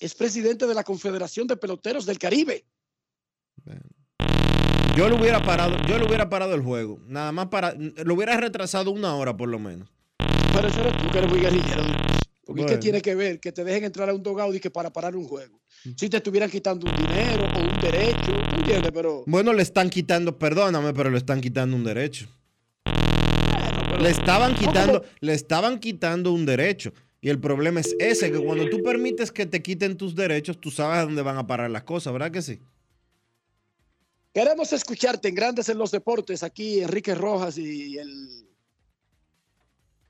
[0.00, 2.64] es presidente de la Confederación de Peloteros del Caribe.
[4.96, 6.98] Yo lo hubiera parado, yo lo hubiera parado el juego.
[7.06, 7.74] Nada más para.
[7.74, 9.88] Lo hubiera retrasado una hora por lo menos.
[10.58, 11.82] Pero eso eres tú que eres muy guerrillero.
[12.44, 12.66] Porque Bueno.
[12.66, 15.14] que tiene que ver que te dejen entrar a un dogout y que para parar
[15.14, 15.60] un juego.
[15.96, 18.90] Si te estuvieran quitando un dinero o un derecho, ¿tú entiendes?
[18.92, 22.26] Pero Bueno, le están quitando, perdóname, pero le están quitando un derecho.
[24.00, 26.92] Le estaban quitando, le estaban quitando un derecho.
[27.20, 30.72] Y el problema es ese, que cuando tú permites que te quiten tus derechos, tú
[30.72, 32.58] sabes a dónde van a parar las cosas, ¿verdad que sí?
[34.34, 38.47] Queremos escucharte en Grandes en los Deportes, aquí Enrique Rojas y el,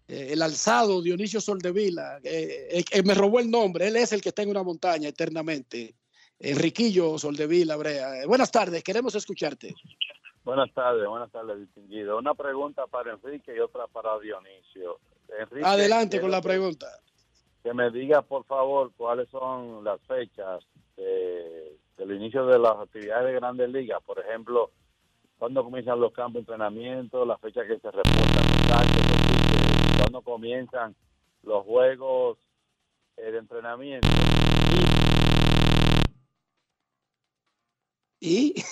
[0.09, 2.19] eh, el alzado Dionisio Soldevila.
[2.25, 5.95] Eh, eh, me robó el nombre, él es el que está en una montaña eternamente.
[6.41, 8.27] Enriquillo Soldevila, Brea.
[8.27, 9.75] buenas tardes, queremos escucharte.
[10.45, 12.17] Buenas tardes, buenas tardes, distinguido.
[12.17, 14.99] Una pregunta para Enrique y otra para Dionisio.
[15.39, 16.87] Enrique, Adelante con la pregunta.
[17.63, 20.65] Que me diga, por favor, cuáles son las fechas
[20.97, 24.03] de, del inicio de las actividades de Grandes Ligas.
[24.07, 24.71] Por ejemplo,
[25.39, 29.68] cuándo comienzan los campos de entrenamiento, las fechas que se reportan los
[30.09, 30.97] cuándo comienzan
[31.43, 32.39] los juegos
[33.17, 34.09] de entrenamiento.
[38.21, 38.55] ¿Y?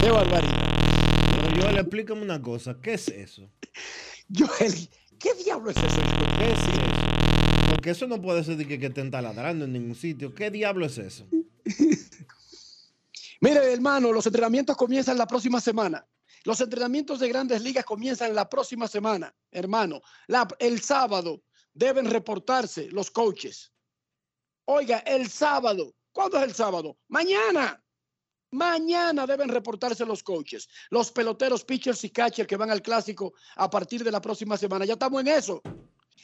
[0.00, 1.56] Qué barbaridad.
[1.56, 3.50] Yo, le explícame una cosa, ¿qué es eso?
[4.32, 4.72] Joel,
[5.18, 6.00] ¿qué diablo es eso?
[6.38, 7.70] ¿Qué es eso?
[7.70, 10.34] Porque eso no puede ser de que, que estén taladrando en ningún sitio.
[10.34, 11.26] ¿Qué diablo es eso?
[13.40, 16.06] Mire, hermano, los entrenamientos comienzan la próxima semana.
[16.44, 20.02] Los entrenamientos de grandes ligas comienzan la próxima semana, hermano.
[20.58, 21.42] el sábado
[21.72, 23.72] deben reportarse los coaches.
[24.66, 25.94] Oiga, el sábado.
[26.12, 26.98] ¿Cuándo es el sábado?
[27.08, 27.82] Mañana.
[28.50, 33.68] Mañana deben reportarse los coaches, los peloteros, pitchers y catchers que van al clásico a
[33.68, 34.84] partir de la próxima semana.
[34.84, 35.60] Ya estamos en eso.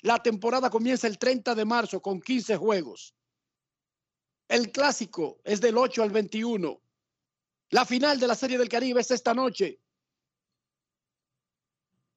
[0.03, 3.17] La temporada comienza el 30 de marzo con 15 juegos.
[4.47, 6.81] El clásico es del 8 al 21.
[7.71, 9.81] La final de la Serie del Caribe es esta noche.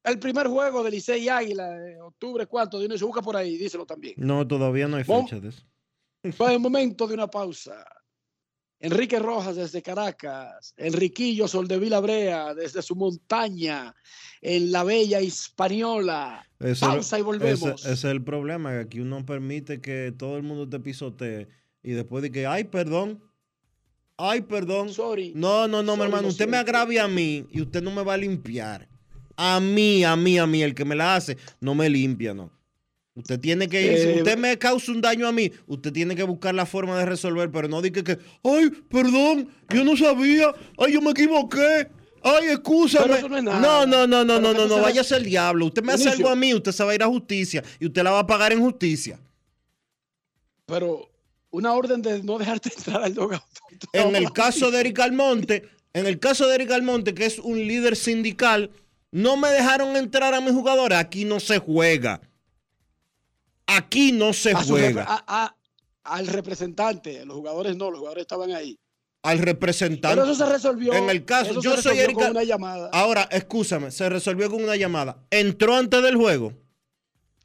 [0.04, 2.80] El primer juego de Licey Águila, octubre, ¿cuánto?
[2.80, 4.16] se busca por ahí, díselo también.
[4.18, 5.64] No, todavía no hay fecha de eso.
[6.36, 7.86] Fue el momento de una pausa.
[8.80, 13.96] Enrique Rojas desde Caracas, Enriquillo Soldevila Brea desde su montaña
[14.42, 16.46] en la bella Hispaniola.
[16.82, 17.86] Pausa y volvemos.
[17.86, 21.48] Ese, es el problema, que aquí uno permite que todo el mundo te pisotee
[21.82, 23.24] y después de que, ay, perdón,
[24.18, 24.90] ay, perdón.
[24.90, 25.32] Sorry.
[25.34, 28.16] No, no, no, mi hermano, usted me agravia a mí y usted no me va
[28.16, 28.90] a limpiar.
[29.36, 32.52] A mí, a mí, a mí, el que me la hace, no me limpia, no.
[33.16, 36.16] Usted tiene que ir, si eh, usted me causa un daño a mí, usted tiene
[36.16, 40.52] que buscar la forma de resolver, pero no diga que, ay, perdón, yo no sabía,
[40.80, 41.90] ay, yo me equivoqué,
[42.24, 43.22] ay, excúsame.
[43.44, 45.68] no, no, no, no, no, no, no, vaya a ser el diablo.
[45.68, 48.02] Usted me hace algo a mí, usted se va a ir a justicia y usted
[48.02, 49.20] la va a pagar en justicia.
[50.66, 51.08] Pero
[51.52, 53.44] una orden de no dejarte entrar al dogado.
[53.92, 57.60] En el caso de Eric Almonte, en el caso de Eric Almonte, que es un
[57.60, 58.72] líder sindical,
[59.14, 62.19] no me dejaron entrar a mi jugador, aquí no se juega.
[63.68, 65.23] Aquí no se juega.
[66.03, 68.80] al representante, los jugadores no, los jugadores estaban ahí.
[69.22, 70.19] Al representante.
[70.19, 70.94] Pero eso se resolvió.
[70.94, 72.23] En el caso, yo soy Erika.
[72.23, 72.90] Con una llamada.
[72.91, 75.23] Ahora, escúchame, se resolvió con una llamada.
[75.30, 76.52] ¿Entró antes del juego?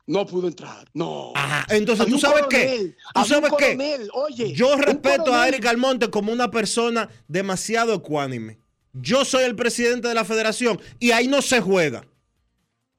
[0.06, 0.88] No pudo entrar.
[0.94, 1.34] No.
[1.68, 2.96] entonces, ¿tú sabes qué?
[3.14, 4.08] ¿Tú sabes qué?
[4.14, 8.58] Oye, yo respeto a Eric Almonte como una persona demasiado ecuánime.
[8.92, 12.04] Yo soy el presidente de la federación y ahí no se juega.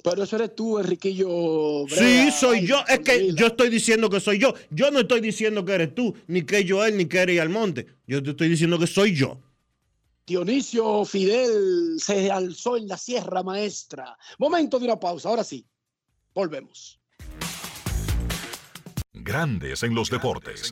[0.03, 1.85] Pero eso eres tú, Enriquillo.
[1.89, 2.83] sí, soy yo.
[2.87, 4.53] Es que yo estoy diciendo que soy yo.
[4.69, 7.85] Yo no estoy diciendo que eres tú, ni que Joel, ni que eres Almonte.
[8.07, 9.37] Yo te estoy diciendo que soy yo.
[10.25, 14.17] Dionisio Fidel se alzó en la Sierra Maestra.
[14.37, 15.27] Momento de una pausa.
[15.27, 15.65] Ahora sí,
[16.33, 16.99] volvemos.
[19.11, 20.71] Grandes en los deportes.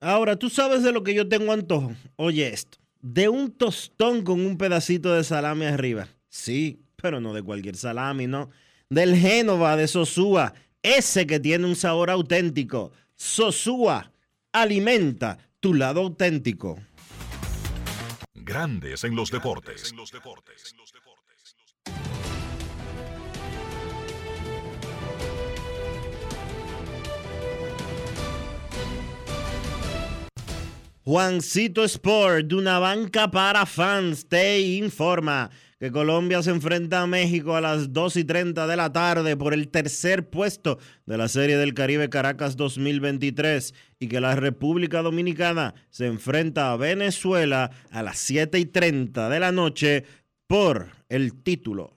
[0.00, 1.92] Ahora, tú sabes de lo que yo tengo antojo.
[2.16, 2.78] Oye esto.
[3.00, 6.08] de un tostón con un pedacito de salami arriba.
[6.28, 8.50] Sí, pero no de cualquier salami, ¿no?
[8.90, 12.92] Del Génova de Sosúa, ese que tiene un sabor auténtico.
[13.14, 14.12] Sosúa,
[14.52, 16.78] alimenta tu lado auténtico.
[18.34, 19.94] Grandes en los deportes.
[31.08, 35.48] Juancito Sport, de una banca para fans, te informa
[35.80, 39.54] que Colombia se enfrenta a México a las 2 y 30 de la tarde por
[39.54, 45.72] el tercer puesto de la Serie del Caribe Caracas 2023 y que la República Dominicana
[45.88, 50.04] se enfrenta a Venezuela a las 7 y 30 de la noche
[50.46, 51.96] por el título.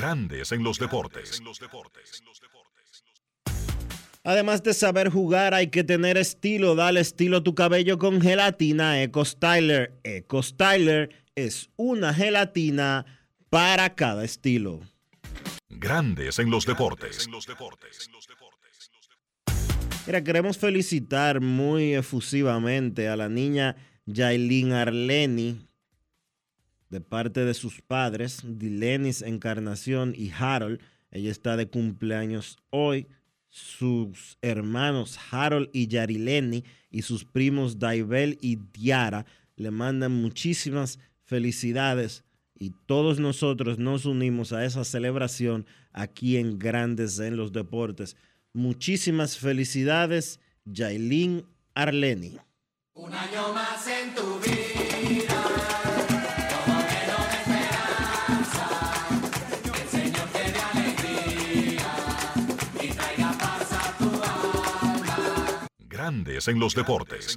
[0.00, 1.42] Grandes en los deportes.
[4.24, 6.74] Además de saber jugar, hay que tener estilo.
[6.74, 10.00] Dale estilo a tu cabello con gelatina Eco Styler.
[10.02, 13.04] Eco Styler es una gelatina
[13.50, 14.80] para cada estilo.
[15.68, 17.28] Grandes en los deportes.
[20.06, 25.69] Mira, queremos felicitar muy efusivamente a la niña Yailin Arleni
[26.90, 30.80] de parte de sus padres, Dilenis Encarnación y Harold.
[31.10, 33.06] Ella está de cumpleaños hoy.
[33.48, 39.26] Sus hermanos Harold y Yarileni y sus primos Daibel y Diara
[39.56, 47.18] le mandan muchísimas felicidades y todos nosotros nos unimos a esa celebración aquí en Grandes
[47.18, 48.16] en los Deportes.
[48.52, 51.44] Muchísimas felicidades, Yailin
[51.74, 52.36] Arleni.
[52.94, 54.29] Un año más en tu
[66.00, 67.36] Grandes en los deportes.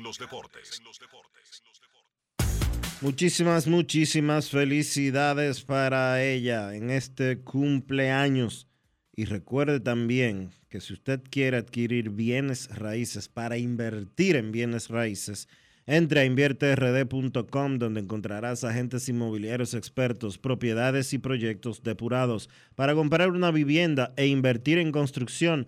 [3.02, 8.69] Muchísimas, muchísimas felicidades para ella en este cumpleaños.
[9.18, 15.49] Y recuerde también que si usted quiere adquirir bienes raíces para invertir en bienes raíces,
[15.85, 23.52] entre a invierterd.com donde encontrarás agentes inmobiliarios expertos, propiedades y proyectos depurados para comprar una
[23.52, 25.68] vivienda e invertir en construcción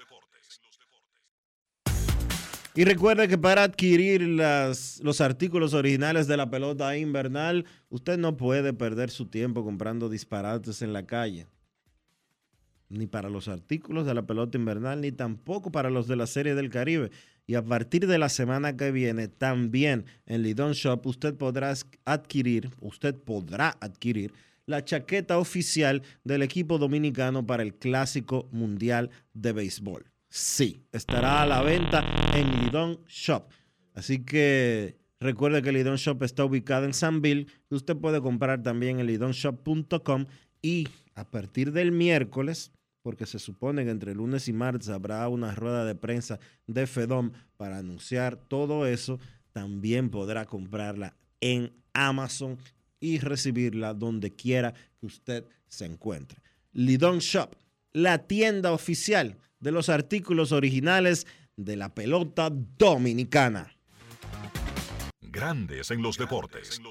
[2.73, 8.37] Y recuerde que para adquirir las, los artículos originales de la pelota invernal, usted no
[8.37, 11.47] puede perder su tiempo comprando disparates en la calle.
[12.87, 16.55] Ni para los artículos de la pelota invernal, ni tampoco para los de la Serie
[16.55, 17.11] del Caribe.
[17.45, 21.73] Y a partir de la semana que viene, también en Lidon Shop, usted podrá
[22.05, 24.33] adquirir, usted podrá adquirir
[24.65, 30.10] la chaqueta oficial del equipo dominicano para el Clásico Mundial de Béisbol.
[30.33, 33.49] Sí, estará a la venta en Lidon Shop.
[33.93, 37.47] Así que recuerde que Lidon Shop está ubicado en Sanville.
[37.69, 40.27] Usted puede comprar también en lidonshop.com
[40.61, 42.71] y a partir del miércoles,
[43.01, 47.33] porque se supone que entre lunes y martes habrá una rueda de prensa de Fedom
[47.57, 49.19] para anunciar todo eso,
[49.51, 52.57] también podrá comprarla en Amazon
[53.01, 56.41] y recibirla donde quiera que usted se encuentre.
[56.71, 57.53] Lidon Shop,
[57.91, 61.25] la tienda oficial de los artículos originales
[61.55, 63.73] de la pelota dominicana.
[65.21, 66.81] Grandes en los deportes.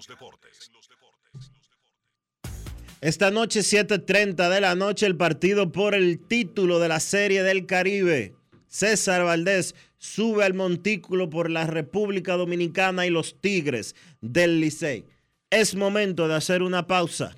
[3.01, 7.66] Esta noche, 7:30 de la noche, el partido por el título de la Serie del
[7.66, 8.34] Caribe.
[8.68, 15.06] César Valdés sube al montículo por la República Dominicana y los Tigres del Licey.
[15.51, 17.34] Es momento de hacer una pausa.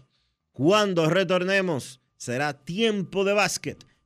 [0.52, 3.84] Cuando retornemos, será tiempo de básquet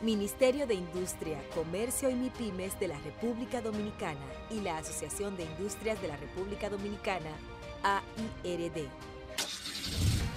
[0.00, 6.00] Ministerio de Industria, Comercio y MIPIMES de la República Dominicana y la Asociación de Industrias
[6.02, 7.30] de la República Dominicana,
[7.82, 8.88] AIRD.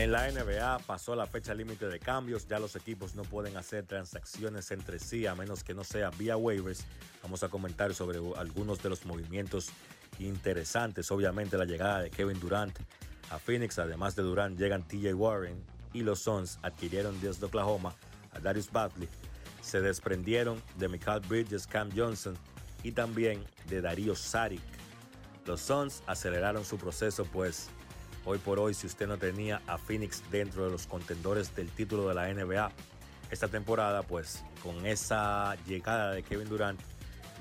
[0.00, 3.84] En la NBA pasó la fecha límite de cambios, ya los equipos no pueden hacer
[3.84, 6.86] transacciones entre sí a menos que no sea vía waivers.
[7.22, 9.68] Vamos a comentar sobre algunos de los movimientos
[10.18, 11.10] interesantes.
[11.10, 12.74] Obviamente la llegada de Kevin Durant
[13.28, 15.62] a Phoenix, además de Durant llegan TJ Warren
[15.92, 17.94] y los Suns adquirieron desde Oklahoma
[18.32, 19.08] a Darius Batley.
[19.60, 22.38] Se desprendieron de Michael Bridges, Cam Johnson
[22.82, 24.62] y también de Darío Saric.
[25.44, 27.68] Los Suns aceleraron su proceso pues
[28.24, 32.06] Hoy por hoy, si usted no tenía a Phoenix dentro de los contendores del título
[32.08, 32.70] de la NBA
[33.30, 36.80] esta temporada, pues con esa llegada de Kevin Durant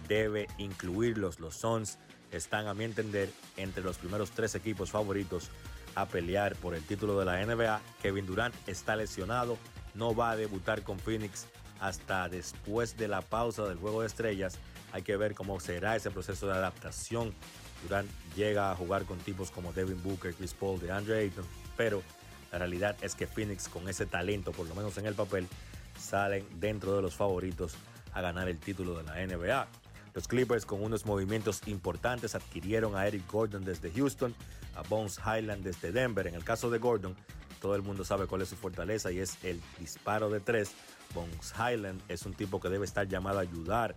[0.07, 1.39] debe incluirlos.
[1.39, 1.97] Los Suns
[2.31, 5.49] están, a mi entender, entre los primeros tres equipos favoritos
[5.95, 7.81] a pelear por el título de la NBA.
[8.01, 9.57] Kevin Durant está lesionado,
[9.95, 11.47] no va a debutar con Phoenix
[11.81, 14.59] hasta después de la pausa del Juego de Estrellas.
[14.93, 17.33] Hay que ver cómo será ese proceso de adaptación
[17.83, 21.45] Durant llega a jugar con tipos como Devin Booker, Chris Paul, DeAndre Ayton,
[21.77, 22.03] pero
[22.51, 25.47] la realidad es que Phoenix con ese talento, por lo menos en el papel,
[25.99, 27.75] salen dentro de los favoritos
[28.13, 29.67] a ganar el título de la NBA.
[30.13, 34.33] Los Clippers con unos movimientos importantes adquirieron a Eric Gordon desde Houston,
[34.75, 36.25] a Bones Highland desde Denver.
[36.25, 37.15] En el caso de Gordon,
[37.61, 40.71] todo el mundo sabe cuál es su fortaleza y es el disparo de tres.
[41.13, 43.95] Bones Highland es un tipo que debe estar llamado a ayudar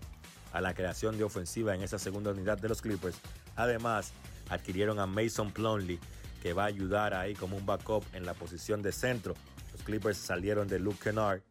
[0.53, 3.17] a la creación de ofensiva en esa segunda unidad de los Clippers.
[3.57, 4.13] Además,
[4.49, 5.99] adquirieron a Mason Plumlee,
[6.43, 9.35] que va a ayudar ahí como un backup en la posición de centro.
[9.73, 11.43] Los Clippers salieron de Luke Kennard,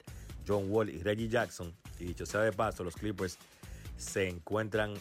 [0.48, 1.74] John Wall y Reggie Jackson.
[2.00, 3.38] Y dicho sea de paso, los Clippers
[3.98, 4.94] se encuentran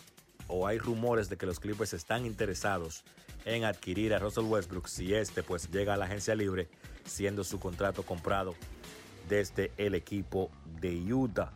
[0.46, 3.04] o hay rumores de que los Clippers están interesados
[3.44, 6.68] en adquirir a Russell Westbrook si este pues llega a la agencia libre
[7.04, 8.54] siendo su contrato comprado
[9.28, 10.50] desde el equipo
[10.80, 11.52] de Utah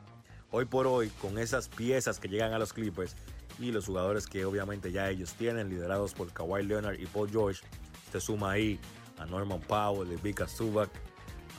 [0.55, 3.17] hoy por hoy, con esas piezas que llegan a los Clippers
[3.59, 7.63] y los jugadores que obviamente ya ellos tienen, liderados por Kawhi Leonard y Paul George,
[8.11, 8.79] se suma ahí
[9.19, 10.91] a Norman Powell, a Vika Zubac,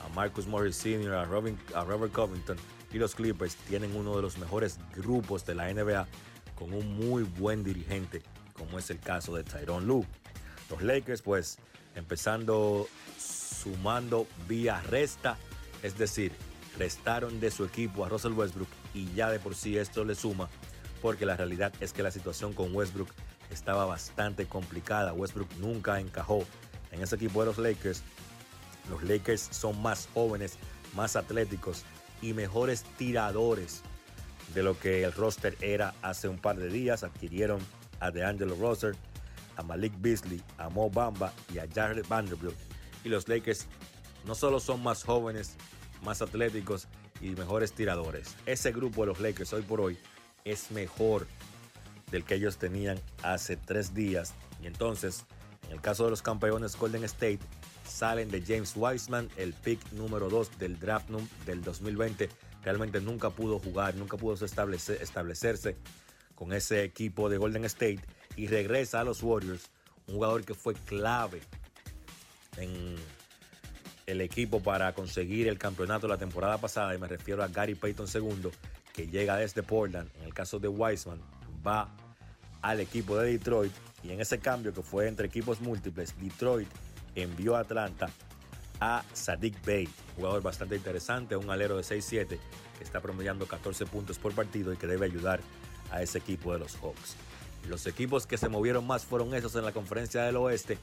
[0.03, 2.57] a Marcus Morris Sr., a, a Robert Covington
[2.91, 6.07] y los Clippers tienen uno de los mejores grupos de la NBA
[6.55, 8.21] con un muy buen dirigente,
[8.53, 10.05] como es el caso de Tyrone Lue.
[10.69, 11.57] Los Lakers, pues,
[11.95, 12.87] empezando
[13.19, 15.37] sumando vía resta,
[15.83, 16.31] es decir,
[16.77, 20.49] restaron de su equipo a Russell Westbrook y ya de por sí esto le suma
[21.05, 23.09] porque la realidad es que la situación con Westbrook
[23.51, 25.13] estaba bastante complicada.
[25.13, 26.43] Westbrook nunca encajó
[26.91, 28.01] en ese equipo de los Lakers.
[28.89, 30.57] Los Lakers son más jóvenes,
[30.95, 31.83] más atléticos
[32.23, 33.83] y mejores tiradores
[34.55, 37.03] de lo que el roster era hace un par de días.
[37.03, 37.59] Adquirieron
[37.99, 38.95] a DeAngelo Russell,
[39.57, 42.57] a Malik Beasley, a Mo Bamba y a Jared Vanderbilt.
[43.03, 43.67] Y los Lakers
[44.25, 45.55] no solo son más jóvenes,
[46.01, 46.87] más atléticos,
[47.21, 48.35] y mejores tiradores.
[48.45, 49.97] Ese grupo de los Lakers hoy por hoy
[50.45, 51.27] es mejor
[52.11, 54.33] del que ellos tenían hace tres días.
[54.61, 55.25] Y entonces,
[55.65, 57.39] en el caso de los campeones Golden State,
[57.85, 61.09] salen de James Wiseman, el pick número 2 del draft
[61.45, 62.29] del 2020.
[62.63, 65.77] Realmente nunca pudo jugar, nunca pudo establecerse
[66.35, 68.01] con ese equipo de Golden State
[68.35, 69.71] y regresa a los Warriors,
[70.07, 71.41] un jugador que fue clave
[72.57, 72.95] en
[74.05, 78.07] el equipo para conseguir el campeonato la temporada pasada, y me refiero a Gary Payton
[78.13, 78.51] II,
[78.95, 80.09] que llega desde Portland.
[80.19, 81.19] En el caso de Wiseman,
[81.65, 81.89] va
[82.61, 83.73] al equipo de Detroit
[84.03, 86.69] y en ese cambio que fue entre equipos múltiples, Detroit
[87.15, 88.09] envió a Atlanta
[88.79, 92.27] a Sadik Bey, jugador bastante interesante, un alero de 6-7
[92.77, 95.39] que está promediando 14 puntos por partido y que debe ayudar
[95.91, 97.15] a ese equipo de los Hawks.
[97.67, 100.77] Los equipos que se movieron más fueron esos en la conferencia del oeste.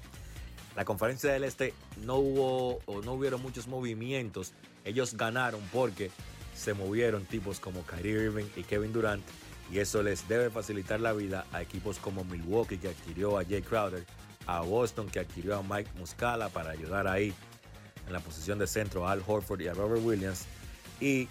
[0.75, 1.75] La conferencia del este
[2.05, 4.53] no hubo o no hubieron muchos movimientos.
[4.85, 6.11] Ellos ganaron porque
[6.55, 9.23] se movieron tipos como Kyrie Irving y Kevin Durant
[9.71, 13.63] y eso les debe facilitar la vida a equipos como Milwaukee que adquirió a Jay
[13.63, 14.05] Crowder,
[14.47, 17.33] a Boston que adquirió a Mike Muscala para ayudar ahí
[18.07, 20.45] en la posición de centro a Al Horford y a Robert Williams
[21.01, 21.29] y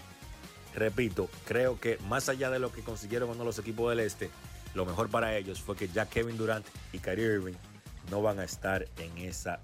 [0.74, 4.30] repito, creo que más allá de lo que consiguieron los equipos del este,
[4.74, 7.54] lo mejor para ellos fue que ya Kevin Durant y Kyrie Irving
[8.10, 9.60] no van a estar en esa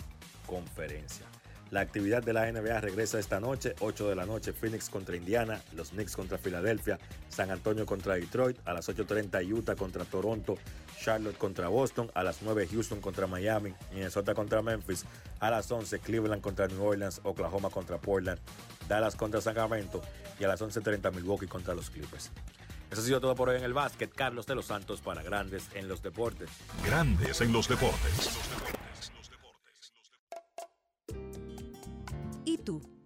[0.47, 1.27] conferencia.
[1.71, 5.61] La actividad de la NBA regresa esta noche, 8 de la noche, Phoenix contra Indiana,
[5.75, 10.57] los Knicks contra Filadelfia, San Antonio contra Detroit, a las 8.30 Utah contra Toronto,
[10.99, 15.05] Charlotte contra Boston, a las 9 Houston contra Miami, Minnesota contra Memphis,
[15.41, 18.41] a las 11 Cleveland contra New Orleans, Oklahoma contra Portland,
[18.89, 20.01] Dallas contra Sacramento
[20.41, 22.31] y a las 11.30 Milwaukee contra los Clippers.
[22.91, 24.11] Eso ha sido todo por hoy en el básquet.
[24.15, 26.49] Carlos de los Santos para Grandes en los Deportes.
[26.87, 28.78] Grandes en los Deportes.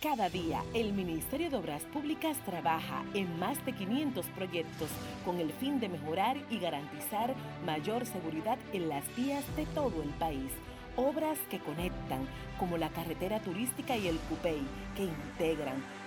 [0.00, 4.88] Cada día, el Ministerio de Obras Públicas trabaja en más de 500 proyectos
[5.26, 7.34] con el fin de mejorar y garantizar
[7.66, 10.50] mayor seguridad en las vías de todo el país.
[10.96, 12.26] Obras que conectan,
[12.58, 14.62] como la carretera turística y el Cupey,
[14.96, 15.84] que integran,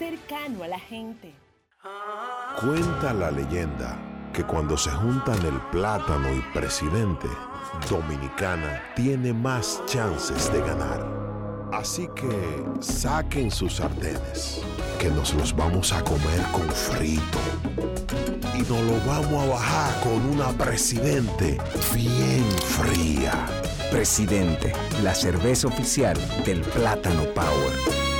[0.00, 1.34] cercano a la gente.
[2.58, 3.98] Cuenta la leyenda
[4.32, 7.28] que cuando se juntan el plátano y presidente,
[7.90, 11.06] Dominicana tiene más chances de ganar.
[11.74, 14.62] Así que saquen sus sartenes,
[14.98, 17.38] que nos los vamos a comer con frito.
[18.54, 21.58] Y nos lo vamos a bajar con una presidente
[21.92, 22.44] bien
[22.78, 23.34] fría.
[23.90, 24.72] Presidente,
[25.02, 26.16] la cerveza oficial
[26.46, 28.19] del Plátano Power.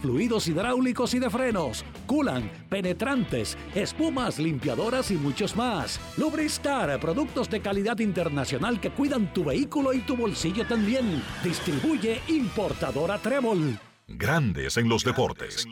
[0.00, 6.00] fluidos hidráulicos y de frenos, culan, penetrantes, espumas, limpiadoras y muchos más.
[6.16, 11.22] Lubristar, productos de calidad internacional que cuidan tu vehículo y tu bolsillo también.
[11.42, 13.78] Distribuye importadora Trébol.
[14.08, 15.66] Grandes en los deportes.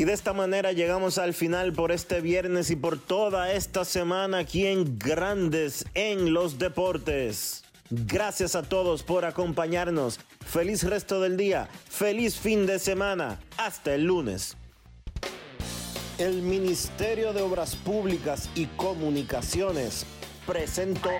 [0.00, 4.38] Y de esta manera llegamos al final por este viernes y por toda esta semana
[4.38, 7.64] aquí en Grandes en los Deportes.
[7.90, 10.20] Gracias a todos por acompañarnos.
[10.46, 11.68] Feliz resto del día.
[11.88, 13.40] Feliz fin de semana.
[13.56, 14.56] Hasta el lunes.
[16.18, 20.06] El Ministerio de Obras Públicas y Comunicaciones
[20.46, 21.10] presentó.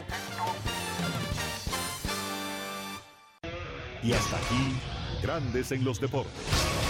[4.03, 4.77] Y hasta aquí,
[5.23, 6.90] Grandes en los Deportes.